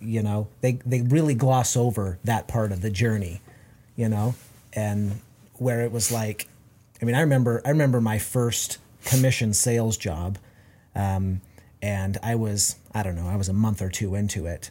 you 0.00 0.22
know 0.22 0.48
they 0.60 0.72
they 0.86 1.02
really 1.02 1.34
gloss 1.34 1.76
over 1.76 2.18
that 2.24 2.46
part 2.46 2.72
of 2.72 2.82
the 2.82 2.90
journey 2.90 3.40
you 3.98 4.08
know? 4.08 4.34
And 4.72 5.20
where 5.54 5.80
it 5.80 5.92
was 5.92 6.10
like 6.10 6.46
I 7.02 7.04
mean 7.04 7.16
I 7.16 7.20
remember 7.20 7.60
I 7.66 7.70
remember 7.70 8.00
my 8.00 8.18
first 8.18 8.78
commission 9.04 9.52
sales 9.52 9.98
job 9.98 10.38
um, 10.94 11.42
and 11.82 12.16
I 12.22 12.36
was 12.36 12.76
I 12.94 13.02
don't 13.02 13.16
know 13.16 13.28
I 13.28 13.36
was 13.36 13.50
a 13.50 13.52
month 13.52 13.82
or 13.82 13.90
two 13.90 14.14
into 14.14 14.46
it. 14.46 14.70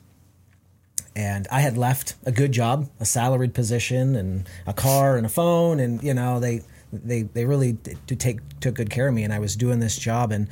And 1.15 1.47
I 1.51 1.61
had 1.61 1.77
left 1.77 2.13
a 2.27 2.31
good 2.31 2.51
job, 2.51 2.91
a 2.99 3.05
salaried 3.05 3.55
position, 3.55 4.15
and 4.15 4.47
a 4.67 4.73
car 4.73 5.17
and 5.17 5.25
a 5.25 5.29
phone, 5.29 5.79
and 5.79 6.03
you 6.03 6.13
know 6.13 6.39
they 6.39 6.61
they 6.93 7.23
they 7.23 7.43
really 7.43 7.73
to 8.05 8.15
take 8.15 8.37
took 8.59 8.75
good 8.75 8.91
care 8.91 9.07
of 9.07 9.15
me, 9.15 9.23
and 9.23 9.33
I 9.33 9.39
was 9.39 9.55
doing 9.55 9.79
this 9.79 9.97
job, 9.97 10.31
and 10.31 10.47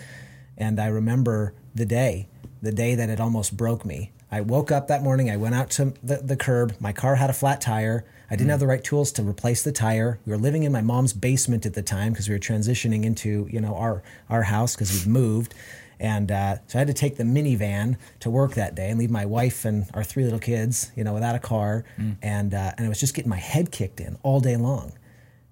and 0.58 0.80
I 0.80 0.88
remember 0.88 1.53
the 1.74 1.86
day, 1.86 2.28
the 2.62 2.72
day 2.72 2.95
that 2.95 3.10
it 3.10 3.20
almost 3.20 3.56
broke 3.58 3.86
me. 3.86 4.12
I 4.32 4.41
woke 4.41 4.72
up 4.72 4.88
that 4.88 5.03
morning. 5.03 5.30
I 5.30 5.38
went 5.38 5.56
out 5.56 5.70
to 5.72 5.93
the, 6.03 6.18
the 6.18 6.36
curb. 6.36 6.76
My 6.80 6.91
car 6.91 7.16
had 7.16 7.30
a 7.30 7.34
flat 7.34 7.62
tire. 7.62 8.06
I 8.30 8.36
didn't 8.36 8.49
have 8.49 8.60
the 8.60 8.68
right 8.68 8.84
tools 8.84 9.12
to 9.14 9.24
replace 9.24 9.64
the 9.64 9.72
tire. 9.72 10.20
We 10.26 10.32
were 10.32 10.38
living 10.38 10.64
in 10.64 10.72
my 10.72 10.82
mom's 10.82 11.14
basement 11.14 11.66
at 11.66 11.74
the 11.74 11.84
time 11.84 12.12
because 12.12 12.28
we 12.28 12.34
were 12.34 12.39
transitioning 12.39 13.03
into 13.03 13.47
you 13.51 13.62
know 13.62 13.76
our 13.76 14.01
our 14.30 14.43
house 14.43 14.76
because 14.76 14.91
we'd 14.91 15.12
moved. 15.12 15.53
And 15.99 16.32
uh, 16.32 16.58
so 16.68 16.78
I 16.78 16.80
had 16.80 16.88
to 16.88 16.93
take 16.93 17.16
the 17.16 17.24
minivan 17.24 17.97
to 18.20 18.30
work 18.30 18.56
that 18.56 18.76
day 18.76 18.89
and 18.89 18.99
leave 18.99 19.12
my 19.12 19.26
wife 19.26 19.64
and 19.64 19.86
our 19.93 20.03
three 20.03 20.24
little 20.24 20.39
kids, 20.39 20.91
you 20.95 21.03
know, 21.06 21.14
without 21.14 21.36
a 21.36 21.39
car. 21.39 21.86
And 22.22 22.53
uh, 22.53 22.74
and 22.78 22.86
I 22.86 22.89
was 22.89 22.99
just 22.99 23.14
getting 23.14 23.30
my 23.30 23.38
head 23.38 23.72
kicked 23.72 23.99
in 23.99 24.18
all 24.24 24.39
day 24.39 24.58
long. 24.58 24.93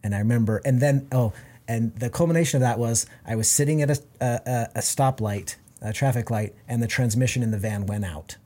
And 0.04 0.14
I 0.14 0.18
remember, 0.20 0.62
and 0.66 0.82
then 0.82 1.08
oh, 1.14 1.32
and 1.68 1.96
the 1.96 2.10
culmination 2.10 2.58
of 2.58 2.62
that 2.62 2.80
was 2.80 3.06
I 3.26 3.36
was 3.36 3.50
sitting 3.50 3.82
at 3.82 3.90
a 3.90 4.00
a, 4.22 4.70
a, 4.76 4.80
stoplight, 4.80 5.56
a 5.82 5.94
traffic 5.94 6.30
light, 6.30 6.54
and 6.68 6.82
the 6.82 6.88
transmission 6.88 7.44
in 7.44 7.52
the 7.52 7.58
van 7.58 7.86
went 7.86 8.06
out. 8.06 8.38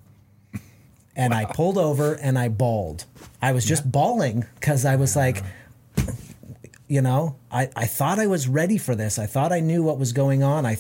And 1.16 1.34
I 1.34 1.46
pulled 1.46 1.80
over 1.80 2.14
and 2.14 2.38
I 2.38 2.48
bawled. 2.48 3.06
I 3.42 3.52
was 3.52 3.66
just 3.66 3.92
bawling 3.92 4.46
because 4.60 4.86
I 4.86 4.98
was 4.98 5.16
like, 5.16 5.42
you 6.88 7.02
know, 7.02 7.36
I, 7.52 7.70
I 7.76 7.86
thought 7.86 8.20
I 8.20 8.28
was 8.28 8.48
ready 8.48 8.78
for 8.78 8.96
this. 8.96 9.20
I 9.20 9.26
thought 9.26 9.52
I 9.52 9.60
knew 9.60 9.84
what 9.84 9.98
was 9.98 10.14
going 10.14 10.44
on. 10.44 10.66
I, 10.66 10.78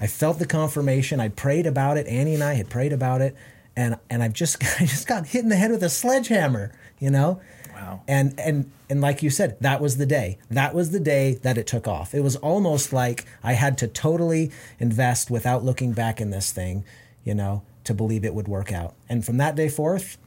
I 0.00 0.06
felt 0.06 0.38
the 0.38 0.46
confirmation. 0.46 1.20
I 1.20 1.28
prayed 1.28 1.66
about 1.66 1.96
it. 1.96 2.06
Annie 2.06 2.34
and 2.34 2.42
I 2.42 2.54
had 2.54 2.68
prayed 2.68 2.92
about 2.92 3.22
it, 3.22 3.34
and 3.74 3.96
and 4.10 4.22
I've 4.22 4.34
just 4.34 4.62
I 4.80 4.84
just 4.84 5.06
got 5.06 5.26
hit 5.28 5.42
in 5.42 5.48
the 5.48 5.56
head 5.56 5.70
with 5.70 5.82
a 5.82 5.88
sledgehammer. 5.88 6.72
You 6.98 7.10
know, 7.10 7.40
Wow. 7.76 8.02
and 8.08 8.38
and 8.40 8.70
and 8.88 9.00
like 9.00 9.22
you 9.22 9.30
said, 9.30 9.56
that 9.60 9.80
was 9.80 9.96
the 9.98 10.06
day. 10.06 10.38
That 10.50 10.74
was 10.74 10.90
the 10.90 11.00
day 11.00 11.34
that 11.42 11.58
it 11.58 11.66
took 11.66 11.86
off. 11.86 12.14
It 12.14 12.20
was 12.20 12.36
almost 12.36 12.92
like 12.92 13.24
I 13.42 13.52
had 13.52 13.76
to 13.78 13.88
totally 13.88 14.50
invest 14.78 15.30
without 15.30 15.62
looking 15.64 15.92
back 15.92 16.20
in 16.20 16.30
this 16.30 16.52
thing. 16.52 16.84
You 17.24 17.34
know, 17.34 17.62
to 17.84 17.94
believe 17.94 18.24
it 18.24 18.34
would 18.34 18.48
work 18.48 18.72
out. 18.72 18.94
And 19.08 19.24
from 19.24 19.36
that 19.38 19.56
day 19.56 19.68
forth, 19.68 20.18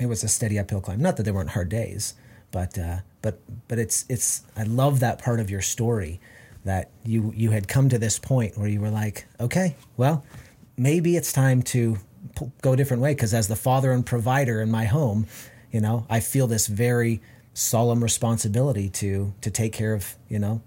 it 0.00 0.06
was 0.06 0.22
a 0.24 0.28
steady 0.28 0.58
uphill 0.58 0.80
climb. 0.80 1.00
Not 1.00 1.16
that 1.16 1.24
there 1.24 1.34
weren't 1.34 1.50
hard 1.50 1.68
days, 1.68 2.14
but 2.50 2.78
uh, 2.78 2.98
but 3.22 3.40
but 3.68 3.78
it's 3.78 4.04
it's 4.08 4.42
I 4.56 4.62
love 4.62 5.00
that 5.00 5.18
part 5.18 5.40
of 5.40 5.50
your 5.50 5.62
story 5.62 6.20
that 6.64 6.90
you 7.04 7.32
you 7.34 7.50
had 7.50 7.68
come 7.68 7.88
to 7.88 7.98
this 7.98 8.18
point 8.18 8.56
where 8.56 8.68
you 8.68 8.80
were 8.80 8.90
like, 8.90 9.26
okay, 9.40 9.76
well, 9.96 10.24
maybe 10.76 11.16
it's 11.16 11.32
time 11.32 11.62
to 11.62 11.98
go 12.62 12.72
a 12.72 12.76
different 12.76 13.02
way 13.02 13.14
because 13.14 13.34
as 13.34 13.48
the 13.48 13.56
father 13.56 13.92
and 13.92 14.04
provider 14.04 14.60
in 14.60 14.70
my 14.70 14.84
home, 14.84 15.26
you 15.72 15.80
know, 15.80 16.06
I 16.08 16.20
feel 16.20 16.46
this 16.46 16.66
very 16.66 17.20
solemn 17.54 18.02
responsibility 18.02 18.88
to 18.88 19.32
to 19.40 19.50
take 19.50 19.72
care 19.72 19.92
of 19.94 20.14
you 20.28 20.38
know 20.38 20.62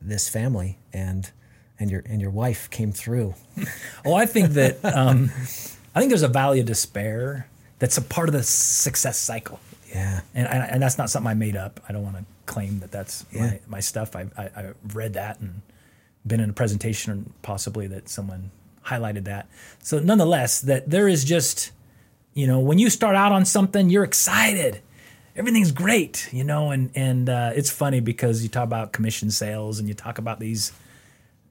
this 0.00 0.28
family 0.28 0.78
and 0.92 1.30
and 1.78 1.90
your 1.90 2.02
and 2.06 2.20
your 2.20 2.30
wife 2.30 2.68
came 2.70 2.92
through. 2.92 3.34
Oh, 4.04 4.14
I 4.14 4.26
think 4.26 4.50
that 4.50 4.82
um, 4.84 5.30
I 5.94 5.98
think 6.00 6.10
there's 6.10 6.22
a 6.22 6.28
valley 6.28 6.60
of 6.60 6.66
despair 6.66 7.48
that's 7.78 7.98
a 7.98 8.02
part 8.02 8.28
of 8.28 8.32
the 8.32 8.42
success 8.42 9.18
cycle. 9.18 9.60
Yeah. 9.90 10.20
and 10.34 10.46
and, 10.48 10.62
and 10.72 10.82
that's 10.82 10.98
not 10.98 11.10
something 11.10 11.28
I 11.30 11.34
made 11.34 11.56
up. 11.56 11.80
I 11.88 11.92
don't 11.92 12.02
want 12.02 12.16
to 12.16 12.24
claim 12.46 12.80
that 12.80 12.90
that's 12.90 13.24
Yeah. 13.32 13.40
my, 13.42 13.60
my 13.68 13.80
stuff. 13.80 14.16
I, 14.16 14.26
I 14.36 14.44
I've 14.56 14.76
read 14.94 15.12
that 15.14 15.40
and 15.40 15.60
been 16.26 16.40
in 16.40 16.50
a 16.50 16.52
presentation 16.52 17.32
possibly 17.42 17.86
that 17.88 18.08
someone 18.08 18.50
highlighted 18.86 19.24
that. 19.24 19.46
So 19.82 19.98
nonetheless, 19.98 20.60
that 20.62 20.88
there 20.90 21.08
is 21.08 21.24
just 21.24 21.72
you 22.38 22.46
know 22.46 22.60
when 22.68 22.78
you 22.78 22.88
start 22.90 23.16
out 23.16 23.32
on 23.32 23.44
something, 23.44 23.90
you're 23.90 24.04
excited. 24.04 24.80
Everything's 25.36 25.72
great, 25.72 26.28
you 26.32 26.44
know, 26.44 26.70
and 26.70 26.90
and 26.94 27.28
uh, 27.28 27.50
it's 27.58 27.70
funny 27.70 28.00
because 28.00 28.42
you 28.42 28.48
talk 28.48 28.64
about 28.64 28.92
commission 28.92 29.30
sales 29.30 29.78
and 29.78 29.88
you 29.88 29.94
talk 29.94 30.18
about 30.18 30.38
these 30.40 30.72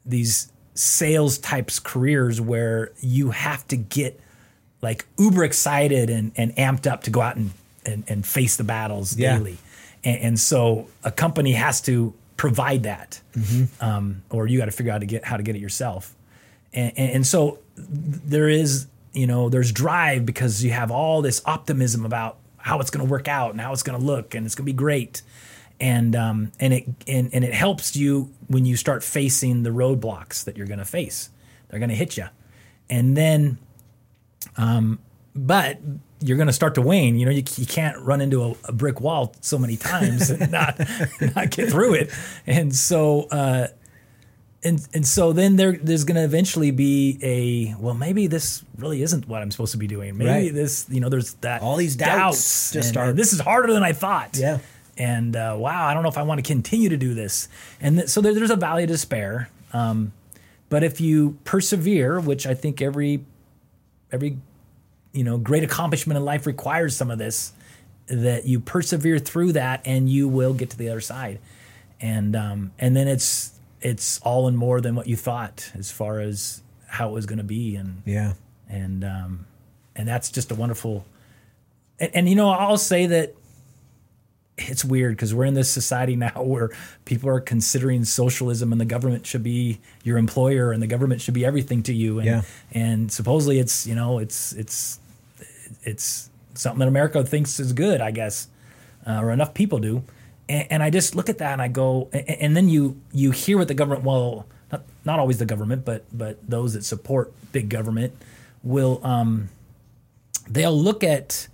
these 0.05 0.51
sales 0.73 1.38
types 1.39 1.79
careers 1.79 2.39
where 2.39 2.91
you 3.01 3.31
have 3.31 3.67
to 3.67 3.75
get 3.75 4.19
like 4.81 5.05
uber 5.17 5.43
excited 5.43 6.09
and, 6.09 6.31
and 6.38 6.55
amped 6.55 6.85
up 6.89 7.01
to 7.03 7.09
go 7.09 7.19
out 7.19 7.35
and, 7.35 7.49
and, 7.85 8.03
and 8.07 8.25
face 8.25 8.57
the 8.57 8.63
battles 8.63 9.17
Yeah. 9.17 9.38
daily. 9.38 9.57
And, 10.03 10.19
and 10.21 10.39
so 10.39 10.88
a 11.03 11.11
company 11.11 11.53
has 11.53 11.81
to 11.81 12.13
provide 12.38 12.83
that, 12.83 13.19
um, 13.81 14.21
or 14.29 14.45
you 14.47 14.59
got 14.59 14.65
to 14.65 14.71
figure 14.71 14.91
out 14.91 14.95
how 14.95 14.99
to 14.99 15.05
get 15.07 15.23
how 15.25 15.38
to 15.38 15.43
get 15.43 15.55
it 15.55 15.59
yourself. 15.59 16.13
And, 16.73 16.93
and 16.97 17.25
so 17.27 17.59
there 17.75 18.47
is, 18.49 18.85
you 19.18 19.28
know, 19.28 19.49
there's 19.49 19.72
drive 19.72 20.26
because 20.26 20.63
you 20.63 20.72
have 20.72 20.91
all 20.91 21.22
this 21.22 21.41
optimism 21.45 22.05
about 22.05 22.38
how 22.57 22.80
it's 22.80 22.89
going 22.89 23.05
to 23.05 23.11
work 23.11 23.28
out 23.28 23.51
and 23.51 23.61
how 23.61 23.74
it's 23.74 23.84
going 23.84 23.99
to 23.99 24.05
look 24.05 24.36
and 24.36 24.45
it's 24.45 24.55
going 24.55 24.65
to 24.65 24.72
be 24.72 24.78
great. 24.78 25.22
And 25.80 26.15
um, 26.15 26.51
and 26.59 26.74
it 26.74 26.86
and, 27.07 27.30
and 27.34 27.43
it 27.43 27.53
helps 27.53 27.95
you 27.95 28.32
when 28.47 28.65
you 28.65 28.76
start 28.76 29.03
facing 29.03 29.63
the 29.63 29.70
roadblocks 29.70 30.43
that 30.45 30.57
you're 30.57 30.68
going 30.68 30.80
to 30.80 30.86
face. 30.86 31.30
They're 31.70 31.80
going 31.80 31.89
to 31.89 31.95
hit 31.95 32.18
you, 32.18 32.28
and 32.89 33.15
then 33.15 33.59
but 35.36 35.80
you're 36.20 36.38
going 36.38 36.47
to 36.47 36.53
start 36.53 36.76
to 36.76 36.82
wane. 36.82 37.15
You 37.15 37.26
know, 37.26 37.32
you, 37.32 37.43
you 37.57 37.65
can't 37.68 37.99
run 37.99 38.22
into 38.22 38.43
a, 38.43 38.55
a 38.65 38.72
brick 38.72 38.99
wall 38.99 39.36
so 39.41 39.59
many 39.59 39.78
times 39.78 40.32
and 40.32 40.51
not 40.51 40.80
not 41.36 41.51
get 41.51 41.70
through 41.70 41.93
it. 41.93 42.11
And 42.47 42.76
so, 42.76 43.28
uh, 43.30 43.68
and 44.64 44.86
and 44.93 45.05
so 45.05 45.34
then 45.34 45.55
there 45.55 45.74
there's 45.74 46.03
going 46.03 46.16
to 46.16 46.24
eventually 46.24 46.72
be 46.72 47.20
a 47.22 47.76
well, 47.80 47.93
maybe 47.93 48.28
this 48.28 48.64
really 48.78 49.01
isn't 49.03 49.28
what 49.28 49.41
I'm 49.41 49.51
supposed 49.51 49.72
to 49.74 49.78
be 49.78 49.88
doing. 49.88 50.18
Maybe 50.18 50.30
Right. 50.30 50.53
this, 50.53 50.86
you 50.89 50.99
know, 50.99 51.10
there's 51.10 51.34
that 51.36 51.62
All 51.62 51.76
these 51.76 51.95
doubts 51.95 52.72
just 52.72 52.76
and, 52.76 52.86
start- 52.86 53.10
and 53.10 53.20
this 53.20 53.34
is 53.34 53.39
harder 53.39 53.72
than 53.74 53.84
I 53.84 53.93
thought. 53.93 54.36
Yeah. 54.38 54.60
And 54.97 55.36
uh, 55.36 55.55
wow, 55.60 55.86
I 55.88 55.93
don't 55.93 56.01
know 56.01 56.10
if 56.10 56.18
I 56.18 56.24
want 56.24 56.39
to 56.39 56.47
continue 56.53 56.89
to 56.89 56.97
do 56.97 57.14
this. 57.14 57.47
And 57.80 57.97
th- 57.97 58.10
so 58.10 58.20
there, 58.20 58.34
there's 58.34 58.49
a 58.49 58.55
valley 58.55 58.84
of 58.84 58.89
despair. 58.89 59.47
Um, 59.72 60.12
but 60.70 60.84
if 60.84 60.99
you 60.99 61.38
persevere, 61.43 62.20
which 62.20 62.47
I 62.47 62.55
think 62.55 62.82
every 62.82 63.24
every 64.12 64.38
you 65.14 65.24
know 65.24 65.38
great 65.38 65.64
accomplishment 65.64 66.18
in 66.18 66.26
life 66.26 66.47
requires 66.47 66.95
some 66.95 67.12
of 67.12 67.18
this 67.20 67.53
that 68.08 68.45
you 68.45 68.60
persevere 68.60 69.20
through 69.20 69.51
that 69.51 69.82
and 69.86 70.10
you 70.10 70.28
will 70.28 70.53
get 70.53 70.70
to 70.72 70.78
the 70.78 70.89
other 70.89 71.01
side 71.01 71.39
and 71.99 72.36
um, 72.36 72.72
and 72.80 72.95
then 72.95 73.08
it's 73.08 73.51
it's 73.82 74.19
all 74.21 74.47
and 74.47 74.57
more 74.57 74.82
than 74.82 74.95
what 74.95 75.07
you 75.07 75.15
thought 75.15 75.71
as 75.78 75.91
far 75.91 76.19
as 76.19 76.61
how 76.88 77.09
it 77.09 77.11
was 77.13 77.25
going 77.25 77.38
to 77.38 77.43
be 77.43 77.75
and 77.75 78.01
Yeah. 78.05 78.34
and 78.69 79.03
um, 79.03 79.45
and 79.95 80.07
that's 80.07 80.32
just 80.32 80.51
a 80.51 80.55
wonderful 80.55 81.05
and, 81.99 82.11
and 82.15 82.30
you 82.30 82.36
know 82.36 82.49
I'll 82.49 82.78
say 82.78 83.05
that 83.07 83.34
it's 84.57 84.84
weird 84.84 85.15
because 85.15 85.36
we're 85.36 85.45
in 85.45 85.53
this 85.53 85.69
society 85.69 86.15
now 86.28 86.41
where 86.41 86.71
people 87.05 87.30
are 87.30 87.39
considering 87.39 88.03
socialism 88.03 88.71
and 88.71 88.82
the 88.82 88.86
government 88.86 89.25
should 89.28 89.43
be 89.43 89.80
your 90.03 90.17
employer 90.17 90.71
and 90.71 90.82
the 90.82 90.88
government 90.88 91.21
should 91.21 91.36
be 91.36 91.45
everything 91.45 91.84
to 91.84 91.93
you. 91.93 92.17
And, 92.19 92.25
Yeah. 92.25 92.41
and 92.71 93.11
supposedly 93.11 93.59
it's, 93.59 93.86
you 93.86 93.93
know, 93.93 94.17
it's, 94.17 94.53
it's, 94.53 94.99
it's 95.84 96.30
something 96.55 96.80
that 96.80 96.88
America 96.88 97.23
thinks 97.23 97.59
is 97.59 97.71
good, 97.73 98.01
I 98.01 98.09
guess, 98.09 98.47
uh, 99.05 99.19
or 99.21 99.32
enough 99.32 99.53
people 99.53 99.78
do. 99.78 100.03
And, 100.49 100.67
and 100.71 100.83
I 100.83 100.89
just 100.89 101.15
look 101.15 101.29
at 101.29 101.37
that 101.39 101.53
and 101.53 101.61
I 101.61 101.67
go, 101.67 102.09
and, 102.13 102.29
and 102.29 102.57
then 102.57 102.69
you, 102.69 102.99
you 103.11 103.31
hear 103.31 103.57
what 103.57 103.67
the 103.67 103.73
government, 103.73 104.03
well, 104.03 104.45
not, 104.71 104.83
not 105.05 105.19
always 105.19 105.37
the 105.37 105.45
government, 105.45 105.85
but, 105.85 106.05
but 106.11 106.37
those 106.47 106.73
that 106.73 106.83
support 106.83 107.33
big 107.51 107.69
government 107.69 108.13
will, 108.63 108.99
um, 109.05 109.49
they'll 110.49 110.77
look 110.77 111.03
at 111.03 111.47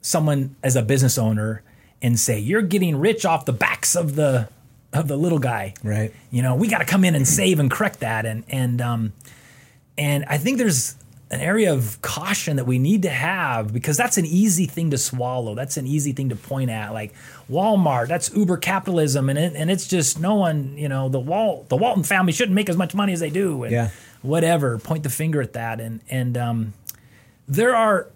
someone 0.00 0.54
as 0.62 0.76
a 0.76 0.82
business 0.82 1.18
owner 1.18 1.62
and 2.02 2.18
say 2.18 2.38
you're 2.38 2.62
getting 2.62 2.96
rich 2.98 3.24
off 3.24 3.44
the 3.44 3.52
backs 3.52 3.96
of 3.96 4.14
the 4.14 4.48
of 4.92 5.08
the 5.08 5.16
little 5.16 5.38
guy 5.40 5.74
Right. 5.82 6.12
you 6.30 6.42
know 6.42 6.54
we 6.54 6.68
got 6.68 6.78
to 6.78 6.84
come 6.84 7.04
in 7.04 7.14
and 7.14 7.26
save 7.26 7.58
and 7.58 7.70
correct 7.70 8.00
that 8.00 8.24
and 8.24 8.44
and 8.48 8.80
um 8.80 9.12
and 9.98 10.24
i 10.26 10.38
think 10.38 10.58
there's 10.58 10.94
an 11.30 11.40
area 11.40 11.72
of 11.72 12.00
caution 12.02 12.54
that 12.56 12.66
we 12.66 12.78
need 12.78 13.02
to 13.02 13.10
have 13.10 13.72
because 13.72 13.96
that's 13.96 14.16
an 14.16 14.24
easy 14.24 14.64
thing 14.66 14.90
to 14.92 14.98
swallow. 14.98 15.54
That's 15.56 15.76
an 15.76 15.86
easy 15.86 16.12
thing 16.12 16.28
to 16.28 16.36
point 16.36 16.70
at. 16.70 16.92
Like 16.92 17.14
walmart 17.50 18.06
that's 18.08 18.32
uber 18.34 18.56
capitalism 18.56 19.28
and 19.28 19.38
it, 19.38 19.52
and 19.56 19.70
it's 19.70 19.86
just 19.88 20.20
no 20.20 20.34
one 20.36 20.76
you 20.78 20.88
know 20.88 21.08
the 21.08 21.18
wal 21.20 21.64
the 21.68 21.76
walton 21.76 22.02
family 22.04 22.32
shouldn't 22.32 22.54
make 22.54 22.68
as 22.68 22.76
much 22.76 22.94
money 22.94 23.12
as 23.12 23.20
they 23.20 23.30
do 23.30 23.62
and 23.64 23.72
Yeah. 23.72 23.90
whatever 24.22 24.78
point 24.78 25.02
the 25.02 25.10
finger 25.10 25.40
at 25.42 25.52
that. 25.54 25.80
And 25.80 26.00
and 26.08 26.36
um 26.36 26.72
there 27.48 27.74
are 27.74 28.08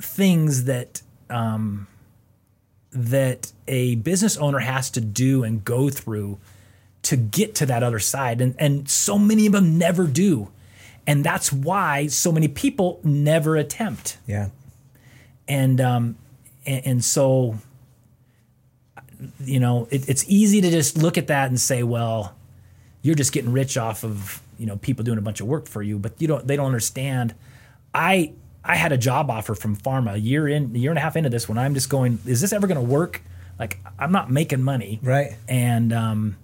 things 0.00 0.64
that 0.64 1.02
um, 1.30 1.86
that 2.90 3.52
a 3.66 3.96
business 3.96 4.36
owner 4.36 4.60
has 4.60 4.90
to 4.92 5.00
do 5.00 5.42
and 5.44 5.64
go 5.64 5.90
through 5.90 6.38
to 7.02 7.16
get 7.16 7.54
to 7.56 7.66
that 7.66 7.82
other 7.82 7.98
side, 7.98 8.40
and 8.40 8.54
and 8.58 8.88
so 8.88 9.18
many 9.18 9.46
of 9.46 9.52
them 9.52 9.78
never 9.78 10.06
do, 10.06 10.48
and 11.08 11.24
that's 11.24 11.50
why 11.52 12.06
so 12.06 12.30
many 12.30 12.46
people 12.46 13.00
never 13.02 13.56
attempt, 13.56 14.18
Yeah. 14.26 14.50
and 15.48 15.80
um, 15.80 16.16
and, 16.66 16.86
and 16.86 17.04
so 17.04 17.56
you 19.40 19.58
know 19.58 19.88
it, 19.90 20.08
it's 20.08 20.24
easy 20.28 20.60
to 20.60 20.70
just 20.70 20.96
look 20.96 21.18
at 21.18 21.26
that 21.28 21.48
and 21.48 21.58
say, 21.60 21.82
well, 21.82 22.34
you're 23.02 23.14
just 23.16 23.32
getting 23.32 23.52
rich 23.52 23.76
off 23.76 24.04
of 24.04 24.42
you 24.58 24.66
know 24.66 24.76
people 24.76 25.04
doing 25.04 25.18
a 25.18 25.22
bunch 25.22 25.40
of 25.40 25.46
work 25.46 25.66
for 25.66 25.82
you, 25.82 25.98
but 25.98 26.12
you 26.20 26.28
don't 26.28 26.46
they 26.46 26.56
don't 26.56 26.66
understand. 26.66 27.34
I 27.94 28.32
I 28.64 28.76
had 28.76 28.92
a 28.92 28.98
job 28.98 29.30
offer 29.30 29.54
from 29.54 29.76
pharma 29.76 30.14
a 30.14 30.20
year 30.20 30.46
in 30.46 30.74
a 30.74 30.78
year 30.78 30.90
and 30.90 30.98
a 30.98 31.00
half 31.00 31.16
into 31.16 31.30
this 31.30 31.48
when 31.48 31.58
I'm 31.58 31.74
just 31.74 31.88
going, 31.88 32.18
is 32.26 32.40
this 32.40 32.52
ever 32.52 32.66
going 32.66 32.80
to 32.80 32.86
work? 32.86 33.22
Like 33.58 33.78
I'm 33.98 34.12
not 34.12 34.30
making 34.30 34.62
money, 34.62 35.00
Right. 35.02 35.36
And 35.48 35.92
um, 35.92 36.36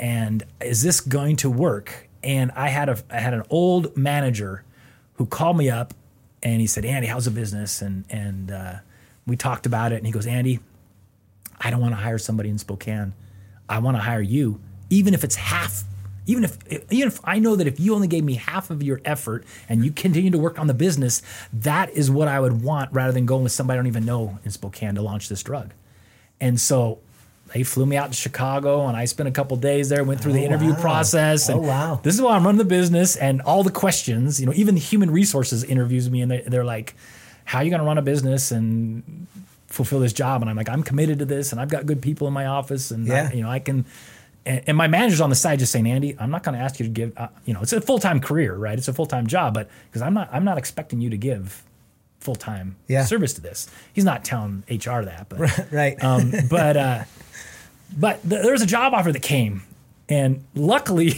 and 0.00 0.42
is 0.60 0.82
this 0.82 1.00
going 1.00 1.36
to 1.36 1.50
work? 1.50 2.07
And 2.22 2.50
I 2.52 2.68
had 2.68 2.88
a 2.88 2.98
I 3.10 3.20
had 3.20 3.34
an 3.34 3.44
old 3.50 3.96
manager 3.96 4.64
who 5.14 5.26
called 5.26 5.56
me 5.56 5.70
up 5.70 5.94
and 6.42 6.60
he 6.60 6.66
said, 6.66 6.84
Andy, 6.84 7.06
how's 7.06 7.24
the 7.24 7.30
business? 7.30 7.82
And 7.82 8.04
and 8.10 8.50
uh, 8.50 8.74
we 9.26 9.36
talked 9.36 9.66
about 9.66 9.92
it, 9.92 9.96
and 9.96 10.06
he 10.06 10.12
goes, 10.12 10.26
Andy, 10.26 10.60
I 11.60 11.70
don't 11.70 11.80
want 11.80 11.92
to 11.92 11.96
hire 11.96 12.18
somebody 12.18 12.48
in 12.48 12.58
Spokane. 12.58 13.12
I 13.68 13.78
want 13.80 13.96
to 13.96 14.02
hire 14.02 14.22
you, 14.22 14.60
even 14.90 15.14
if 15.14 15.24
it's 15.24 15.36
half. 15.36 15.84
Even 16.26 16.44
if 16.44 16.58
even 16.92 17.08
if 17.08 17.20
I 17.24 17.38
know 17.38 17.56
that 17.56 17.66
if 17.66 17.80
you 17.80 17.94
only 17.94 18.06
gave 18.06 18.22
me 18.22 18.34
half 18.34 18.68
of 18.68 18.82
your 18.82 19.00
effort 19.02 19.46
and 19.66 19.82
you 19.82 19.90
continue 19.90 20.30
to 20.30 20.38
work 20.38 20.58
on 20.58 20.66
the 20.66 20.74
business, 20.74 21.22
that 21.54 21.88
is 21.90 22.10
what 22.10 22.28
I 22.28 22.38
would 22.38 22.62
want 22.62 22.92
rather 22.92 23.12
than 23.12 23.24
going 23.24 23.44
with 23.44 23.52
somebody 23.52 23.78
I 23.78 23.78
don't 23.78 23.86
even 23.86 24.04
know 24.04 24.38
in 24.44 24.50
Spokane 24.50 24.94
to 24.96 25.02
launch 25.02 25.30
this 25.30 25.42
drug. 25.42 25.72
And 26.38 26.60
so 26.60 26.98
they 27.54 27.62
flew 27.62 27.86
me 27.86 27.96
out 27.96 28.10
to 28.10 28.16
Chicago 28.16 28.86
and 28.86 28.96
I 28.96 29.04
spent 29.06 29.28
a 29.28 29.32
couple 29.32 29.56
days 29.56 29.88
there, 29.88 30.04
went 30.04 30.20
through 30.20 30.34
the 30.34 30.42
Oh, 30.42 30.46
interview 30.46 30.70
wow. 30.72 30.80
process. 30.80 31.48
And 31.48 31.60
Oh, 31.60 31.62
wow. 31.62 32.00
This 32.02 32.14
is 32.14 32.20
why 32.22 32.34
I'm 32.36 32.44
running 32.44 32.58
the 32.58 32.64
business 32.64 33.16
and 33.16 33.40
all 33.42 33.62
the 33.62 33.70
questions, 33.70 34.38
you 34.40 34.46
know, 34.46 34.52
even 34.54 34.74
the 34.74 34.80
human 34.80 35.10
resources 35.10 35.64
interviews 35.64 36.10
me 36.10 36.20
and 36.22 36.30
they, 36.30 36.40
they're 36.46 36.64
like, 36.64 36.94
how 37.44 37.58
are 37.58 37.64
you 37.64 37.70
going 37.70 37.80
to 37.80 37.86
run 37.86 37.96
a 37.98 38.02
business 38.02 38.50
and 38.50 39.26
fulfill 39.68 40.00
this 40.00 40.12
job? 40.12 40.42
And 40.42 40.50
I'm 40.50 40.56
like, 40.56 40.68
I'm 40.68 40.82
committed 40.82 41.18
to 41.20 41.24
this 41.24 41.52
and 41.52 41.60
I've 41.60 41.70
got 41.70 41.86
good 41.86 42.02
people 42.02 42.26
in 42.26 42.32
my 42.34 42.46
office 42.46 42.90
and, 42.90 43.06
Yeah. 43.06 43.28
I, 43.30 43.34
you 43.34 43.42
know, 43.42 43.50
I 43.50 43.58
can, 43.58 43.84
and, 44.44 44.62
and 44.66 44.76
my 44.76 44.86
manager's 44.88 45.20
on 45.20 45.30
the 45.30 45.36
side 45.36 45.58
just 45.58 45.72
saying, 45.72 45.86
Andy, 45.86 46.16
I'm 46.18 46.30
not 46.30 46.42
going 46.42 46.56
to 46.56 46.62
ask 46.62 46.78
you 46.78 46.84
to 46.86 46.90
give, 46.92 47.12
uh, 47.16 47.28
you 47.46 47.54
know, 47.54 47.60
it's 47.62 47.72
a 47.72 47.80
full-time 47.80 48.20
career, 48.20 48.54
right? 48.54 48.76
It's 48.78 48.88
a 48.88 48.92
full-time 48.92 49.26
job, 49.26 49.54
but 49.54 49.68
because 49.90 50.02
I'm 50.02 50.12
not, 50.14 50.28
I'm 50.32 50.44
not 50.44 50.58
expecting 50.58 51.00
you 51.00 51.10
to 51.10 51.16
give 51.16 51.62
full-time 52.20 52.76
Yeah. 52.88 53.04
service 53.04 53.32
to 53.34 53.40
this. 53.40 53.68
He's 53.92 54.04
not 54.04 54.24
telling 54.24 54.64
HR 54.68 55.02
that, 55.04 55.26
but 55.28 55.68
Right. 55.72 56.02
um, 56.02 56.32
but 56.50 56.76
uh, 56.76 57.04
but 57.96 58.20
th- 58.28 58.42
there 58.42 58.52
was 58.52 58.62
a 58.62 58.66
job 58.66 58.94
offer 58.94 59.12
that 59.12 59.22
came, 59.22 59.62
and 60.08 60.44
luckily, 60.54 61.12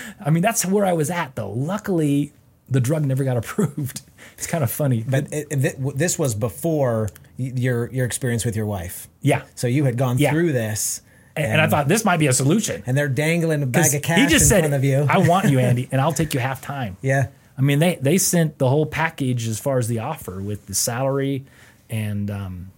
I 0.24 0.30
mean 0.30 0.42
that's 0.42 0.64
where 0.66 0.84
I 0.86 0.92
was 0.92 1.10
at 1.10 1.34
though. 1.36 1.50
Luckily, 1.52 2.32
the 2.68 2.80
drug 2.80 3.04
never 3.04 3.24
got 3.24 3.36
approved. 3.42 4.02
It's 4.36 4.46
kind 4.46 4.64
of 4.64 4.70
funny, 4.70 5.04
but 5.06 5.32
it, 5.32 5.46
it- 5.50 5.96
this 5.98 6.18
was 6.18 6.34
before 6.34 7.08
your 7.36 7.90
your 7.90 8.04
experience 8.06 8.44
with 8.44 8.56
your 8.56 8.66
wife. 8.66 9.08
yeah. 9.22 9.42
So 9.54 9.66
you 9.66 9.84
had 9.84 9.96
gone 9.96 10.18
Yeah. 10.18 10.30
through 10.32 10.52
this, 10.52 11.00
And, 11.36 11.52
and 11.52 11.60
I 11.60 11.68
thought 11.68 11.88
this 11.88 12.04
might 12.04 12.18
be 12.18 12.26
a 12.26 12.32
solution. 12.34 12.82
and 12.86 12.96
they're 12.96 13.08
dangling 13.08 13.62
a 13.62 13.66
bag 13.66 13.94
of 13.94 14.02
cash 14.02 14.18
he 14.18 14.26
just 14.26 14.44
in 14.44 14.48
said, 14.48 14.58
front 14.60 14.74
of 14.74 14.84
you. 14.84 15.06
"I 15.08 15.18
want 15.18 15.48
you, 15.48 15.58
Andy, 15.58 15.88
and 15.92 16.00
I'll 16.00 16.12
take 16.12 16.34
you 16.34 16.40
half 16.40 16.60
time." 16.60 16.96
yeah. 17.02 17.28
I 17.58 17.62
mean, 17.62 17.78
they 17.78 17.96
they 17.96 18.16
sent 18.18 18.56
the 18.58 18.68
whole 18.70 18.86
package 18.86 19.46
as 19.46 19.58
far 19.60 19.78
as 19.78 19.86
the 19.88 19.98
offer 19.98 20.40
with 20.40 20.64
the 20.66 20.74
salary 20.74 21.44
and 21.90 22.30
um, 22.30 22.70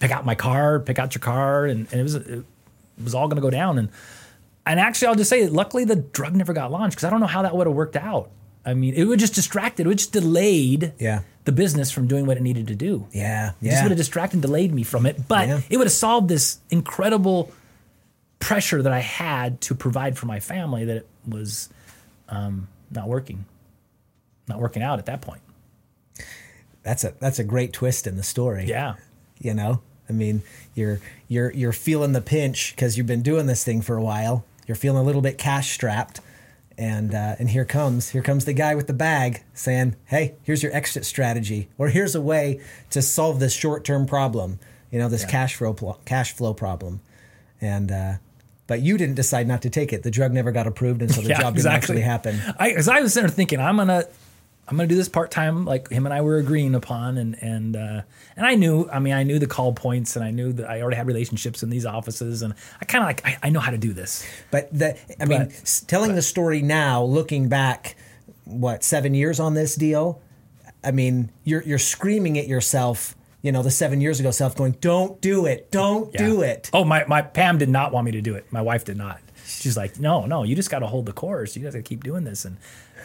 pick 0.00 0.10
out 0.10 0.26
my 0.26 0.34
card, 0.34 0.84
pick 0.84 0.98
out 0.98 1.14
your 1.14 1.20
card, 1.20 1.70
and, 1.70 1.86
and 1.92 2.00
it 2.00 2.02
was 2.02 2.14
it 2.16 2.44
was 3.02 3.14
all 3.14 3.28
going 3.28 3.36
to 3.36 3.42
go 3.42 3.50
down. 3.50 3.78
And 3.78 3.88
and 4.64 4.78
actually, 4.78 5.08
I'll 5.08 5.14
just 5.16 5.30
say, 5.30 5.48
luckily, 5.48 5.84
the 5.84 5.96
drug 5.96 6.34
never 6.36 6.52
got 6.52 6.70
launched 6.70 6.96
because 6.96 7.04
I 7.04 7.10
don't 7.10 7.20
know 7.20 7.26
how 7.26 7.42
that 7.42 7.54
would 7.56 7.66
have 7.66 7.74
worked 7.74 7.96
out. 7.96 8.30
I 8.64 8.74
mean, 8.74 8.94
it 8.94 9.04
would 9.04 9.18
just 9.18 9.34
distracted, 9.34 9.86
it 9.86 9.88
would 9.88 9.98
just 9.98 10.12
delayed 10.12 10.92
Yeah. 10.98 11.22
the 11.44 11.50
business 11.50 11.90
from 11.90 12.06
doing 12.06 12.26
what 12.26 12.36
it 12.36 12.42
needed 12.44 12.68
to 12.68 12.76
do. 12.76 13.08
Yeah. 13.12 13.52
It 13.60 13.70
just 13.70 13.82
would 13.82 13.90
have 13.90 13.98
distracted 13.98 14.36
and 14.36 14.42
delayed 14.42 14.72
me 14.72 14.84
from 14.84 15.04
it, 15.04 15.26
but 15.26 15.48
Yeah. 15.48 15.60
it 15.68 15.78
would 15.78 15.86
have 15.88 15.92
solved 15.92 16.28
this 16.28 16.60
incredible 16.70 17.50
pressure 18.38 18.80
that 18.80 18.92
I 18.92 19.00
had 19.00 19.60
to 19.62 19.74
provide 19.74 20.16
for 20.16 20.26
my 20.26 20.38
family 20.38 20.84
that 20.84 20.96
it 20.98 21.08
was 21.26 21.70
um, 22.28 22.68
not 22.92 23.08
working, 23.08 23.46
not 24.46 24.60
working 24.60 24.82
out 24.82 25.00
at 25.00 25.06
that 25.06 25.22
point. 25.22 25.42
That's 26.84 27.02
a 27.04 27.14
that's 27.18 27.38
a 27.40 27.44
great 27.44 27.72
twist 27.72 28.06
in 28.06 28.16
the 28.16 28.22
story. 28.22 28.66
Yeah. 28.66 28.94
You 29.40 29.54
know, 29.54 29.80
I 30.08 30.12
mean, 30.12 30.42
you're 30.74 31.00
you're 31.28 31.52
you're 31.52 31.72
feeling 31.72 32.12
the 32.12 32.20
pinch 32.20 32.74
because 32.74 32.96
you've 32.96 33.06
been 33.06 33.22
doing 33.22 33.46
this 33.46 33.64
thing 33.64 33.82
for 33.82 33.96
a 33.96 34.02
while. 34.02 34.44
You're 34.66 34.76
feeling 34.76 34.98
a 34.98 35.02
little 35.02 35.22
bit 35.22 35.38
cash 35.38 35.72
strapped, 35.72 36.20
and 36.78 37.14
uh, 37.14 37.36
and 37.38 37.50
here 37.50 37.64
comes 37.64 38.10
here 38.10 38.22
comes 38.22 38.44
the 38.44 38.52
guy 38.52 38.74
with 38.74 38.86
the 38.86 38.92
bag 38.92 39.42
saying, 39.54 39.96
"Hey, 40.06 40.34
here's 40.42 40.62
your 40.62 40.74
exit 40.74 41.04
strategy, 41.04 41.68
or 41.78 41.88
here's 41.88 42.14
a 42.14 42.20
way 42.20 42.60
to 42.90 43.02
solve 43.02 43.40
this 43.40 43.52
short 43.54 43.84
term 43.84 44.06
problem. 44.06 44.58
You 44.90 44.98
know, 44.98 45.08
this 45.08 45.24
cash 45.24 45.56
flow 45.56 45.72
pl- 45.72 46.00
cash 46.04 46.32
flow 46.32 46.54
problem." 46.54 47.00
And 47.60 47.92
uh, 47.92 48.14
but 48.66 48.80
you 48.80 48.96
didn't 48.96 49.16
decide 49.16 49.46
not 49.46 49.62
to 49.62 49.70
take 49.70 49.92
it. 49.92 50.02
The 50.02 50.10
drug 50.10 50.32
never 50.32 50.52
got 50.52 50.66
approved, 50.66 51.02
and 51.02 51.12
so 51.12 51.20
the 51.20 51.34
job 51.34 51.56
didn't 51.56 51.70
actually 51.70 52.00
happen. 52.00 52.40
I, 52.58 52.70
because 52.70 52.88
I 52.88 53.00
was 53.00 53.12
sitting 53.12 53.26
there 53.26 53.34
thinking, 53.34 53.60
I'm 53.60 53.76
gonna, 53.76 54.04
I'm 54.68 54.76
gonna 54.76 54.86
do 54.88 54.94
this 54.94 55.08
part 55.08 55.30
time, 55.30 55.64
like 55.64 55.88
him 55.90 56.06
and 56.06 56.14
I 56.14 56.20
were 56.20 56.36
agreeing 56.38 56.74
upon, 56.74 57.18
and 57.18 57.36
and 57.42 57.76
uh, 57.76 58.02
and 58.36 58.46
I 58.46 58.54
knew, 58.54 58.88
I 58.90 59.00
mean, 59.00 59.12
I 59.12 59.22
knew 59.24 59.38
the 59.38 59.46
call 59.48 59.72
points, 59.72 60.14
and 60.16 60.24
I 60.24 60.30
knew 60.30 60.52
that 60.54 60.70
I 60.70 60.80
already 60.80 60.96
had 60.96 61.06
relationships 61.06 61.62
in 61.62 61.68
these 61.70 61.84
offices, 61.84 62.42
and 62.42 62.54
I 62.80 62.84
kind 62.84 63.02
of 63.02 63.08
like, 63.08 63.26
I, 63.26 63.48
I 63.48 63.50
know 63.50 63.60
how 63.60 63.72
to 63.72 63.76
do 63.78 63.92
this. 63.92 64.24
But 64.50 64.72
the, 64.76 64.96
I 65.20 65.24
mean, 65.26 65.44
But- 65.46 65.52
s- 65.52 65.80
telling 65.86 66.14
the 66.14 66.22
story 66.22 66.62
now, 66.62 67.02
looking 67.02 67.48
back, 67.48 67.96
what 68.44 68.84
seven 68.84 69.14
years 69.14 69.40
on 69.40 69.54
this 69.54 69.74
deal? 69.74 70.20
I 70.84 70.90
mean, 70.92 71.30
you're 71.44 71.62
you're 71.62 71.78
screaming 71.78 72.38
at 72.38 72.46
yourself. 72.48 73.16
You 73.42 73.50
know, 73.50 73.64
the 73.64 73.72
seven 73.72 74.00
years 74.00 74.20
ago 74.20 74.30
self 74.30 74.56
going, 74.56 74.76
"Don't 74.80 75.20
do 75.20 75.46
it! 75.46 75.72
Don't 75.72 76.12
do 76.12 76.42
it!" 76.42 76.70
Oh, 76.72 76.84
my 76.84 77.04
my 77.08 77.20
Pam 77.22 77.58
did 77.58 77.68
not 77.68 77.92
want 77.92 78.04
me 78.04 78.12
to 78.12 78.20
do 78.20 78.36
it. 78.36 78.46
My 78.52 78.62
wife 78.62 78.84
did 78.84 78.96
not. 78.96 79.18
She's 79.44 79.76
like, 79.76 79.98
no, 79.98 80.24
no, 80.24 80.44
you 80.44 80.54
just 80.54 80.70
got 80.70 80.78
to 80.78 80.86
hold 80.86 81.04
the 81.06 81.12
course. 81.12 81.56
You 81.56 81.62
got 81.64 81.72
to 81.72 81.82
keep 81.82 82.04
doing 82.04 82.22
this, 82.24 82.44
and, 82.44 82.56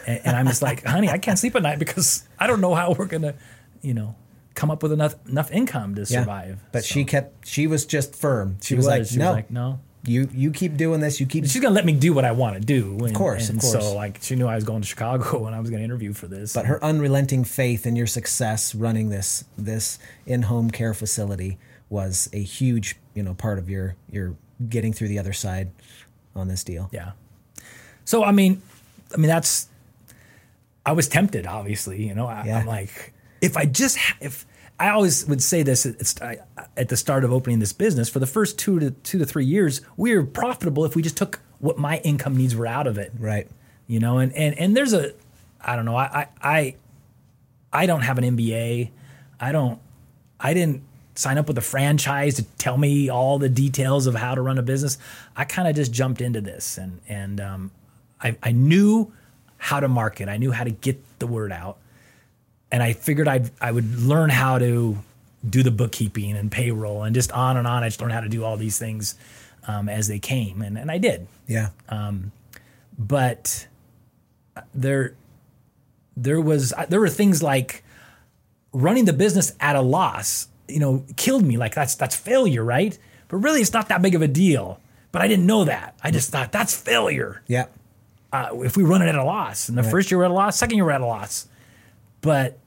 and 0.08 0.20
and 0.24 0.36
I'm 0.36 0.46
just 0.46 0.62
like, 0.62 0.84
honey, 0.84 1.08
I 1.08 1.18
can't 1.18 1.38
sleep 1.38 1.54
at 1.56 1.62
night 1.62 1.78
because 1.78 2.26
I 2.38 2.46
don't 2.46 2.60
know 2.60 2.74
how 2.74 2.92
we're 2.92 3.06
gonna, 3.06 3.34
you 3.82 3.94
know, 3.94 4.16
come 4.54 4.70
up 4.70 4.82
with 4.82 4.92
enough 4.92 5.14
enough 5.28 5.50
income 5.52 5.94
to 5.96 6.00
Yeah. 6.00 6.20
survive. 6.20 6.58
But 6.72 6.82
So- 6.84 6.94
she 6.94 7.04
kept. 7.04 7.46
She 7.46 7.66
was 7.66 7.86
just 7.86 8.14
firm. 8.16 8.56
She, 8.60 8.68
She 8.68 8.74
was, 8.74 8.86
like, 8.86 9.06
she 9.06 9.18
"No, 9.18 9.26
was 9.28 9.34
like, 9.36 9.50
no. 9.50 9.80
you 10.04 10.28
you 10.32 10.50
keep 10.50 10.76
doing 10.76 11.00
this. 11.00 11.20
You 11.20 11.26
keep." 11.26 11.44
She's 11.44 11.60
gonna 11.60 11.74
let 11.74 11.84
me 11.84 11.92
do 11.92 12.12
what 12.14 12.24
I 12.24 12.32
want 12.32 12.54
to 12.54 12.60
do. 12.60 13.04
And, 13.04 13.14
course, 13.14 13.44
of 13.48 13.56
and 13.56 13.60
course. 13.60 13.72
So 13.84 13.94
like, 13.94 14.18
she 14.22 14.34
knew 14.34 14.46
I 14.46 14.54
was 14.56 14.64
going 14.64 14.80
to 14.82 14.88
Chicago 14.88 15.44
and 15.46 15.54
I 15.54 15.60
was 15.60 15.70
gonna 15.70 15.84
interview 15.84 16.12
for 16.12 16.26
this. 16.26 16.52
But 16.54 16.66
her 16.66 16.82
unrelenting 16.82 17.44
faith 17.44 17.86
in 17.86 17.94
your 17.96 18.06
success 18.08 18.74
running 18.74 19.10
this 19.10 19.44
this 19.56 19.98
in 20.26 20.42
home 20.42 20.70
care 20.70 20.94
facility 20.94 21.58
was 21.90 22.28
a 22.32 22.42
huge, 22.42 22.96
you 23.14 23.22
know, 23.22 23.34
part 23.34 23.58
of 23.58 23.68
your 23.70 23.94
your 24.10 24.34
getting 24.68 24.92
through 24.92 25.08
the 25.08 25.18
other 25.18 25.32
side 25.32 25.70
on 26.34 26.48
this 26.48 26.64
deal. 26.64 26.88
Yeah. 26.92 27.12
So 28.04 28.24
I 28.24 28.32
mean, 28.32 28.62
I 29.14 29.18
mean 29.18 29.28
that's. 29.28 29.68
I 30.88 30.92
was 30.92 31.06
tempted, 31.06 31.46
obviously. 31.46 32.06
You 32.06 32.14
know, 32.14 32.26
I, 32.26 32.44
Yeah. 32.46 32.60
I'm 32.60 32.66
like, 32.66 33.12
if 33.42 33.58
I 33.58 33.66
just 33.66 33.98
if 34.20 34.46
I 34.80 34.88
always 34.88 35.26
would 35.26 35.42
say 35.42 35.62
this 35.62 35.86
I, 36.22 36.38
at 36.78 36.88
the 36.88 36.96
start 36.96 37.24
of 37.24 37.32
opening 37.32 37.58
this 37.58 37.74
business. 37.74 38.08
For 38.08 38.20
the 38.20 38.26
first 38.26 38.58
two 38.58 38.80
to 38.80 38.90
two 38.92 39.18
to 39.18 39.26
three 39.26 39.44
years, 39.44 39.82
we 39.98 40.16
were 40.16 40.24
profitable 40.24 40.86
if 40.86 40.96
we 40.96 41.02
just 41.02 41.18
took 41.18 41.40
what 41.58 41.76
my 41.76 41.98
income 41.98 42.38
needs 42.38 42.56
were 42.56 42.66
out 42.66 42.86
of 42.86 42.96
it. 42.96 43.12
Right. 43.18 43.46
You 43.86 44.00
know, 44.00 44.16
and 44.16 44.32
and 44.32 44.58
and 44.58 44.74
there's 44.74 44.94
a, 44.94 45.12
I 45.60 45.76
don't 45.76 45.84
know, 45.84 45.96
I 45.96 46.28
I 46.42 46.76
I 47.70 47.84
don't 47.84 48.00
have 48.00 48.16
an 48.16 48.24
MBA. 48.36 48.88
I 49.38 49.52
don't. 49.52 49.78
I 50.40 50.54
didn't 50.54 50.84
sign 51.16 51.36
up 51.36 51.48
with 51.48 51.58
a 51.58 51.62
franchise 51.62 52.36
to 52.36 52.44
tell 52.56 52.78
me 52.78 53.10
all 53.10 53.38
the 53.38 53.50
details 53.50 54.06
of 54.06 54.14
how 54.14 54.34
to 54.34 54.40
run 54.40 54.56
a 54.56 54.62
business. 54.62 54.96
I 55.36 55.44
kind 55.44 55.68
of 55.68 55.76
just 55.76 55.92
jumped 55.92 56.22
into 56.22 56.40
this, 56.40 56.78
and 56.78 57.00
and 57.08 57.40
um, 57.42 57.70
I, 58.22 58.36
I 58.42 58.52
knew 58.52 59.12
how 59.58 59.80
to 59.80 59.88
market. 59.88 60.28
I 60.28 60.38
knew 60.38 60.52
how 60.52 60.64
to 60.64 60.70
get 60.70 61.02
the 61.18 61.26
word 61.26 61.52
out, 61.52 61.76
and 62.72 62.82
I 62.82 62.92
figured 62.94 63.28
I'd 63.28 63.50
I 63.60 63.70
would 63.70 64.00
learn 64.00 64.30
how 64.30 64.58
to 64.58 64.98
do 65.48 65.62
the 65.62 65.70
bookkeeping 65.70 66.36
and 66.36 66.50
payroll 66.50 67.02
and 67.04 67.14
just 67.14 67.30
on 67.32 67.56
and 67.56 67.66
on. 67.66 67.84
I 67.84 67.88
just 67.88 68.00
learned 68.00 68.12
how 68.12 68.20
to 68.20 68.28
do 68.28 68.44
all 68.44 68.56
these 68.56 68.78
things 68.78 69.14
um, 69.66 69.88
as 69.88 70.08
they 70.08 70.18
came, 70.18 70.62
and 70.62 70.78
and 70.78 70.90
I 70.90 70.98
did. 70.98 71.26
Yeah. 71.46 71.70
But 72.98 73.68
there 74.74 75.14
there 76.16 76.40
was 76.40 76.72
there 76.88 77.00
were 77.00 77.08
things 77.08 77.42
like 77.42 77.84
running 78.72 79.04
the 79.04 79.12
business 79.12 79.52
at 79.60 79.76
a 79.76 79.80
loss 79.80 80.48
you 80.66 80.78
know 80.78 81.04
killed 81.16 81.44
me 81.44 81.56
like 81.56 81.74
that's 81.74 81.94
that's 81.94 82.16
failure 82.16 82.64
right 82.64 82.98
but 83.28 83.38
really 83.38 83.60
it's 83.60 83.72
not 83.72 83.88
that 83.88 84.02
big 84.02 84.14
of 84.14 84.22
a 84.22 84.28
deal 84.28 84.80
but 85.12 85.22
i 85.22 85.28
didn't 85.28 85.46
know 85.46 85.64
that 85.64 85.94
i 86.02 86.10
just 86.10 86.30
thought 86.30 86.52
that's 86.52 86.78
failure 86.78 87.42
yeah. 87.46 87.66
Uh, 88.32 88.50
if 88.62 88.76
we 88.76 88.84
run 88.84 89.02
it 89.02 89.08
at 89.08 89.14
a 89.14 89.24
loss 89.24 89.68
and 89.68 89.76
the 89.78 89.82
first 89.82 90.10
year 90.10 90.18
we're 90.18 90.24
at 90.24 90.30
a 90.30 90.34
loss 90.34 90.56
second 90.58 90.76
year 90.76 90.84
we're 90.84 90.90
at 90.92 91.00
a 91.00 91.06
loss 91.06 91.46
but 92.20 92.58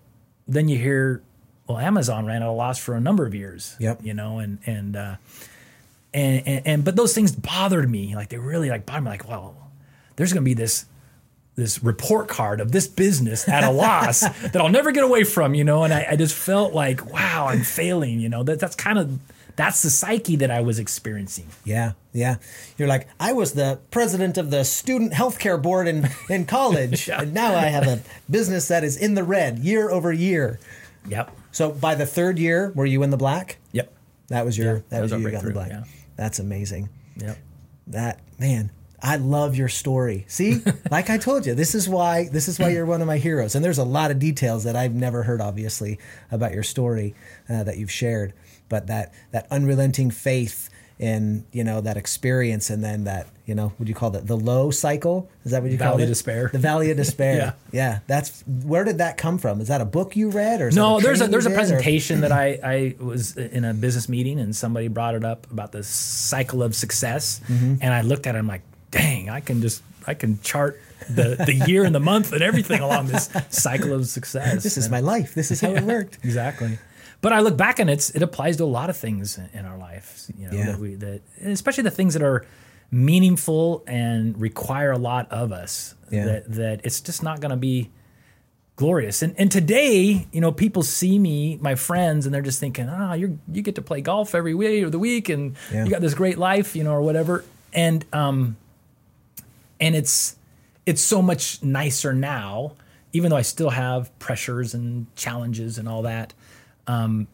then 0.48 0.68
you 0.68 0.78
hear 0.78 1.22
well 1.68 1.78
amazon 1.78 2.26
ran 2.26 2.42
at 2.42 2.48
a 2.48 2.52
loss 2.52 2.80
for 2.80 2.96
a 2.96 3.00
number 3.02 3.26
of 3.26 3.36
years 3.36 3.76
Yep. 3.80 4.00
you 4.04 4.14
know 4.14 4.40
and 4.40 4.60
and 4.66 4.96
uh 4.96 5.16
and, 6.14 6.48
and 6.48 6.68
and 6.68 6.84
but 6.86 6.96
those 6.96 7.14
things 7.14 7.32
bothered 7.32 7.90
me 7.90 8.16
like 8.16 8.30
they 8.30 8.38
really 8.38 8.70
like 8.70 8.86
bothered 8.86 9.04
me 9.04 9.10
like 9.12 9.28
well 9.30 9.56
there's 10.16 10.34
gonna 10.34 10.44
be 10.44 10.54
this 10.54 10.86
this 11.56 11.84
report 11.84 12.28
card 12.30 12.62
of 12.62 12.72
this 12.72 12.88
business 12.88 13.48
at 13.48 13.64
a 13.64 13.70
loss 13.86 14.22
that 14.22 14.56
I'll 14.56 14.70
never 14.70 14.94
get 14.94 15.04
away 15.04 15.26
from, 15.26 15.54
you 15.54 15.66
know. 15.66 15.84
And 15.84 15.94
I, 15.94 16.08
I 16.12 16.16
just 16.16 16.34
felt 16.34 16.74
like, 16.74 17.12
wow, 17.12 17.48
I'm 17.50 17.64
failing, 17.64 18.22
you 18.22 18.30
know. 18.30 18.42
That 18.42 18.58
that's 18.58 18.76
kind 18.76 18.98
of 18.98 19.20
that's 19.62 19.82
the 19.84 19.90
psyche 19.90 20.36
that 20.38 20.50
I 20.52 20.62
was 20.62 20.80
experiencing. 20.80 21.48
Yeah, 21.64 21.92
yeah. 22.14 22.38
You're 22.78 22.88
like, 22.88 23.08
I 23.20 23.34
was 23.34 23.54
the 23.54 23.80
president 23.92 24.38
of 24.38 24.50
the 24.50 24.64
student 24.66 25.14
healthcare 25.14 25.62
board 25.62 25.88
in, 25.88 26.10
in 26.30 26.46
college, 26.46 27.08
Yeah. 27.08 27.22
and 27.22 27.34
now 27.34 27.54
I 27.56 27.66
have 27.66 27.88
a 27.88 28.02
business 28.30 28.68
that 28.70 28.84
is 28.84 28.98
in 28.98 29.14
the 29.16 29.24
red 29.24 29.60
year 29.60 29.90
over 29.92 30.12
year. 30.12 30.60
Yep. 31.08 31.32
So 31.52 31.72
by 31.72 31.96
the 31.96 32.06
third 32.06 32.40
year, 32.40 32.72
were 32.76 32.86
you 32.86 33.04
in 33.04 33.10
the 33.12 33.18
black? 33.18 33.58
Yep. 33.72 33.94
That 34.30 34.46
was 34.46 34.58
your 34.58 34.76
Yeah, 34.78 34.82
that, 34.90 35.02
was, 35.02 35.12
was 35.12 35.22
you 35.22 35.32
got 35.32 35.42
in 35.42 35.48
the 35.48 35.54
black. 35.54 35.70
yeah. 35.70 35.84
That's 36.16 36.40
amazing. 36.40 36.90
Yep. 37.18 37.38
That 37.88 38.20
man, 38.40 38.72
I 39.04 39.18
love 39.18 39.56
your 39.56 39.68
story. 39.68 40.26
See, 40.28 40.62
like 40.92 41.10
I 41.10 41.18
told 41.18 41.46
you, 41.46 41.54
this 41.56 41.76
is 41.76 41.90
why 41.90 42.30
this 42.30 42.48
is 42.48 42.58
why 42.60 42.70
you're 42.70 42.86
one 42.86 43.02
of 43.02 43.08
my 43.08 43.18
heroes. 43.18 43.56
And 43.56 43.66
there's 43.66 43.80
a 43.80 43.84
lot 43.84 44.12
of 44.12 44.20
details 44.20 44.64
that 44.64 44.76
I've 44.76 44.94
never 44.94 45.24
heard, 45.24 45.42
obviously, 45.42 46.00
about 46.32 46.54
your 46.54 46.64
story 46.64 47.14
uh, 47.50 47.64
that 47.64 47.78
you've 47.78 47.92
shared. 47.92 48.34
But 48.72 48.88
that 48.88 49.14
that 49.34 49.46
unrelenting 49.52 50.10
faith 50.12 50.70
in 50.98 51.46
you 51.52 51.64
know 51.64 51.82
that 51.82 51.98
experience, 51.98 52.70
and 52.70 52.84
then 52.84 53.04
that 53.06 53.28
you 53.48 53.56
know, 53.56 53.70
what 53.76 53.86
do 53.86 53.90
you 53.90 53.96
call 53.96 54.12
that? 54.12 54.28
The 54.28 54.38
low 54.38 54.72
cycle? 54.72 55.28
Is 55.44 55.52
that 55.52 55.62
what 55.62 55.72
you 55.72 55.78
call 55.78 55.90
Valley 55.92 56.04
it? 56.04 56.06
of 56.06 56.10
despair. 56.12 56.50
The 56.54 56.60
valley 56.60 56.90
of 56.92 56.98
despair. 56.98 57.36
Yeah. 57.72 57.80
yeah. 57.80 58.00
That's 58.08 58.44
where 58.72 58.84
did 58.86 59.00
that 59.00 59.18
come 59.18 59.38
from? 59.40 59.60
Is 59.62 59.68
that 59.68 59.82
a 59.82 59.86
book 59.98 60.16
you 60.16 60.30
read 60.30 60.62
or 60.62 60.70
No, 60.72 61.00
there's 61.02 61.20
a 61.22 61.28
there's 61.28 61.48
a 61.48 61.52
or- 61.52 61.56
presentation 61.62 62.22
that 62.22 62.32
I 62.32 62.60
I 62.64 62.96
was 63.04 63.36
in 63.36 63.66
a 63.66 63.74
business 63.74 64.08
meeting 64.08 64.40
and 64.40 64.56
somebody 64.56 64.88
brought 64.88 65.16
it 65.16 65.26
up 65.26 65.52
about 65.52 65.72
the 65.74 65.84
cycle 65.84 66.64
of 66.64 66.76
success, 66.76 67.42
Mm-hmm. 67.50 67.76
and 67.82 67.94
I 67.94 68.02
looked 68.02 68.26
at 68.28 68.36
it. 68.36 68.38
I'm 68.40 68.48
like, 68.48 68.64
dang, 68.92 69.30
I 69.30 69.42
can 69.42 69.62
just 69.62 69.82
I 70.08 70.14
can 70.14 70.40
chart 70.42 70.80
the 71.10 71.36
the 71.50 71.56
year 71.68 71.84
and 71.84 71.94
the 71.96 72.00
month 72.14 72.32
and 72.32 72.42
everything 72.44 72.80
along 72.80 73.08
this 73.08 73.28
cycle 73.50 73.92
of 73.92 74.06
success. 74.08 74.62
This 74.64 74.78
is 74.78 74.86
And- 74.86 74.92
my 74.92 75.00
life. 75.00 75.34
This 75.34 75.50
is 75.52 75.60
how 75.62 75.72
it 75.74 75.84
worked. 75.96 76.20
exactly. 76.24 76.78
But 77.22 77.34
I 77.34 77.40
look 77.42 77.56
back 77.56 77.80
and 77.80 77.90
it's 77.90 78.10
it 78.12 78.22
applies 78.24 78.58
to 78.58 78.64
a 78.64 78.66
lot 78.66 78.90
of 78.90 78.98
things 78.98 79.38
in 79.54 79.66
our 79.66 79.78
lives. 79.78 80.32
You 80.38 80.48
know 80.50 80.58
Yeah. 80.58 80.66
that 80.72 80.80
we 80.80 80.96
that 80.96 81.22
especially 81.44 81.84
the 81.84 81.92
things 81.92 82.14
that 82.14 82.24
are 82.24 82.46
meaningful 82.90 83.84
and 83.88 84.40
require 84.40 84.92
a 84.92 84.98
lot 84.98 85.32
of 85.32 85.52
us. 85.52 85.96
Yeah. 86.12 86.26
That 86.26 86.52
that 86.54 86.82
it's 86.84 87.00
just 87.02 87.24
not 87.24 87.40
going 87.40 87.52
to 87.52 87.58
be 87.58 87.90
glorious. 88.76 89.22
And 89.22 89.36
and 89.38 89.52
today, 89.52 90.28
you 90.32 90.42
know, 90.42 90.52
people 90.52 90.82
see 90.84 91.20
me, 91.20 91.58
my 91.62 91.76
friends, 91.76 92.26
and 92.26 92.34
they're 92.34 92.42
just 92.42 92.60
thinking, 92.60 92.90
ah, 92.90 93.14
you 93.14 93.40
you 93.52 93.62
get 93.62 93.76
to 93.76 93.82
play 93.82 94.02
golf 94.02 94.34
every 94.36 94.54
week 94.56 94.84
or 94.84 94.90
the 94.90 95.00
week, 95.00 95.30
and 95.30 95.56
Yeah. 95.72 95.84
you 95.86 95.92
got 95.92 96.02
this 96.02 96.14
great 96.16 96.38
life, 96.38 96.76
you 96.76 96.84
know, 96.84 96.92
or 96.92 97.02
whatever. 97.02 97.44
And 97.74 98.04
um, 98.14 98.58
and 99.80 99.96
it's 99.96 100.36
it's 100.86 101.02
so 101.02 101.22
much 101.22 101.62
nicer 101.64 102.14
now, 102.14 102.74
even 103.14 103.30
though 103.30 103.38
I 103.38 103.44
still 103.44 103.70
have 103.70 104.18
pressures 104.20 104.74
and 104.74 105.06
challenges 105.16 105.78
and 105.78 105.88
all 105.88 106.02
that. 106.02 106.34
Um, 106.88 107.28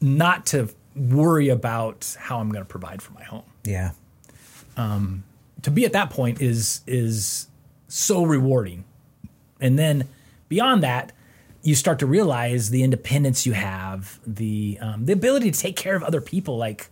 not 0.00 0.46
to 0.46 0.70
worry 0.94 1.48
about 1.48 2.16
how 2.18 2.40
I'm 2.40 2.50
going 2.50 2.64
to 2.64 2.68
provide 2.68 3.02
for 3.02 3.12
my 3.12 3.22
home. 3.22 3.44
Yeah. 3.64 3.92
Um, 4.76 5.24
to 5.62 5.70
be 5.70 5.84
at 5.84 5.92
that 5.92 6.10
point 6.10 6.40
is 6.40 6.80
is 6.86 7.48
so 7.88 8.24
rewarding. 8.24 8.84
And 9.60 9.78
then 9.78 10.08
beyond 10.48 10.82
that 10.82 11.12
you 11.62 11.74
start 11.74 11.98
to 11.98 12.06
realize 12.06 12.70
the 12.70 12.82
independence 12.82 13.44
you 13.44 13.52
have 13.52 14.18
the 14.26 14.78
um, 14.80 15.04
the 15.04 15.12
ability 15.12 15.50
to 15.50 15.58
take 15.58 15.76
care 15.76 15.94
of 15.94 16.02
other 16.02 16.20
people. 16.20 16.56
Like 16.56 16.88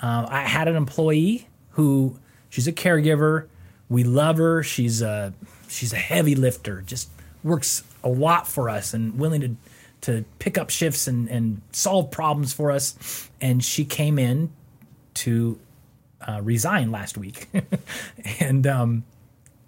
um, 0.00 0.26
i 0.28 0.40
had 0.40 0.68
an 0.68 0.76
employee 0.76 1.48
who 1.70 2.18
she's 2.48 2.66
a 2.66 2.72
caregiver. 2.72 3.46
We 3.88 4.04
love 4.04 4.38
her. 4.38 4.62
She's 4.62 5.02
a 5.02 5.32
she's 5.68 5.92
a 5.92 5.98
heavy 5.98 6.34
lifter 6.34 6.82
just 6.82 7.10
works 7.42 7.84
a 8.04 8.08
lot 8.08 8.46
for 8.46 8.68
us 8.68 8.92
and 8.92 9.18
willing 9.18 9.40
to 9.40 9.56
to 10.02 10.24
pick 10.38 10.58
up 10.58 10.70
shifts 10.70 11.06
and 11.06 11.28
and 11.28 11.60
solve 11.72 12.10
problems 12.10 12.52
for 12.52 12.70
us. 12.70 13.28
And 13.40 13.64
she 13.64 13.84
came 13.84 14.18
in 14.18 14.50
to 15.14 15.58
uh, 16.26 16.40
resign 16.42 16.90
last 16.90 17.16
week, 17.16 17.48
and 18.40 18.66
um, 18.66 19.04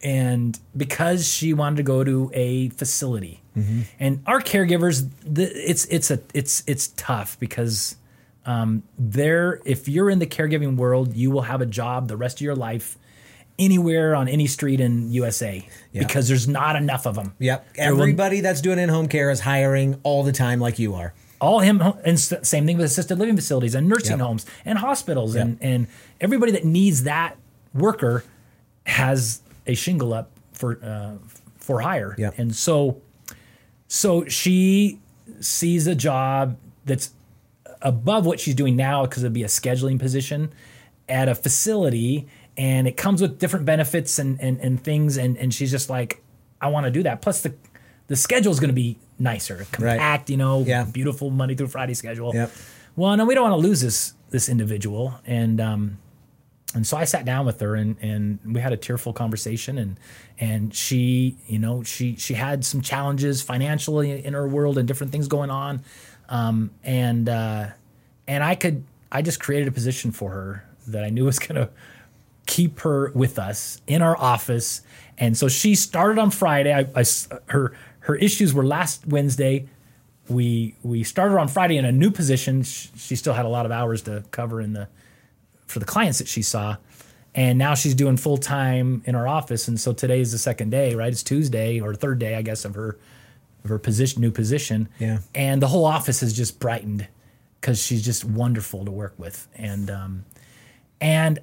and 0.02 0.58
because 0.76 1.28
she 1.28 1.52
wanted 1.54 1.76
to 1.76 1.82
go 1.82 2.04
to 2.04 2.30
a 2.34 2.68
facility, 2.70 3.42
and 4.00 4.22
our 4.26 4.40
caregivers, 4.40 5.08
the, 5.24 5.44
it's 5.44 5.84
it's 5.86 6.10
a 6.10 6.20
it's 6.34 6.62
it's 6.66 6.88
tough 6.88 7.38
because 7.38 7.96
um, 8.46 8.82
there 8.98 9.60
if 9.64 9.88
you're 9.88 10.10
in 10.10 10.18
the 10.18 10.26
caregiving 10.26 10.76
world, 10.76 11.14
you 11.14 11.30
will 11.30 11.42
have 11.42 11.60
a 11.60 11.66
job 11.66 12.08
the 12.08 12.16
rest 12.16 12.38
of 12.38 12.42
your 12.42 12.56
life 12.56 12.98
anywhere 13.58 14.14
on 14.14 14.28
any 14.28 14.46
street 14.46 14.80
in 14.80 15.10
USA 15.12 15.66
because 15.92 16.28
there's 16.28 16.48
not 16.48 16.74
enough 16.76 17.06
of 17.06 17.14
them. 17.14 17.34
Yep. 17.38 17.66
Will- 17.76 17.84
Everybody 17.84 18.40
that's 18.40 18.60
doing 18.60 18.78
in 18.78 18.88
home 18.88 19.08
care 19.08 19.30
is 19.30 19.40
hiring 19.40 19.98
all 20.02 20.22
the 20.22 20.32
time, 20.32 20.58
like 20.60 20.78
you 20.78 20.94
are. 20.94 21.12
all 21.40 21.58
him 21.60 21.80
and 22.04 22.18
same 22.20 22.66
thing 22.66 22.76
with 22.76 22.86
assisted 22.86 23.18
living 23.18 23.34
facilities 23.36 23.74
and 23.74 23.88
nursing 23.88 24.18
Yep. 24.18 24.20
homes 24.20 24.46
and 24.64 24.78
hospitals 24.78 25.34
and 25.34 25.58
and 25.60 25.88
everybody 26.20 26.52
that 26.52 26.64
needs 26.64 27.02
that 27.02 27.36
worker 27.74 28.22
has 28.86 29.40
a 29.66 29.74
shingle 29.74 30.14
up 30.14 30.30
for 30.52 30.78
uh, 30.84 31.12
for 31.58 31.80
hire 31.80 32.14
Yep. 32.16 32.38
and 32.38 32.54
so 32.54 33.00
so 33.88 34.24
she 34.26 35.00
sees 35.40 35.86
a 35.88 35.94
job 35.96 36.56
that's 36.84 37.10
above 37.80 38.24
what 38.24 38.38
she's 38.38 38.54
doing 38.54 38.76
now 38.76 39.02
because 39.04 39.24
it'd 39.24 39.32
be 39.32 39.42
a 39.42 39.46
scheduling 39.48 39.98
position 39.98 40.50
at 41.08 41.28
a 41.28 41.34
facility 41.34 42.28
and 42.56 42.86
it 42.86 42.96
comes 42.96 43.22
with 43.22 43.38
different 43.38 43.64
benefits 43.66 44.18
and 44.18 44.40
and, 44.40 44.60
and 44.60 44.82
things. 44.82 45.16
And 45.16 45.36
and 45.38 45.52
she's 45.54 45.70
just 45.70 45.88
like 45.90 46.22
I 46.60 46.68
want 46.68 46.84
to 46.86 46.90
do 46.90 47.02
that. 47.04 47.22
Plus 47.22 47.40
the 47.42 47.54
the 48.08 48.16
schedule 48.16 48.52
is 48.52 48.60
going 48.60 48.68
to 48.70 48.74
be 48.74 48.98
nicer. 49.18 49.66
Compact 49.72 50.28
you 50.30 50.36
know 50.36 50.64
Yeah. 50.66 50.84
beautiful 50.84 51.30
Monday 51.30 51.54
through 51.54 51.68
Friday 51.68 51.94
schedule. 51.94 52.32
Yep. 52.34 52.50
well 52.96 53.16
no 53.16 53.24
we 53.24 53.34
don't 53.34 53.50
want 53.50 53.60
to 53.62 53.68
lose 53.68 53.80
this 53.80 54.14
this 54.30 54.48
individual. 54.48 55.14
And 55.26 55.60
um 55.60 55.98
and 56.74 56.86
so 56.86 56.96
I 56.96 57.04
sat 57.04 57.24
down 57.24 57.44
with 57.46 57.60
her 57.60 57.74
and 57.74 57.96
and 58.02 58.38
we 58.44 58.60
had 58.60 58.72
a 58.72 58.76
tearful 58.76 59.12
conversation. 59.12 59.78
And 59.78 59.98
and 60.38 60.74
she 60.74 61.36
you 61.46 61.58
know 61.58 61.82
she 61.82 62.16
she 62.16 62.34
had 62.34 62.64
some 62.64 62.80
challenges 62.80 63.42
financially 63.42 64.24
in 64.24 64.34
her 64.34 64.48
world 64.48 64.78
and 64.78 64.86
different 64.88 65.12
things 65.12 65.28
going 65.28 65.50
on. 65.50 65.82
Um 66.28 66.70
and 66.82 67.28
uh 67.28 67.68
and 68.26 68.42
I 68.44 68.54
could 68.56 68.84
I 69.10 69.20
just 69.22 69.40
created 69.40 69.68
a 69.68 69.72
position 69.72 70.10
for 70.10 70.30
her 70.30 70.64
that 70.86 71.04
I 71.04 71.10
knew 71.10 71.24
was 71.26 71.38
going 71.38 71.56
to 71.56 71.68
keep 72.46 72.80
her 72.80 73.10
with 73.14 73.38
us 73.38 73.80
in 73.86 74.02
our 74.02 74.16
office 74.18 74.82
and 75.18 75.36
so 75.36 75.48
she 75.48 75.74
started 75.74 76.18
on 76.18 76.30
Friday 76.30 76.72
I, 76.72 76.86
I 76.94 77.04
her 77.46 77.74
her 78.00 78.16
issues 78.16 78.52
were 78.52 78.66
last 78.66 79.06
Wednesday 79.06 79.68
we 80.28 80.74
we 80.82 81.02
started 81.02 81.38
on 81.38 81.48
Friday 81.48 81.76
in 81.76 81.84
a 81.84 81.92
new 81.92 82.10
position 82.10 82.62
Sh- 82.62 82.88
she 82.96 83.16
still 83.16 83.34
had 83.34 83.44
a 83.44 83.48
lot 83.48 83.66
of 83.66 83.72
hours 83.72 84.02
to 84.02 84.24
cover 84.30 84.60
in 84.60 84.72
the 84.72 84.88
for 85.72 85.78
the 85.78 85.86
clients 85.86 86.18
that 86.18 86.28
she 86.28 86.42
saw. 86.42 86.76
And 87.34 87.58
now 87.58 87.74
she's 87.74 87.94
doing 87.94 88.18
full 88.18 88.36
time 88.36 89.02
in 89.06 89.14
our 89.14 89.26
office. 89.26 89.66
And 89.66 89.80
so 89.80 89.94
today 89.94 90.20
is 90.20 90.32
the 90.32 90.38
second 90.38 90.70
day, 90.70 90.94
right? 90.94 91.10
It's 91.10 91.22
Tuesday 91.22 91.80
or 91.80 91.94
third 91.94 92.18
day, 92.18 92.36
I 92.36 92.42
guess, 92.42 92.64
of 92.64 92.74
her 92.74 92.98
of 93.64 93.70
her 93.70 93.78
position, 93.78 94.20
new 94.20 94.30
position. 94.30 94.88
Yeah. 94.98 95.18
And 95.34 95.62
the 95.62 95.68
whole 95.68 95.86
office 95.86 96.20
has 96.20 96.34
just 96.34 96.60
brightened 96.60 97.08
because 97.60 97.82
she's 97.82 98.04
just 98.04 98.24
wonderful 98.24 98.84
to 98.84 98.90
work 98.90 99.14
with, 99.16 99.48
and 99.54 99.90
um, 99.90 100.24
and 101.00 101.38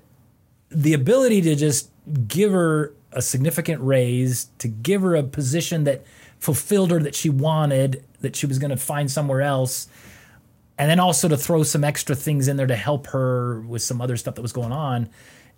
the 0.69 0.93
ability 0.93 1.41
to 1.41 1.55
just 1.55 1.89
give 2.27 2.51
her 2.51 2.93
a 3.11 3.21
significant 3.21 3.81
raise, 3.81 4.49
to 4.59 4.67
give 4.67 5.01
her 5.01 5.15
a 5.15 5.23
position 5.23 5.83
that 5.85 6.03
fulfilled 6.37 6.91
her 6.91 6.99
that 6.99 7.15
she 7.15 7.29
wanted, 7.29 8.03
that 8.21 8.35
she 8.35 8.45
was 8.45 8.59
going 8.59 8.69
to 8.69 8.77
find 8.77 9.09
somewhere 9.09 9.41
else, 9.41 9.87
and 10.77 10.89
then 10.89 10.99
also 10.99 11.27
to 11.27 11.37
throw 11.37 11.63
some 11.63 11.83
extra 11.83 12.15
things 12.15 12.47
in 12.47 12.57
there 12.57 12.67
to 12.67 12.75
help 12.75 13.07
her 13.07 13.61
with 13.61 13.81
some 13.81 13.99
other 13.99 14.15
stuff 14.15 14.35
that 14.35 14.41
was 14.41 14.53
going 14.53 14.71
on. 14.71 15.09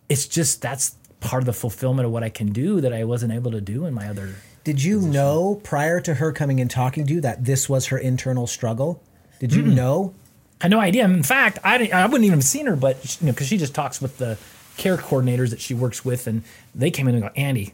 It's 0.10 0.28
just 0.28 0.62
that's 0.62 0.96
part 1.20 1.42
of 1.42 1.46
the 1.46 1.54
fulfillment 1.54 2.06
of 2.06 2.12
what 2.12 2.24
I 2.24 2.30
can 2.30 2.52
do 2.52 2.82
that 2.82 2.94
I 2.94 3.04
wasn't 3.04 3.34
able 3.34 3.52
to 3.52 3.62
do 3.62 3.86
in 3.86 3.94
my 3.94 4.08
other. 4.08 4.36
Did 4.64 4.84
you 4.84 5.00
know 5.00 5.60
prior 5.64 6.00
to 6.02 6.16
her 6.16 6.32
coming 6.32 6.60
and 6.60 6.70
talking 6.70 7.06
to 7.06 7.14
you 7.14 7.22
that 7.22 7.46
this 7.46 7.70
was 7.70 7.88
her 7.88 7.98
internal 7.98 8.48
struggle? 8.48 9.04
Did 9.40 9.54
you 9.54 9.64
know? 9.64 10.14
I 10.62 10.66
had 10.66 10.72
no 10.72 10.80
idea. 10.80 11.06
In 11.06 11.24
fact, 11.24 11.58
I, 11.64 11.90
I 11.92 12.06
wouldn't 12.06 12.26
even 12.26 12.40
have 12.40 12.44
seen 12.44 12.68
her, 12.68 12.76
but 12.76 13.20
you 13.20 13.28
know, 13.28 13.34
because 13.34 13.48
she 13.48 13.58
just 13.58 13.74
talks 13.74 14.00
with 14.00 14.18
the 14.20 14.38
care 14.82 14.98
coordinators 14.98 15.52
that 15.52 15.62
she 15.62 15.74
works 15.74 16.04
with, 16.04 16.28
and 16.28 16.44
they 16.74 16.90
came 16.92 17.08
in 17.08 17.16
and 17.16 17.24
go, 17.24 17.30
Andy, 17.36 17.74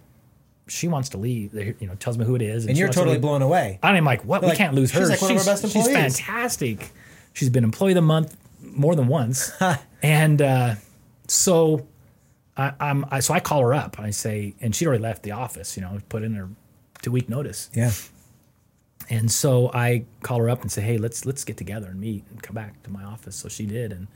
she 0.67 0.87
wants 0.87 1.09
to 1.09 1.17
leave. 1.17 1.51
They, 1.51 1.75
you 1.79 1.87
know, 1.87 1.95
tells 1.95 2.17
me 2.17 2.25
who 2.25 2.35
it 2.35 2.41
is, 2.41 2.65
And 2.65 2.75
she 2.75 2.79
you're 2.79 2.87
wants 2.87 2.95
to 2.97 3.01
totally 3.01 3.19
blown 3.19 3.41
away. 3.41 3.79
I'm 3.81 4.03
like, 4.03 4.25
what? 4.25 4.41
We 4.41 4.49
Like, 4.49 4.57
can't 4.57 4.73
lose 4.75 4.91
her. 4.91 4.99
she's 4.99 5.09
like 5.09 5.21
one 5.21 5.31
of 5.31 5.37
our 5.39 5.45
best 5.45 5.67
She's 5.71 5.87
fantastic. 5.87 6.91
She's 7.33 7.49
been 7.49 7.63
employee 7.63 7.91
of 7.91 7.95
the 7.95 8.01
month 8.01 8.35
more 8.61 8.95
than 8.95 9.07
once, 9.07 9.51
and 10.03 10.41
uh, 10.41 10.75
so 11.27 11.87
I, 12.57 12.73
I'm. 12.79 13.05
I, 13.11 13.19
so 13.21 13.33
I 13.33 13.39
call 13.39 13.61
her 13.61 13.73
up. 13.73 13.99
I 13.99 14.09
say, 14.09 14.55
and 14.59 14.75
she'd 14.75 14.87
already 14.87 15.03
left 15.03 15.23
the 15.23 15.31
office. 15.31 15.77
You 15.77 15.81
know, 15.83 15.99
put 16.09 16.23
in 16.23 16.33
her 16.35 16.49
two 17.01 17.11
week 17.11 17.29
notice. 17.29 17.69
Yeah. 17.73 17.91
And 19.09 19.31
so 19.31 19.71
I 19.73 20.03
call 20.23 20.39
her 20.39 20.49
up 20.49 20.63
and 20.63 20.71
say, 20.71 20.81
"Hey, 20.81 20.97
let's 20.97 21.25
let's 21.25 21.45
get 21.45 21.55
together 21.57 21.87
and 21.87 21.99
meet 21.99 22.25
and 22.29 22.41
come 22.43 22.55
back 22.55 22.81
to 22.83 22.89
my 22.91 23.03
office." 23.03 23.35
So 23.37 23.47
she 23.47 23.65
did, 23.65 23.91
and 23.93 24.07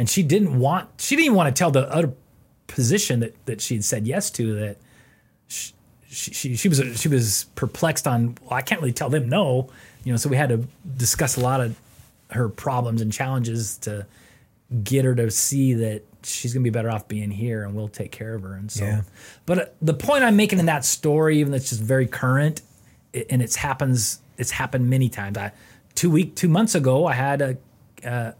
and 0.00 0.08
she 0.08 0.22
didn't 0.22 0.58
want 0.58 0.88
she 0.98 1.14
didn't 1.14 1.26
even 1.26 1.36
want 1.36 1.54
to 1.54 1.58
tell 1.58 1.70
the 1.70 1.86
other 1.92 2.10
position 2.66 3.20
that 3.20 3.34
that 3.44 3.60
she 3.60 3.74
had 3.74 3.84
said 3.84 4.06
yes 4.06 4.30
to 4.30 4.54
that 4.54 4.78
she 5.46 5.74
she, 6.08 6.56
she 6.56 6.68
was 6.68 6.82
she 6.98 7.08
was 7.08 7.44
perplexed 7.54 8.06
on 8.08 8.36
well, 8.42 8.54
I 8.54 8.62
can't 8.62 8.80
really 8.80 8.94
tell 8.94 9.10
them 9.10 9.28
no, 9.28 9.70
you 10.02 10.12
know. 10.12 10.16
So 10.16 10.28
we 10.28 10.36
had 10.36 10.48
to 10.48 10.64
discuss 10.96 11.36
a 11.36 11.40
lot 11.40 11.60
of 11.60 11.78
her 12.30 12.48
problems 12.48 13.00
and 13.00 13.12
challenges 13.12 13.76
to 13.78 14.06
get 14.82 15.04
her 15.04 15.14
to 15.14 15.30
see 15.30 15.74
that 15.74 16.02
she's 16.24 16.52
going 16.54 16.64
to 16.64 16.70
be 16.70 16.72
better 16.72 16.90
off 16.90 17.06
being 17.06 17.30
here 17.30 17.62
and 17.64 17.74
we'll 17.74 17.88
take 17.88 18.10
care 18.10 18.34
of 18.34 18.42
her. 18.42 18.54
And 18.54 18.70
so, 18.72 18.84
Yeah. 18.84 19.02
but 19.46 19.58
uh, 19.58 19.64
the 19.82 19.94
point 19.94 20.24
I'm 20.24 20.36
making 20.36 20.58
in 20.58 20.66
that 20.66 20.84
story, 20.84 21.38
even 21.38 21.52
though 21.52 21.56
it's 21.56 21.70
just 21.70 21.82
very 21.82 22.06
current, 22.06 22.62
it, 23.12 23.26
and 23.30 23.42
it's 23.42 23.56
happens, 23.56 24.20
it's 24.38 24.50
happened 24.52 24.88
many 24.90 25.08
times. 25.08 25.38
I 25.38 25.52
two 25.94 26.10
week, 26.10 26.34
two 26.34 26.48
months 26.48 26.74
ago, 26.74 27.06
I 27.06 27.14
had 27.14 27.42
a 27.42 27.56
uh, 28.04 28.32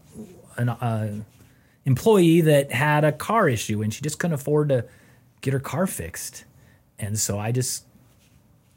an 0.57 0.69
uh, 0.69 1.21
employee 1.85 2.41
that 2.41 2.71
had 2.71 3.03
a 3.03 3.11
car 3.11 3.49
issue 3.49 3.81
and 3.81 3.93
she 3.93 4.01
just 4.01 4.19
couldn't 4.19 4.35
afford 4.35 4.69
to 4.69 4.85
get 5.41 5.53
her 5.53 5.59
car 5.59 5.87
fixed, 5.87 6.45
and 6.99 7.17
so 7.17 7.39
I 7.39 7.51
just 7.51 7.85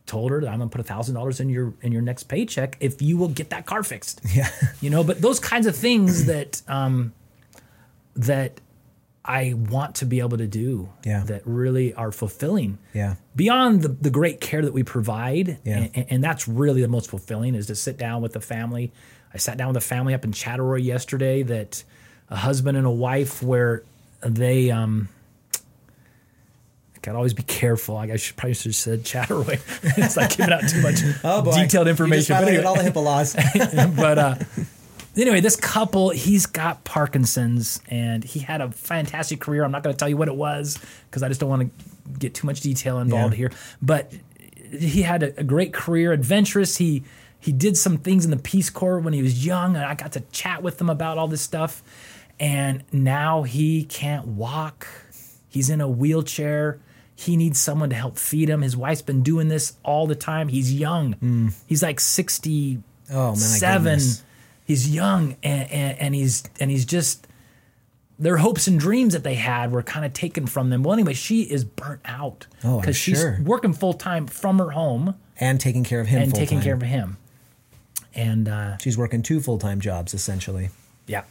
told 0.06 0.30
her 0.30 0.40
that 0.42 0.48
I'm 0.48 0.58
gonna 0.58 0.70
put 0.70 0.80
a 0.80 0.84
thousand 0.84 1.14
dollars 1.14 1.40
in 1.40 1.48
your 1.48 1.72
in 1.82 1.90
your 1.92 2.02
next 2.02 2.24
paycheck 2.24 2.76
if 2.80 3.00
you 3.00 3.16
will 3.16 3.28
get 3.28 3.50
that 3.50 3.64
car 3.64 3.82
fixed 3.82 4.20
Yeah. 4.34 4.48
you 4.82 4.90
know 4.90 5.02
but 5.02 5.22
those 5.22 5.40
kinds 5.40 5.66
of 5.66 5.74
things 5.74 6.24
that 6.32 6.60
um 6.68 7.14
that 8.16 8.60
i 9.24 9.54
want 9.54 9.94
to 9.96 10.04
be 10.06 10.20
able 10.20 10.36
to 10.36 10.46
do 10.46 10.90
Yeah. 11.06 11.24
that 11.24 11.42
really 11.46 11.94
are 11.94 12.12
fulfilling 12.12 12.76
Yeah. 12.92 13.14
beyond 13.34 13.80
the, 13.82 13.88
the 13.88 14.10
great 14.10 14.40
care 14.42 14.60
that 14.62 14.74
we 14.74 14.82
provide 14.82 15.58
Yeah. 15.64 15.88
and, 15.94 16.06
and 16.10 16.24
that's 16.24 16.46
really 16.46 16.82
the 16.82 16.88
most 16.88 17.08
fulfilling 17.08 17.54
is 17.54 17.66
to 17.68 17.74
sit 17.74 17.96
down 17.96 18.20
with 18.20 18.34
the 18.34 18.40
family 18.40 18.92
i 19.32 19.38
sat 19.38 19.56
down 19.56 19.68
with 19.68 19.78
a 19.78 19.80
family 19.86 20.12
up 20.12 20.24
in 20.24 20.32
Chattaroy 20.32 20.84
yesterday 20.84 21.42
that 21.44 21.82
a 22.34 22.36
husband 22.36 22.76
and 22.76 22.86
a 22.86 22.90
wife 22.90 23.42
where 23.42 23.82
they 24.20 24.70
um 24.70 25.08
Gotta 27.02 27.18
always 27.18 27.34
be 27.34 27.42
careful. 27.42 27.96
Like 27.96 28.10
I 28.10 28.16
should 28.16 28.34
probably 28.36 28.54
should 28.54 28.70
have 28.70 28.76
said 28.76 29.04
Chattaroy. 29.04 29.60
it's 29.98 30.16
like 30.16 30.36
giving 30.36 30.52
out 30.54 30.66
too 30.66 30.80
much 30.80 31.00
Oh 31.24 31.42
boy. 31.42 31.52
detailed 31.54 31.86
information. 31.86 32.34
But 32.36 32.48
anyway, 32.48 32.64
all 32.64 32.74
the 32.76 32.82
HIPAA 32.82 33.04
laws. 33.04 33.34
but 33.96 34.18
uh, 34.18 34.34
anyway, 35.14 35.40
this 35.42 35.54
couple, 35.54 36.08
he's 36.10 36.46
got 36.46 36.82
Parkinson's 36.84 37.80
and 37.90 38.24
he 38.24 38.40
had 38.40 38.62
a 38.62 38.70
fantastic 38.70 39.38
career. 39.38 39.64
I'm 39.64 39.70
not 39.70 39.82
going 39.82 39.92
to 39.94 39.98
tell 39.98 40.08
you 40.08 40.16
what 40.16 40.28
it 40.28 40.34
was 40.34 40.78
because 41.10 41.22
I 41.22 41.28
just 41.28 41.40
don't 41.40 41.50
want 41.50 41.62
to 41.78 42.18
get 42.18 42.32
too 42.32 42.46
much 42.46 42.62
detail 42.62 42.98
involved 43.00 43.34
Yeah. 43.34 43.38
here. 43.38 43.52
But 43.82 44.10
he 44.70 45.02
had 45.02 45.22
a, 45.22 45.40
a 45.40 45.44
great 45.44 45.74
career, 45.74 46.10
adventurous. 46.12 46.78
He 46.78 47.02
he 47.38 47.52
did 47.52 47.76
some 47.76 47.98
things 47.98 48.24
in 48.24 48.30
the 48.30 48.38
Peace 48.38 48.70
Corps 48.70 48.98
when 48.98 49.12
he 49.12 49.20
was 49.20 49.44
young, 49.44 49.76
and 49.76 49.84
I 49.84 49.94
got 49.94 50.12
to 50.12 50.20
chat 50.32 50.62
with 50.62 50.80
him 50.80 50.88
about 50.88 51.18
all 51.18 51.28
this 51.28 51.42
stuff. 51.42 51.82
And 52.40 52.82
now 52.92 53.42
he 53.44 53.84
can't 53.84 54.26
walk. 54.26 54.86
He's 55.48 55.70
in 55.70 55.80
a 55.80 55.88
wheelchair. 55.88 56.80
He 57.14 57.36
needs 57.36 57.60
someone 57.60 57.90
to 57.90 57.96
help 57.96 58.18
feed 58.18 58.48
him. 58.50 58.62
His 58.62 58.76
wife's 58.76 59.02
been 59.02 59.22
doing 59.22 59.48
this 59.48 59.74
all 59.84 60.06
the 60.06 60.16
time. 60.16 60.48
He's 60.48 60.72
young. 60.74 61.52
He's 61.66 61.82
like 61.82 62.00
67. 62.00 62.82
Oh, 63.12 63.34
goodness. 63.60 64.24
He's 64.66 64.88
young 64.92 65.36
and, 65.42 65.70
and, 65.70 65.98
and 66.00 66.14
he's 66.14 66.42
and 66.58 66.70
he's 66.70 66.84
just 66.86 67.26
their 68.18 68.38
hopes 68.38 68.66
and 68.66 68.80
dreams 68.80 69.12
that 69.12 69.22
they 69.22 69.34
had 69.34 69.70
were 69.72 69.82
kind 69.82 70.06
of 70.06 70.12
taken 70.14 70.46
from 70.46 70.70
them. 70.70 70.82
Well, 70.82 70.94
anyway, 70.94 71.12
she 71.12 71.42
is 71.42 71.64
burnt 71.64 72.00
out 72.06 72.46
Oh, 72.64 72.80
she's 72.90 73.18
sure. 73.18 73.38
working 73.44 73.74
full 73.74 73.92
time 73.92 74.26
from 74.26 74.58
her 74.58 74.70
home 74.70 75.16
and 75.38 75.60
taking 75.60 75.84
care 75.84 76.00
of 76.00 76.06
him 76.06 76.22
and 76.22 76.30
full 76.30 76.38
taking 76.40 76.60
care 76.62 76.74
of 76.74 76.82
him. 76.82 77.18
And 78.14 78.48
uh, 78.48 78.78
She's 78.78 78.96
working 78.96 79.22
two 79.22 79.40
full 79.40 79.58
time 79.58 79.80
jobs 79.80 80.14
essentially. 80.14 80.70
yeah, 81.06 81.24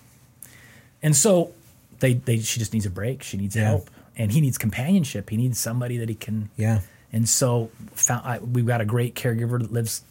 and 1.04 1.16
so 1.16 1.52
they 2.00 2.14
they 2.16 2.40
she 2.40 2.60
just 2.60 2.74
needs 2.74 2.86
a 2.86 2.90
break. 2.90 3.22
She 3.22 3.38
needs 3.38 3.56
Yeah. 3.56 3.66
help, 3.70 3.90
and 4.18 4.32
he 4.32 4.42
needs 4.42 4.58
companionship. 4.58 5.30
He 5.30 5.38
needs 5.38 5.60
somebody 5.60 5.98
that 5.98 6.10
he 6.10 6.16
can 6.16 6.50
Yeah. 6.58 6.80
And 7.12 7.30
so 7.30 7.70
found, 7.94 8.26
I, 8.26 8.40
we've 8.40 8.66
got 8.66 8.82
a 8.82 8.86
great 8.86 9.14
caregiver 9.14 9.60
that 9.62 9.72
lives 9.72 10.02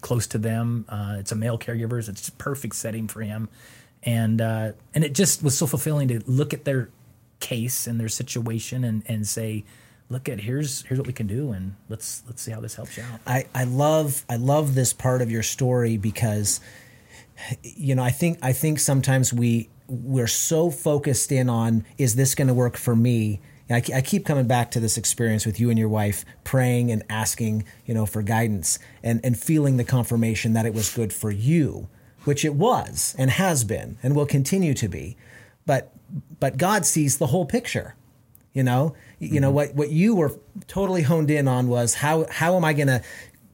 close 0.00 0.26
to 0.28 0.38
them. 0.38 0.84
Uh, 0.88 1.16
it's 1.20 1.30
a 1.30 1.36
male 1.36 1.56
caregiver. 1.58 2.02
So 2.04 2.10
it's 2.10 2.28
a 2.28 2.32
perfect 2.32 2.74
setting 2.74 3.06
for 3.06 3.20
him. 3.22 3.48
And 4.02 4.40
uh, 4.40 4.72
and 4.94 5.04
it 5.04 5.12
just 5.14 5.42
was 5.42 5.56
so 5.56 5.66
fulfilling 5.66 6.08
to 6.08 6.20
look 6.26 6.52
at 6.52 6.64
their 6.64 6.88
case 7.40 7.86
and 7.86 8.00
their 8.00 8.08
situation 8.08 8.82
and, 8.84 9.02
and 9.06 9.26
say, 9.26 9.64
look 10.10 10.28
at 10.28 10.40
here's 10.40 10.82
here's 10.82 10.98
what 10.98 11.06
we 11.06 11.12
can 11.12 11.26
do 11.28 11.52
and 11.52 11.74
let's 11.88 12.22
let's 12.26 12.40
see 12.42 12.50
how 12.50 12.60
this 12.60 12.74
helps 12.74 12.96
you 12.96 13.04
out. 13.04 13.20
I, 13.26 13.46
I 13.54 13.64
love 13.64 14.24
I 14.28 14.36
love 14.36 14.74
this 14.74 14.92
part 14.92 15.20
of 15.22 15.30
your 15.30 15.42
story 15.44 15.96
because 15.96 16.60
you 17.62 17.94
know 17.94 18.02
I 18.02 18.10
think 18.10 18.38
I 18.42 18.52
think 18.52 18.80
sometimes 18.80 19.32
we 19.32 19.68
we're 19.88 20.26
so 20.26 20.70
focused 20.70 21.32
in 21.32 21.48
on 21.48 21.84
is 21.96 22.14
this 22.14 22.34
going 22.34 22.48
to 22.48 22.54
work 22.54 22.76
for 22.76 22.94
me? 22.94 23.40
I, 23.70 23.82
I 23.94 24.00
keep 24.00 24.24
coming 24.24 24.46
back 24.46 24.70
to 24.72 24.80
this 24.80 24.96
experience 24.96 25.44
with 25.44 25.60
you 25.60 25.68
and 25.68 25.78
your 25.78 25.88
wife 25.88 26.24
praying 26.44 26.90
and 26.90 27.02
asking 27.10 27.64
you 27.84 27.94
know 27.94 28.06
for 28.06 28.22
guidance 28.22 28.78
and 29.02 29.20
and 29.24 29.38
feeling 29.38 29.76
the 29.76 29.84
confirmation 29.84 30.54
that 30.54 30.64
it 30.64 30.72
was 30.72 30.94
good 30.94 31.12
for 31.12 31.30
you 31.30 31.88
which 32.24 32.44
it 32.44 32.54
was 32.54 33.14
and 33.18 33.30
has 33.30 33.64
been 33.64 33.98
and 34.02 34.14
will 34.14 34.26
continue 34.26 34.74
to 34.74 34.88
be. 34.88 35.16
But 35.66 35.92
but 36.40 36.56
God 36.56 36.86
sees 36.86 37.18
the 37.18 37.26
whole 37.26 37.44
picture 37.44 37.94
you 38.58 38.64
know? 38.64 38.94
You 39.20 39.40
know 39.40 39.48
mm-hmm. 39.48 39.54
what 39.54 39.74
what 39.74 39.90
you 39.90 40.14
were 40.14 40.32
totally 40.66 41.02
honed 41.02 41.30
in 41.30 41.48
on 41.48 41.68
was 41.68 41.94
how 41.94 42.26
how 42.30 42.56
am 42.56 42.64
i 42.64 42.72
going 42.72 42.86
to 42.86 43.02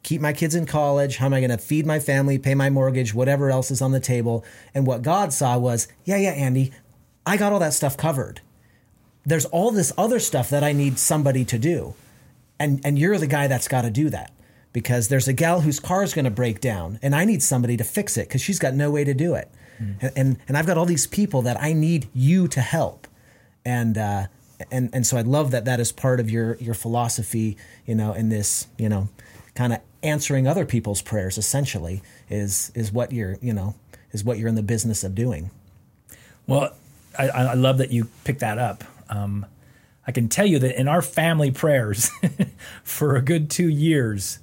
keep 0.05 0.21
my 0.21 0.33
kids 0.33 0.55
in 0.55 0.67
college 0.67 1.17
how 1.17 1.27
am 1.27 1.35
i 1.35 1.41
going 1.41 1.51
to 1.51 1.59
feed 1.59 1.85
my 1.85 1.99
family 1.99 2.39
pay 2.39 2.55
my 2.55 2.71
mortgage 2.71 3.13
whatever 3.13 3.51
else 3.51 3.71
is 3.73 3.83
on 3.83 3.91
the 3.91 3.99
table? 3.99 4.45
And 4.73 4.87
what 4.87 5.03
god 5.03 5.33
saw 5.33 5.59
was 5.59 5.89
yeah 6.05 6.17
yeah 6.17 6.31
andy 6.31 6.73
i 7.27 7.37
got 7.37 7.53
all 7.53 7.59
that 7.59 7.75
stuff 7.75 7.97
covered. 7.97 8.41
There's 9.27 9.47
all 9.47 9.71
this 9.71 9.93
other 9.99 10.21
stuff 10.21 10.51
that 10.51 10.63
i 10.63 10.73
need 10.73 10.99
somebody 10.99 11.45
to 11.47 11.59
do. 11.59 11.95
And 12.61 12.81
and 12.85 12.99
you're 12.99 13.19
the 13.19 13.27
guy 13.27 13.49
that's 13.49 13.67
got 13.67 13.83
to 13.83 13.91
do 13.91 14.11
that. 14.11 14.31
Because 14.73 15.07
there's 15.09 15.29
a 15.29 15.33
gal 15.33 15.61
whose 15.61 15.79
car 15.79 16.03
is 16.03 16.15
going 16.15 16.25
to 16.25 16.31
break 16.31 16.61
down 16.61 16.99
and 17.03 17.15
i 17.15 17.25
need 17.25 17.43
somebody 17.43 17.77
to 17.77 17.85
fix 17.85 18.17
it 18.17 18.29
because 18.29 18.43
she's 18.43 18.59
got 18.59 18.75
no 18.75 18.91
way 18.91 19.05
to 19.05 19.15
do 19.15 19.35
it. 19.35 19.51
And, 19.79 20.13
and 20.17 20.37
and 20.47 20.57
i've 20.57 20.67
got 20.67 20.79
all 20.79 20.87
these 20.87 21.07
people 21.07 21.43
that 21.43 21.61
i 21.63 21.73
need 21.73 22.09
you 22.13 22.47
to 22.49 22.61
help. 22.61 23.09
And 23.65 23.97
uh, 23.97 24.27
and 24.71 24.91
and 24.93 25.07
so 25.07 25.17
I 25.17 25.23
love 25.23 25.51
that 25.51 25.65
that 25.65 25.81
is 25.81 25.93
part 25.93 26.21
of 26.21 26.31
your 26.31 26.57
your 26.57 26.75
philosophy, 26.75 27.57
you 27.87 27.95
know, 27.95 28.13
in 28.13 28.29
this, 28.29 28.67
you 28.79 28.89
know, 28.89 29.09
kind 29.55 29.73
of 29.73 29.81
answering 30.03 30.47
other 30.47 30.65
people's 30.67 31.03
prayers. 31.03 31.39
Essentially, 31.39 32.03
is 32.31 32.71
is 32.75 32.93
what 32.93 33.13
you're, 33.13 33.37
you 33.41 33.53
know, 33.53 33.75
is 34.13 34.25
what 34.25 34.39
you're 34.39 34.49
in 34.49 34.55
the 34.55 34.63
business 34.63 35.05
of 35.05 35.15
doing. 35.15 35.51
Well, 36.47 36.75
I, 37.19 37.29
I 37.29 37.55
love 37.55 37.79
that 37.79 37.91
you 37.91 38.09
picked 38.25 38.41
that 38.41 38.59
up. 38.59 38.85
Um, 39.09 39.47
I 40.07 40.13
can 40.13 40.29
tell 40.29 40.45
you 40.47 40.59
that 40.59 40.79
in 40.79 40.89
our 40.89 41.01
family 41.01 41.51
prayers 41.51 42.11
for 42.85 43.17
a 43.17 43.23
good 43.23 43.49
two 43.51 43.69
years, 43.69 44.39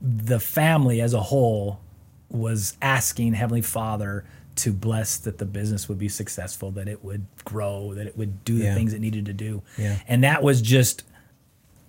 the 0.00 0.40
family 0.40 1.00
as 1.00 1.14
a 1.14 1.20
whole 1.20 1.80
was 2.28 2.76
asking 2.82 3.34
Heavenly 3.34 3.62
Father 3.62 4.24
to 4.56 4.72
bless 4.72 5.18
that 5.18 5.38
the 5.38 5.44
business 5.44 5.88
would 5.88 5.98
be 5.98 6.08
successful, 6.08 6.70
that 6.72 6.88
it 6.88 7.04
would 7.04 7.26
grow, 7.44 7.94
that 7.94 8.06
it 8.06 8.16
would 8.16 8.42
do 8.44 8.58
the 8.58 8.64
Yeah. 8.64 8.74
things 8.74 8.92
it 8.94 9.00
needed 9.00 9.26
to 9.26 9.32
do. 9.32 9.62
Yeah. 9.78 9.98
And 10.08 10.24
that 10.24 10.42
was 10.42 10.60
just 10.62 11.04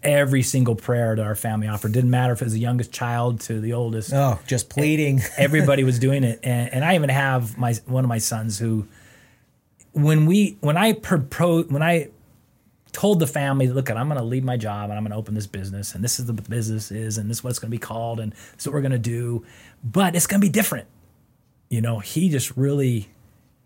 every 0.03 0.43
single 0.43 0.75
prayer 0.75 1.15
that 1.15 1.25
our 1.25 1.35
family 1.35 1.67
offered. 1.67 1.91
Didn't 1.91 2.09
matter 2.09 2.33
if 2.33 2.41
it 2.41 2.45
was 2.45 2.53
the 2.53 2.59
youngest 2.59 2.91
child 2.91 3.41
to 3.41 3.59
the 3.59 3.73
oldest. 3.73 4.13
Oh, 4.13 4.39
just 4.47 4.69
pleading. 4.69 5.21
Everybody 5.37 5.83
was 5.83 5.99
doing 5.99 6.23
it, 6.23 6.39
and, 6.43 6.73
and 6.73 6.85
I 6.85 6.95
even 6.95 7.09
have 7.09 7.57
my 7.57 7.73
one 7.85 8.03
of 8.03 8.07
my 8.09 8.19
sons 8.19 8.59
who, 8.59 8.87
when 9.93 10.25
we 10.25 10.57
when 10.61 10.77
I 10.77 10.93
proposed 10.93 11.71
when 11.71 11.83
I 11.83 12.09
told 12.93 13.19
the 13.19 13.27
family, 13.27 13.67
look, 13.67 13.91
I'm 13.91 14.07
going 14.07 14.17
to 14.17 14.23
leave 14.23 14.43
my 14.43 14.57
job 14.57 14.89
and 14.89 14.97
I'm 14.97 15.03
going 15.03 15.11
to 15.11 15.17
open 15.17 15.35
this 15.35 15.45
business, 15.45 15.93
and 15.93 16.03
this 16.03 16.19
is 16.19 16.25
the 16.25 16.33
business 16.33 16.89
is, 16.91 17.17
and 17.17 17.29
this 17.29 17.37
is 17.37 17.43
what 17.43 17.51
it's 17.51 17.59
going 17.59 17.69
to 17.69 17.75
be 17.75 17.79
called, 17.79 18.19
and 18.19 18.31
this 18.31 18.55
is 18.59 18.67
what 18.67 18.73
we're 18.73 18.81
going 18.81 18.91
to 18.91 18.97
do, 18.97 19.45
but 19.83 20.15
it's 20.15 20.25
going 20.25 20.41
to 20.41 20.45
be 20.45 20.51
different. 20.51 20.87
You 21.69 21.81
know, 21.81 21.99
he 21.99 22.29
just 22.29 22.55
really, 22.57 23.09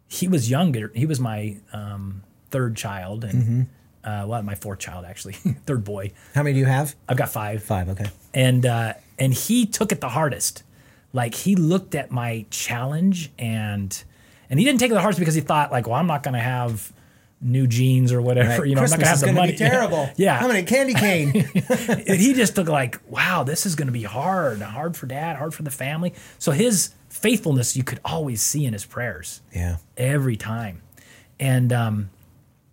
he 0.08 0.28
was 0.28 0.50
younger. 0.50 0.92
He 0.94 1.06
was 1.06 1.20
my 1.20 1.58
um, 1.72 2.24
third 2.50 2.76
child, 2.76 3.24
and 3.24 3.44
Mm-hmm. 3.44 3.62
Uh, 4.04 4.26
well, 4.28 4.42
my 4.44 4.56
fourth 4.56 4.80
child 4.80 5.06
actually, 5.06 5.34
third 5.66 5.84
boy. 5.84 6.12
How 6.34 6.44
many 6.44 6.54
do 6.54 6.60
you 6.60 6.66
have? 6.66 6.96
I've 7.08 7.18
got 7.18 7.30
five 7.30 7.64
Five. 7.64 7.90
Okay. 7.90 8.06
and 8.34 8.66
uh, 8.66 8.94
and 9.20 9.34
he 9.34 9.66
took 9.66 9.92
it 9.92 10.02
the 10.02 10.10
hardest. 10.10 10.64
Like 11.14 11.36
he 11.36 11.56
looked 11.56 11.94
at 11.96 12.10
my 12.12 12.46
challenge 12.50 13.32
and 13.38 14.04
and 14.50 14.60
he 14.60 14.66
didn't 14.66 14.80
take 14.80 14.92
it 14.92 14.94
the 14.96 15.02
hardest 15.02 15.20
because 15.20 15.36
he 15.36 15.42
thought 15.42 15.72
like, 15.72 15.88
well, 15.88 15.96
I'm 15.96 16.08
not 16.08 16.24
going 16.24 16.34
to 16.34 16.40
have 16.40 16.92
new 17.42 17.66
jeans 17.68 18.12
or 18.14 18.22
whatever. 18.22 18.50
Right. 18.62 18.62
You 18.70 18.76
know, 18.76 18.82
Christmas 18.82 18.94
I'm 18.94 19.00
not 19.00 19.06
going 19.06 19.06
to 19.06 19.10
have 19.10 19.20
to 19.20 19.26
the 19.26 19.32
be 19.32 19.38
money. 19.38 19.56
terrible. 19.98 20.10
Yeah, 20.16 20.38
How 20.38 20.48
many 20.48 20.64
candy 20.64 20.94
cane? 20.94 21.50
and 22.08 22.20
he 22.20 22.34
just 22.34 22.56
took 22.56 22.70
like, 22.70 23.00
wow, 23.10 23.44
this 23.44 23.66
is 23.66 23.76
going 23.76 23.88
to 23.88 23.92
be 23.92 24.04
hard, 24.04 24.62
hard 24.62 24.96
for 24.96 25.08
dad, 25.08 25.38
hard 25.38 25.54
for 25.54 25.64
the 25.64 25.72
family. 25.72 26.14
So 26.38 26.52
his 26.52 26.92
faithfulness, 27.10 27.76
you 27.76 27.84
could 27.84 28.00
always 28.06 28.42
see 28.42 28.66
in 28.66 28.74
his 28.74 28.86
prayers 28.86 29.42
yeah. 29.54 29.78
every 29.98 30.38
time. 30.38 30.82
And 31.40 31.74
um, 31.74 32.10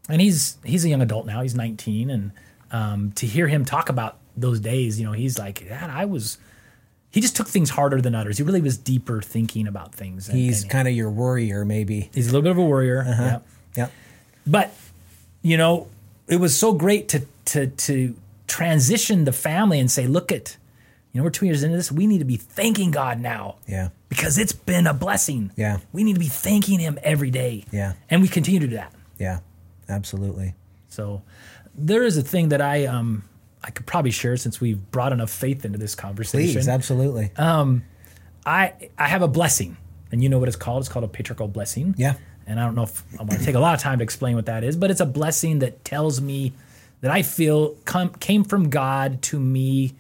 and 0.09 0.21
he's 0.21 0.57
he's 0.65 0.85
a 0.85 0.89
young 0.89 1.03
adult 1.03 1.27
now. 1.27 1.43
He's 1.43 1.55
19, 1.55 2.11
and 2.11 2.33
um, 2.73 3.13
to 3.13 3.27
hear 3.27 3.47
him 3.49 3.65
talk 3.65 3.89
about 3.89 4.17
those 4.37 4.61
days, 4.61 4.99
you 5.01 5.07
know, 5.07 5.13
he's 5.13 5.39
like, 5.39 5.69
Dad, 5.69 5.91
I 5.91 6.05
was. 6.05 6.39
He 7.11 7.23
just 7.23 7.35
took 7.37 7.49
things 7.49 7.71
harder 7.71 8.01
than 8.03 8.15
others. 8.15 8.37
He 8.37 8.45
really 8.45 8.61
was 8.61 8.77
deeper 8.77 9.23
thinking 9.23 9.67
about 9.67 9.95
things. 9.95 10.29
and- 10.29 10.37
He's 10.39 10.65
kind 10.65 10.87
of 10.87 10.93
your 10.95 11.09
worrier, 11.09 11.65
maybe. 11.65 12.11
he's 12.13 12.27
a 12.29 12.31
little 12.33 12.43
bit 12.43 12.51
of 12.51 12.59
a 12.59 12.63
warrior. 12.65 13.03
Yeah. 13.07 13.39
Yep. 13.77 13.93
But 14.47 14.75
you 15.43 15.57
know, 15.57 15.89
it 16.27 16.37
was 16.37 16.57
so 16.57 16.73
great 16.75 17.09
to 17.11 17.23
to 17.47 17.67
to 17.69 18.15
transition 18.47 19.25
the 19.25 19.33
family 19.33 19.79
and 19.81 19.91
say, 19.91 20.07
look 20.07 20.33
at, 20.33 20.57
you 21.13 21.21
know, 21.21 21.25
we're 21.25 21.31
two 21.31 21.47
years 21.47 21.63
into 21.63 21.77
this. 21.77 21.91
We 21.93 22.07
need 22.07 22.19
to 22.19 22.25
be 22.25 22.37
thanking 22.37 22.91
God 22.91 23.21
now 23.21 23.57
Yeah. 23.67 23.89
because 24.09 24.37
it's 24.39 24.53
been 24.53 24.87
a 24.87 24.95
blessing. 24.95 25.51
Yeah. 25.57 25.79
We 25.93 26.03
need 26.05 26.15
to 26.15 26.21
be 26.21 26.29
thanking 26.29 26.79
Him 26.81 26.99
every 27.03 27.31
day. 27.31 27.65
Yeah. 27.73 27.93
And 28.11 28.21
we 28.23 28.29
continue 28.29 28.61
to 28.61 28.67
do 28.67 28.77
that. 28.77 28.93
Yeah. 29.19 29.41
Absolutely. 29.89 30.55
So 30.89 31.23
there 31.75 32.03
is 32.03 32.17
a 32.17 32.23
thing 32.23 32.49
that 32.51 32.61
I 32.61 32.87
um 32.87 33.25
I 33.63 33.71
could 33.71 33.87
probably 33.87 34.11
share 34.11 34.37
since 34.37 34.61
we've 34.61 34.91
brought 34.91 35.13
enough 35.13 35.31
faith 35.31 35.65
into 35.65 35.79
this 35.79 35.95
conversation. 35.95 36.55
Please. 36.55 36.69
Absolutely. 36.69 37.31
Um, 37.37 37.85
I 38.47 38.73
I 38.97 39.09
have 39.09 39.23
a 39.23 39.29
blessing, 39.29 39.77
and 40.13 40.23
you 40.23 40.29
know 40.29 40.39
what 40.39 40.49
it's 40.49 40.57
called. 40.57 40.81
It's 40.81 40.89
called 40.89 41.05
a 41.05 41.09
patriarchal 41.09 41.49
blessing. 41.49 41.95
Yeah. 41.99 42.15
And 42.47 42.59
I 42.59 42.65
don't 42.65 42.75
know 42.75 42.85
if 42.85 43.03
I 43.15 43.25
want 43.25 43.33
to 43.33 43.45
take 43.45 43.57
a 43.57 43.61
lot 43.61 43.75
of 43.75 43.81
time 43.81 43.99
to 43.99 44.05
explain 44.05 44.35
what 44.35 44.47
that 44.47 44.65
is, 44.65 44.75
but 44.75 44.91
it's 44.91 45.01
a 45.01 45.07
blessing 45.07 45.59
that 45.59 45.85
tells 45.85 46.21
me 46.21 46.55
that 47.03 47.11
I 47.11 47.21
feel 47.23 47.75
come, 47.85 48.09
came 48.09 48.43
from 48.43 48.71
God 48.71 49.21
to 49.23 49.39
me. 49.39 49.95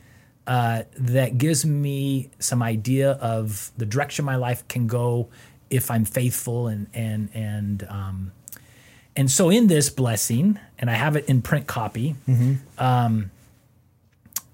Uh, 0.47 0.85
that 0.97 1.37
gives 1.37 1.67
me 1.67 2.31
some 2.39 2.63
idea 2.63 3.13
of 3.13 3.71
the 3.77 3.85
direction 3.85 4.25
my 4.25 4.37
life 4.37 4.67
can 4.67 4.87
go 4.87 5.29
if 5.69 5.91
I'm 5.91 6.07
faithful 6.07 6.69
and 6.69 6.87
and 6.95 7.29
and 7.35 7.87
um, 7.91 8.33
and 9.19 9.29
so 9.29 9.51
in 9.51 9.67
this 9.67 9.91
blessing, 9.91 10.61
and 10.79 10.89
I 10.89 10.95
have 10.95 11.17
it 11.17 11.29
in 11.29 11.43
print 11.43 11.67
copy. 11.67 12.15
Um, 12.79 13.33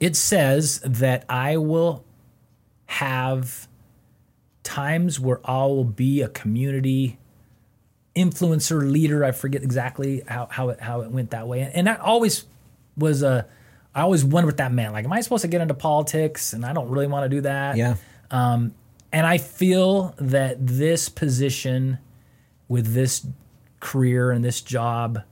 it 0.01 0.17
says 0.17 0.81
that 0.81 1.27
I 1.29 1.59
will 1.59 2.03
have 2.87 3.69
times 4.63 5.21
where 5.21 5.39
I 5.45 5.67
will 5.67 5.85
be 5.85 6.23
a 6.23 6.29
community 6.29 7.19
influencer 8.17 8.91
leader. 8.91 9.23
I 9.23 9.33
forget 9.33 9.63
exactly 9.63 10.23
how 10.27 10.49
how 10.51 10.71
it 10.71 10.81
how 10.81 11.03
it 11.03 11.11
went 11.11 11.33
that 11.33 11.47
way, 11.47 11.71
and 11.75 11.87
that 11.87 12.01
always 12.01 12.47
was 12.97 13.23
a. 13.23 13.47
I 13.95 14.01
always 14.01 14.25
wondered 14.25 14.47
what 14.47 14.57
that 14.57 14.73
meant. 14.73 14.95
Like, 14.95 15.05
am 15.05 15.13
I 15.13 15.21
supposed 15.21 15.43
to 15.43 15.49
get 15.49 15.61
into 15.61 15.75
politics? 15.75 16.55
And 16.55 16.65
I 16.65 16.73
don't 16.73 16.89
really 16.89 17.07
want 17.07 17.27
to 17.27 17.29
do 17.29 17.43
that. 17.43 17.77
Yeah. 17.77 17.97
And 18.31 18.73
I 19.13 19.39
feel 19.39 20.15
that 20.19 20.67
this 20.67 21.11
position 21.11 21.99
with 22.67 22.95
this 22.95 23.25
career 23.85 24.31
and 24.31 24.43
this 24.45 24.61
job 24.63 25.23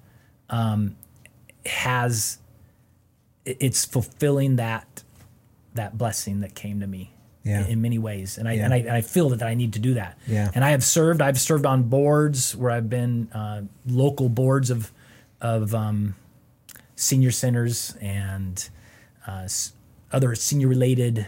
um, 0.51 0.95
has 1.65 2.39
it's 3.45 3.85
fulfilling 3.85 4.57
that 4.57 5.03
that 5.75 5.97
blessing 5.97 6.41
that 6.41 6.55
came 6.55 6.81
to 6.81 6.87
me 6.87 7.15
Yeah. 7.45 7.67
in, 7.67 7.81
many 7.81 7.99
ways, 7.99 8.37
and 8.39 8.47
I 8.47 8.53
Yeah. 8.53 8.65
and 8.67 8.75
I, 8.75 8.77
and 8.79 8.91
I 8.91 9.01
feel 9.01 9.31
that, 9.31 9.43
I 9.43 9.55
need 9.55 9.73
to 9.73 9.79
do 9.81 9.95
that. 9.95 10.19
Yeah. 10.29 10.51
And 10.55 10.63
I 10.65 10.71
have 10.71 10.85
served. 10.85 11.21
I've 11.23 11.41
served 11.41 11.65
on 11.67 11.85
boards 11.85 12.55
where 12.55 12.71
I've 12.71 12.89
been 12.91 13.29
uh, 13.33 13.63
local 13.87 14.29
boards 14.29 14.71
of 14.71 14.93
of 15.41 15.75
um, 15.75 16.15
senior 16.95 17.31
centers 17.33 17.97
and 18.01 18.69
uh, 19.27 19.49
other 20.13 20.35
senior 20.37 20.69
related 20.69 21.27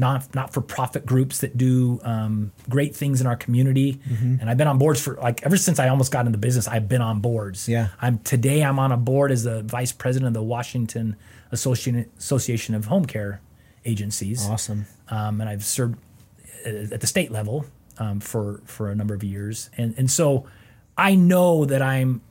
not 0.00 0.34
not 0.34 0.52
for 0.52 0.60
profit 0.60 1.06
groups 1.06 1.38
that 1.38 1.56
do 1.56 2.00
um, 2.02 2.50
great 2.68 2.96
things 2.96 3.20
in 3.20 3.26
our 3.26 3.36
community. 3.36 4.00
Mm-hmm. 4.08 4.36
And 4.40 4.50
I've 4.50 4.56
been 4.56 4.66
on 4.66 4.78
boards 4.78 5.00
for 5.00 5.14
like 5.16 5.42
ever 5.44 5.56
since 5.56 5.78
I 5.78 5.88
almost 5.88 6.10
got 6.10 6.26
into 6.26 6.38
business. 6.38 6.66
I've 6.66 6.88
been 6.88 7.02
on 7.02 7.20
boards. 7.20 7.68
Yeah. 7.68 7.88
I'm 8.00 8.18
today. 8.18 8.62
I'm 8.64 8.78
on 8.78 8.90
a 8.90 8.96
board 8.96 9.30
as 9.30 9.44
the 9.44 9.62
vice 9.62 9.92
president 9.92 10.28
of 10.28 10.34
the 10.34 10.42
Washington 10.42 11.14
Association 11.52 12.10
Association 12.18 12.74
of 12.74 12.86
Home 12.86 13.04
Care 13.04 13.40
Agencies. 13.84 14.48
Awesome. 14.48 14.86
Um, 15.08 15.40
and 15.40 15.48
I've 15.48 15.64
served 15.64 15.98
at 16.66 16.92
at 16.92 17.00
the 17.00 17.06
state 17.06 17.30
level 17.30 17.66
um, 17.98 18.18
for 18.20 18.60
for 18.64 18.90
a 18.90 18.94
number 18.94 19.14
of 19.14 19.22
years, 19.22 19.70
and 19.76 19.94
and 19.96 20.10
so 20.10 20.46
I 20.96 21.14
know 21.14 21.64
that 21.66 21.82
I'm 21.82 22.22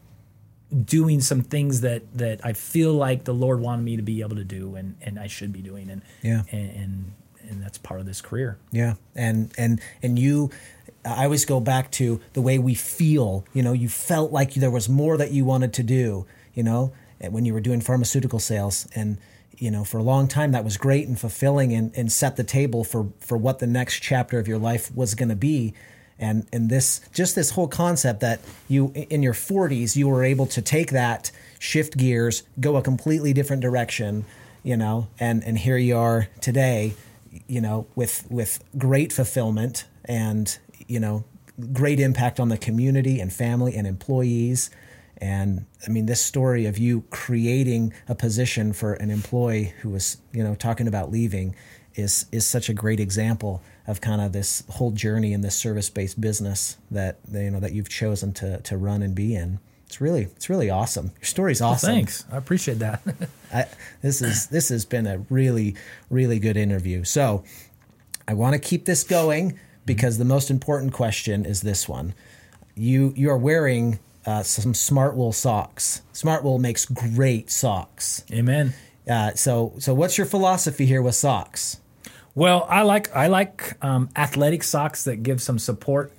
doing 0.85 1.19
some 1.21 1.41
things 1.41 1.81
that 1.81 2.03
that 2.17 2.45
I 2.45 2.53
feel 2.53 2.93
like 2.93 3.23
the 3.23 3.33
Lord 3.33 3.59
wanted 3.59 3.83
me 3.83 3.95
to 3.97 4.03
be 4.03 4.21
able 4.21 4.35
to 4.35 4.43
do, 4.43 4.75
and 4.75 4.95
and 5.01 5.19
I 5.19 5.27
should 5.27 5.51
be 5.51 5.61
doing, 5.61 5.89
and 5.89 6.01
Yeah. 6.21 6.43
and 6.51 6.69
and, 6.71 7.11
and 7.49 7.61
that's 7.61 7.77
part 7.77 7.99
of 7.99 8.05
this 8.05 8.21
career. 8.21 8.57
Yeah, 8.71 8.95
and 9.15 9.51
and 9.57 9.81
and 10.01 10.17
you, 10.17 10.51
I 11.03 11.25
always 11.25 11.45
go 11.45 11.59
back 11.59 11.91
to 11.93 12.21
the 12.33 12.41
way 12.41 12.59
we 12.59 12.75
feel. 12.75 13.45
You 13.53 13.63
know, 13.63 13.73
you 13.73 13.89
felt 13.89 14.31
like 14.31 14.53
there 14.53 14.71
was 14.71 14.87
more 14.87 15.17
that 15.17 15.31
you 15.31 15.45
wanted 15.45 15.73
to 15.73 15.83
do. 15.83 16.25
You 16.53 16.63
know, 16.63 16.93
when 17.29 17.45
you 17.45 17.53
were 17.53 17.61
doing 17.61 17.81
pharmaceutical 17.81 18.39
sales, 18.39 18.87
and 18.95 19.17
you 19.57 19.71
know, 19.71 19.83
for 19.83 19.97
a 19.97 20.03
long 20.03 20.27
time 20.27 20.51
that 20.53 20.63
was 20.63 20.77
great 20.77 21.07
and 21.07 21.19
fulfilling, 21.19 21.73
and 21.73 21.91
and 21.95 22.11
set 22.11 22.35
the 22.35 22.43
table 22.43 22.83
for 22.83 23.07
for 23.19 23.37
what 23.37 23.59
the 23.59 23.67
next 23.67 23.99
chapter 23.99 24.39
of 24.39 24.47
your 24.47 24.59
life 24.59 24.93
was 24.95 25.15
going 25.15 25.29
to 25.29 25.35
be. 25.35 25.73
And 26.21 26.45
and 26.51 26.69
this 26.69 27.01
just 27.13 27.35
this 27.35 27.51
whole 27.51 27.67
concept 27.67 28.19
that 28.19 28.41
you 28.67 28.91
in 28.93 29.23
your 29.23 29.33
40s 29.33 29.95
you 29.95 30.09
were 30.09 30.23
able 30.23 30.47
to 30.47 30.61
take 30.61 30.91
that 30.91 31.31
shift 31.59 31.95
gears, 31.95 32.43
go 32.59 32.75
a 32.75 32.81
completely 32.81 33.31
different 33.31 33.61
direction, 33.61 34.25
you 34.61 34.75
know, 34.75 35.07
and 35.17 35.43
and 35.45 35.57
here 35.57 35.77
you 35.77 35.97
are 35.97 36.27
today 36.41 36.93
you 37.47 37.61
know, 37.61 37.87
with 37.95 38.25
with 38.29 38.63
great 38.77 39.13
fulfillment 39.13 39.85
and 40.05 40.57
you 40.87 40.99
know, 40.99 41.23
great 41.73 41.99
impact 41.99 42.39
on 42.39 42.49
the 42.49 42.57
community 42.57 43.19
and 43.19 43.31
family 43.31 43.75
and 43.75 43.85
employees. 43.85 44.69
And 45.17 45.65
I 45.85 45.89
mean, 45.89 46.05
this 46.05 46.21
story 46.21 46.65
of 46.65 46.77
you 46.77 47.03
creating 47.09 47.93
a 48.07 48.15
position 48.15 48.73
for 48.73 48.93
an 48.93 49.11
employee 49.11 49.73
who 49.81 49.89
was, 49.89 50.17
you 50.31 50.43
know, 50.43 50.55
talking 50.55 50.87
about 50.87 51.11
leaving 51.11 51.55
is 51.95 52.25
is 52.31 52.45
such 52.45 52.69
a 52.69 52.73
great 52.73 52.99
example 52.99 53.61
of 53.87 53.99
kind 53.99 54.21
of 54.21 54.31
this 54.31 54.63
whole 54.69 54.91
journey 54.91 55.33
in 55.33 55.41
this 55.41 55.55
service 55.55 55.89
based 55.89 56.21
business 56.21 56.77
that 56.91 57.19
you 57.31 57.49
know 57.49 57.59
that 57.59 57.73
you've 57.73 57.89
chosen 57.89 58.31
to 58.33 58.61
to 58.61 58.77
run 58.77 59.01
and 59.01 59.15
be 59.15 59.35
in. 59.35 59.59
It's 59.89 59.99
really 59.99 60.21
it's 60.35 60.51
really 60.51 60.69
awesome. 60.69 61.11
Your 61.15 61.25
story's 61.25 61.61
awesome. 61.61 61.89
Thanks, 61.89 62.23
I 62.31 62.37
appreciate 62.37 62.77
that. 62.77 63.01
I, 63.53 63.65
this 64.03 64.21
is 64.21 64.45
this 64.45 64.69
has 64.69 64.85
been 64.85 65.07
a 65.07 65.17
really 65.31 65.75
really 66.11 66.37
good 66.37 66.57
interview. 66.57 67.03
So 67.03 67.43
I 68.27 68.35
want 68.35 68.53
to 68.53 68.59
keep 68.59 68.85
this 68.85 69.03
going 69.03 69.59
because 69.87 70.19
the 70.19 70.25
most 70.25 70.51
important 70.51 70.93
question 70.93 71.43
is 71.43 71.61
this 71.61 71.89
one. 71.89 72.13
You 72.75 73.15
you 73.17 73.31
are 73.31 73.37
wearing 73.37 73.97
uh, 74.27 74.43
some 74.43 74.73
Smartwool 74.73 75.33
socks. 75.33 76.03
Smartwool 76.13 76.59
makes 76.59 76.85
great 76.85 77.49
socks. 77.49 78.23
Amen. 78.31 78.75
Uh, 79.09 79.31
so 79.33 79.73
so 79.79 79.95
what's 79.95 80.19
your 80.19 80.27
philosophy 80.27 80.85
here 80.85 81.01
with 81.01 81.15
socks? 81.15 81.79
Well, 82.35 82.67
I 82.69 82.83
like 82.83 83.15
I 83.15 83.25
like 83.25 83.83
um, 83.83 84.09
athletic 84.15 84.61
socks 84.61 85.03
that 85.05 85.23
give 85.23 85.41
some 85.41 85.57
support, 85.57 86.13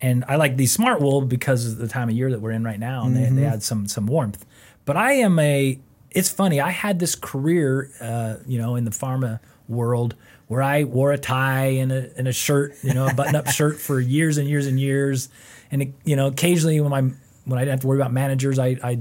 and 0.00 0.24
I 0.28 0.36
like 0.36 0.56
these 0.56 0.76
Smartwool 0.76 1.28
because 1.28 1.66
of 1.66 1.78
the 1.78 1.88
time 1.88 2.08
of 2.08 2.14
year 2.14 2.30
that 2.30 2.40
we're 2.40 2.50
in 2.50 2.64
right 2.64 2.78
now, 2.78 3.04
and 3.04 3.16
they, 3.16 3.28
they 3.30 3.44
add 3.46 3.62
some 3.62 3.86
some 3.88 4.06
warmth. 4.06 4.44
But 4.84 4.96
I 4.96 5.12
am 5.12 5.38
a. 5.38 5.78
It's 6.10 6.30
funny. 6.30 6.60
I 6.60 6.70
had 6.70 6.98
this 6.98 7.14
career, 7.14 7.90
uh, 8.00 8.36
you 8.46 8.58
know, 8.58 8.76
in 8.76 8.84
the 8.84 8.90
pharma 8.90 9.40
world 9.68 10.14
where 10.48 10.62
I 10.62 10.84
wore 10.84 11.12
a 11.12 11.18
tie 11.18 11.66
and 11.66 11.92
a 11.92 12.10
and 12.16 12.28
a 12.28 12.32
shirt, 12.32 12.74
you 12.82 12.94
know, 12.94 13.06
a 13.06 13.14
button 13.14 13.34
up 13.34 13.48
shirt 13.50 13.78
for 13.78 13.98
years 14.00 14.38
and 14.38 14.48
years 14.48 14.66
and 14.66 14.78
years, 14.78 15.28
and 15.70 15.82
it, 15.82 15.92
you 16.04 16.16
know, 16.16 16.26
occasionally 16.26 16.80
when 16.80 16.90
my 16.90 17.00
when 17.44 17.58
I 17.58 17.62
didn't 17.62 17.72
have 17.72 17.80
to 17.80 17.86
worry 17.86 17.98
about 17.98 18.12
managers, 18.12 18.58
I 18.58 18.76
I 18.82 19.00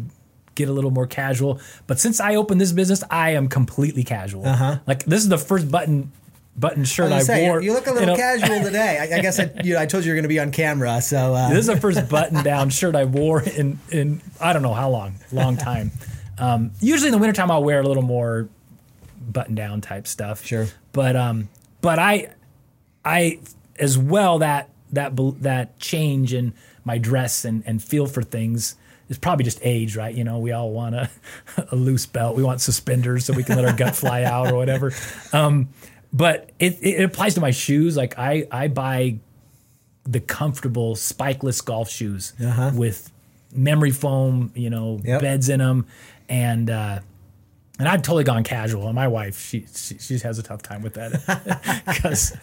get 0.56 0.70
a 0.70 0.74
little 0.74 0.92
more 0.92 1.08
casual. 1.08 1.60
But 1.88 2.00
since 2.00 2.20
I 2.22 2.36
opened 2.36 2.62
this 2.62 2.72
business, 2.72 3.04
I 3.12 3.32
am 3.32 3.50
completely 3.50 4.04
casual. 4.04 4.46
Uh-huh. 4.46 4.80
Like 4.88 5.04
this 5.04 5.22
is 5.22 5.30
the 5.30 5.38
first 5.38 5.70
button 5.70 6.12
button 6.58 6.86
shirt 6.86 7.12
I, 7.12 7.18
I 7.18 7.20
say, 7.22 7.48
wore. 7.48 7.62
you 7.62 7.74
look 7.74 7.88
a 7.88 7.92
little 7.92 8.08
know, 8.08 8.16
casual 8.16 8.62
today. 8.64 8.98
I, 9.00 9.18
I 9.18 9.22
guess 9.22 9.40
I, 9.40 9.52
you 9.64 9.74
know, 9.74 9.80
I 9.80 9.86
told 9.86 10.04
you 10.04 10.10
you're 10.10 10.16
going 10.16 10.24
to 10.24 10.30
be 10.30 10.40
on 10.40 10.52
camera, 10.52 11.02
so 11.02 11.34
uh, 11.34 11.50
This 11.50 11.60
is 11.60 11.68
the 11.68 11.78
first 11.80 12.08
button 12.10 12.44
down 12.44 12.70
shirt 12.70 12.96
I 12.96 13.06
wore 13.06 13.42
in 13.42 13.80
in 13.92 14.22
I 14.40 14.54
don't 14.54 14.62
know 14.62 14.74
how 14.74 14.90
long, 14.90 15.16
long 15.32 15.58
time. 15.58 15.92
Um, 16.38 16.72
usually 16.82 17.08
in 17.08 17.12
the 17.14 17.18
wintertime 17.18 17.52
I'll 17.52 17.64
wear 17.64 17.80
a 17.80 17.88
little 17.88 18.04
more 18.04 18.50
button 19.28 19.56
down 19.56 19.82
type 19.82 20.08
stuff. 20.08 20.46
Sure. 20.46 20.68
But 20.92 21.16
um, 21.16 21.50
but 21.82 22.00
I 22.00 22.34
I 23.04 23.40
as 23.78 23.98
well 23.98 24.40
that 24.40 24.70
that 24.92 25.14
that 25.42 25.80
change 25.80 26.34
in 26.34 26.54
my 26.84 26.98
dress 26.98 27.46
and 27.46 27.64
and 27.66 27.84
feel 27.84 28.08
for 28.08 28.24
things 28.24 28.76
is 29.08 29.18
probably 29.18 29.46
just 29.46 29.60
age, 29.62 29.96
right? 29.96 30.14
You 30.16 30.24
know, 30.24 30.40
we 30.40 30.52
all 30.52 30.72
want 30.72 30.96
a, 30.96 31.10
a 31.72 31.76
loose 31.76 32.06
belt. 32.06 32.36
We 32.36 32.44
want 32.44 32.62
suspenders 32.62 33.26
so 33.26 33.34
we 33.34 33.44
can 33.44 33.56
let 33.56 33.66
our 33.66 33.76
gut 33.76 33.96
fly 33.96 34.24
out 34.24 34.52
or 34.52 34.56
whatever. 34.56 34.94
Um, 35.32 35.70
but 36.16 36.50
it, 36.60 36.78
it 36.82 37.04
applies 37.04 37.34
to 37.36 37.42
my 37.42 37.52
shoes. 37.52 37.96
Like 37.98 38.18
I 38.18 38.48
I 38.52 38.68
buy 38.70 39.18
the 40.04 40.20
comfortable 40.20 40.96
spikeless 40.96 41.64
golf 41.64 41.90
shoes 41.90 42.34
with 42.74 43.12
memory 43.54 43.92
foam, 43.92 44.52
you 44.56 44.70
know, 44.70 45.00
Yep. 45.04 45.22
beds 45.22 45.50
in 45.50 45.60
them, 45.60 45.86
and 46.30 46.70
uh, 46.70 47.00
and 47.80 47.88
I've 47.88 48.02
totally 48.02 48.24
gone 48.24 48.44
casual. 48.44 48.86
And 48.86 48.96
my 48.96 49.08
wife, 49.08 49.40
she 49.50 49.66
she, 49.76 49.98
she 49.98 50.18
has 50.20 50.40
a 50.40 50.44
tough 50.44 50.62
time 50.62 50.82
with 50.82 50.94
that 50.94 51.84
because 51.88 52.36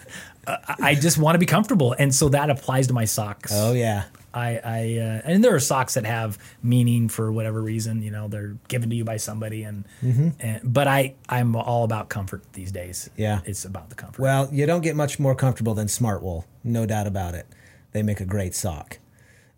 uh, 0.46 0.56
I 0.80 0.94
just 0.94 1.16
want 1.18 1.34
to 1.36 1.38
be 1.38 1.46
comfortable, 1.46 1.94
and 1.98 2.14
so 2.14 2.28
that 2.30 2.50
applies 2.50 2.88
to 2.88 2.92
my 2.94 3.04
socks. 3.06 3.52
oh 3.54 3.72
yeah, 3.72 4.04
I, 4.34 4.60
I 4.64 4.98
uh, 4.98 5.20
and 5.30 5.44
there 5.44 5.54
are 5.54 5.60
socks 5.60 5.94
that 5.94 6.04
have 6.06 6.38
meaning 6.62 7.08
for 7.08 7.30
whatever 7.32 7.60
reason. 7.60 8.02
You 8.02 8.10
know, 8.10 8.28
they're 8.28 8.56
given 8.68 8.90
to 8.90 8.96
you 8.96 9.04
by 9.04 9.16
somebody, 9.18 9.62
and, 9.64 9.84
and 10.02 10.60
but 10.62 10.86
I 10.88 11.14
I'm 11.28 11.54
all 11.56 11.84
about 11.84 12.08
comfort 12.08 12.42
these 12.52 12.72
days. 12.72 13.10
Yeah. 13.16 13.40
it's 13.44 13.64
about 13.64 13.88
the 13.90 13.94
comfort. 13.94 14.22
Well, 14.22 14.48
you 14.52 14.66
don't 14.66 14.80
get 14.82 14.96
much 14.96 15.18
more 15.18 15.34
comfortable 15.34 15.74
than 15.74 15.86
Smartwool, 15.88 16.44
no 16.64 16.86
doubt 16.86 17.06
about 17.06 17.34
it. 17.34 17.46
They 17.92 18.02
make 18.02 18.20
a 18.20 18.24
great 18.24 18.54
sock. 18.54 18.98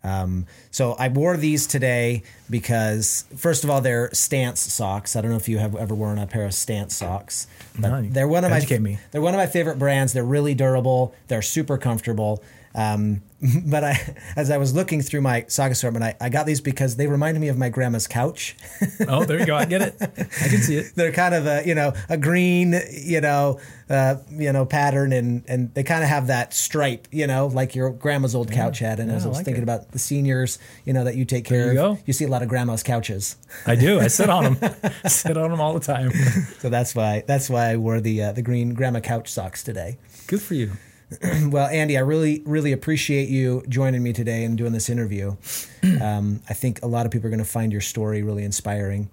Um, 0.03 0.45
so 0.69 0.93
I 0.99 1.07
wore 1.07 1.35
these 1.35 1.65
today 1.65 2.21
because, 2.49 3.25
first 3.35 3.63
of 3.63 3.71
all, 3.71 3.81
they're 3.81 4.09
Stance 4.13 4.61
socks. 4.61 5.15
I 5.15 5.21
don't 5.21 5.31
know 5.31 5.37
if 5.37 5.49
you 5.49 5.57
have 5.57 5.75
ever 5.75 5.95
worn 5.95 6.19
a 6.19 6.27
pair 6.27 6.45
of 6.45 6.53
Stance 6.53 6.95
socks, 6.95 7.47
but 7.79 7.89
No, 7.89 8.01
they're 8.03 8.27
one 8.27 8.45
of 8.45 8.51
my 8.51 8.59
me. 8.77 8.99
they're 9.11 9.21
one 9.21 9.33
of 9.33 9.39
my 9.39 9.47
favorite 9.47 9.79
brands. 9.79 10.13
They're 10.13 10.23
really 10.23 10.53
durable. 10.53 11.15
They're 11.27 11.41
super 11.41 11.79
comfortable. 11.79 12.43
Um, 12.75 13.21
but 13.65 13.83
I, 13.83 14.15
as 14.35 14.49
I 14.51 14.57
was 14.57 14.73
looking 14.73 15.01
through 15.01 15.21
my 15.21 15.45
sock 15.47 15.71
assortment, 15.71 16.03
I, 16.03 16.15
I 16.19 16.29
got 16.29 16.45
these 16.45 16.61
because 16.61 16.95
they 16.95 17.07
reminded 17.07 17.39
me 17.39 17.47
of 17.47 17.57
my 17.57 17.69
grandma's 17.69 18.07
couch. 18.07 18.55
oh, 19.07 19.23
there 19.23 19.39
you 19.39 19.45
go. 19.45 19.55
I 19.55 19.65
get 19.65 19.81
it. 19.81 19.95
I 20.01 20.47
can 20.47 20.59
see 20.61 20.77
it. 20.77 20.91
they're 20.95 21.11
kind 21.11 21.33
of 21.35 21.45
a 21.45 21.63
you 21.65 21.75
know 21.75 21.93
a 22.09 22.17
green 22.17 22.75
you 22.91 23.21
know 23.21 23.59
uh, 23.89 24.15
you 24.31 24.51
know 24.51 24.65
pattern 24.65 25.13
and 25.13 25.43
and 25.47 25.73
they 25.73 25.83
kind 25.83 26.03
of 26.03 26.09
have 26.09 26.27
that 26.27 26.53
stripe 26.53 27.07
you 27.11 27.27
know 27.27 27.47
like 27.47 27.75
your 27.75 27.91
grandma's 27.91 28.33
old 28.35 28.51
couch 28.51 28.79
had 28.79 28.99
and 28.99 29.11
as 29.11 29.25
I 29.25 29.29
was 29.29 29.37
I 29.37 29.39
like 29.39 29.45
thinking 29.45 29.61
it. 29.61 29.69
about 29.69 29.91
the 29.91 29.99
seniors 29.99 30.57
you 30.85 30.93
know 30.93 31.03
that 31.03 31.15
you 31.15 31.23
take 31.25 31.45
care 31.45 31.65
you 31.65 31.79
of 31.81 31.97
go. 31.97 32.03
you 32.05 32.13
see 32.13 32.25
a 32.25 32.29
lot 32.29 32.41
of 32.41 32.49
grandma's 32.49 32.83
couches 32.83 33.37
I 33.65 33.75
do. 33.75 33.99
I 33.99 34.07
sit 34.07 34.29
on 34.29 34.55
them. 34.55 34.75
sit 35.07 35.37
on 35.37 35.51
them 35.51 35.61
all 35.61 35.73
the 35.73 35.79
time. 35.81 36.11
so 36.59 36.69
that's 36.69 36.95
why 36.95 37.23
that's 37.27 37.49
why 37.49 37.69
I 37.71 37.77
wore 37.77 38.01
the 38.01 38.23
uh, 38.23 38.31
the 38.31 38.41
green 38.41 38.73
grandma 38.73 38.99
couch 39.01 39.31
socks 39.31 39.63
today 39.63 39.97
Good 40.27 40.41
for 40.41 40.55
you. 40.55 40.71
well 41.49 41.67
Andy 41.67 41.97
I 41.97 42.01
really 42.01 42.41
really 42.45 42.71
appreciate 42.71 43.29
you 43.29 43.63
joining 43.69 44.01
me 44.03 44.11
today 44.13 44.43
and 44.43 44.57
doing 44.57 44.71
this 44.73 44.89
interview 44.89 45.35
um, 46.01 46.41
I 46.49 46.53
think 46.53 46.81
a 46.83 46.87
lot 46.87 47.05
of 47.05 47.11
people 47.11 47.27
are 47.27 47.29
going 47.29 47.43
to 47.43 47.49
find 47.49 47.71
your 47.71 47.81
story 47.81 48.23
really 48.23 48.43
inspiring 48.43 49.09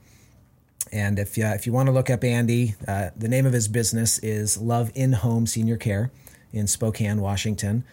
And 0.93 1.19
if 1.19 1.39
you, 1.39 1.47
if 1.47 1.67
you 1.67 1.73
want 1.73 1.87
to 1.89 1.93
look 1.93 2.11
up 2.11 2.23
Andy, 2.25 2.75
uh, 2.87 3.11
the 3.17 3.29
name 3.29 3.47
of 3.47 3.53
his 3.55 3.67
business 3.69 4.19
is 4.19 4.59
Love 4.59 4.91
in 4.95 5.13
Home 5.15 5.47
Senior 5.47 5.77
Care 5.79 6.11
in 6.53 6.67
Spokane, 6.67 7.21
Washington. 7.23 7.85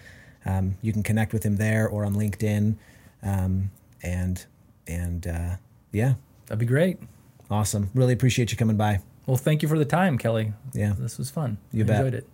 Um, 0.46 0.76
you 0.82 0.92
can 0.92 1.04
connect 1.04 1.32
with 1.32 1.44
him 1.44 1.56
there 1.58 1.88
or 1.88 2.04
on 2.04 2.14
LinkedIn. 2.16 2.76
Um, 3.24 3.72
and 4.04 4.46
and 4.88 5.28
uh, 5.28 5.56
yeah, 5.94 6.16
That'd 6.48 6.60
be 6.60 6.66
great. 6.66 6.98
awesome. 7.50 7.90
Really 7.94 8.14
appreciate 8.14 8.52
you 8.52 8.58
coming 8.58 8.76
by. 8.78 9.00
Well, 9.28 9.38
thank 9.38 9.62
you 9.62 9.70
for 9.70 9.78
the 9.78 9.86
time, 9.86 10.18
Kelly. 10.18 10.52
Yeah. 10.74 10.94
This 10.98 11.18
was 11.18 11.30
fun. 11.30 11.58
You 11.72 11.84
I 11.84 11.88
bet. 11.88 11.96
enjoyed 12.06 12.14
it. 12.16 12.28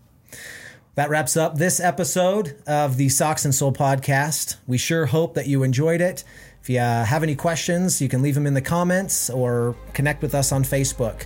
That 0.96 1.10
wraps 1.10 1.36
up 1.36 1.58
this 1.58 1.82
episode 1.82 2.56
of 2.66 2.96
the 2.96 3.10
Socks 3.10 3.44
and 3.44 3.54
Soul 3.54 3.74
podcast. 3.74 4.56
We 4.66 4.78
sure 4.78 5.08
hope 5.08 5.34
that 5.34 5.46
you 5.46 5.62
enjoyed 5.62 6.00
it. 6.00 6.24
If 6.62 6.70
you 6.70 6.80
uh, 6.80 7.04
have 7.04 7.22
any 7.22 7.36
questions, 7.36 8.02
you 8.02 8.08
can 8.08 8.22
leave 8.22 8.34
them 8.34 8.48
in 8.48 8.54
the 8.54 8.62
comments 8.62 9.30
or 9.30 9.76
connect 9.94 10.22
with 10.22 10.34
us 10.34 10.54
on 10.54 10.64
Facebook. 10.64 11.26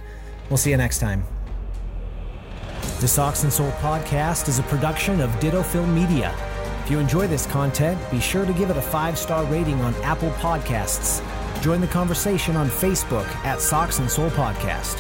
We'll 0.50 0.58
see 0.58 0.72
you 0.72 0.78
next 0.78 0.98
time. 0.98 1.24
The 3.00 3.08
Socks 3.08 3.44
and 3.44 3.54
Soul 3.54 3.72
podcast 3.74 4.50
is 4.50 4.58
a 4.58 4.64
production 4.64 5.22
of 5.22 5.40
Ditto 5.40 5.62
Film 5.62 5.94
Media. 5.94 6.36
If 6.84 6.90
you 6.90 6.98
enjoy 6.98 7.28
this 7.28 7.46
content, 7.46 8.00
be 8.10 8.20
sure 8.20 8.48
to 8.48 8.54
give 8.54 8.72
it 8.72 8.78
a 8.78 8.82
five 8.82 9.20
star 9.20 9.46
rating 9.46 9.80
on 9.82 9.94
Apple 10.02 10.32
Podcasts. 10.32 11.24
Join 11.62 11.80
the 11.80 11.88
conversation 11.88 12.56
on 12.56 12.70
Facebook 12.70 13.28
at 13.46 13.62
Socks 13.62 14.00
and 14.00 14.10
Soul 14.10 14.32
Podcast. 14.32 15.00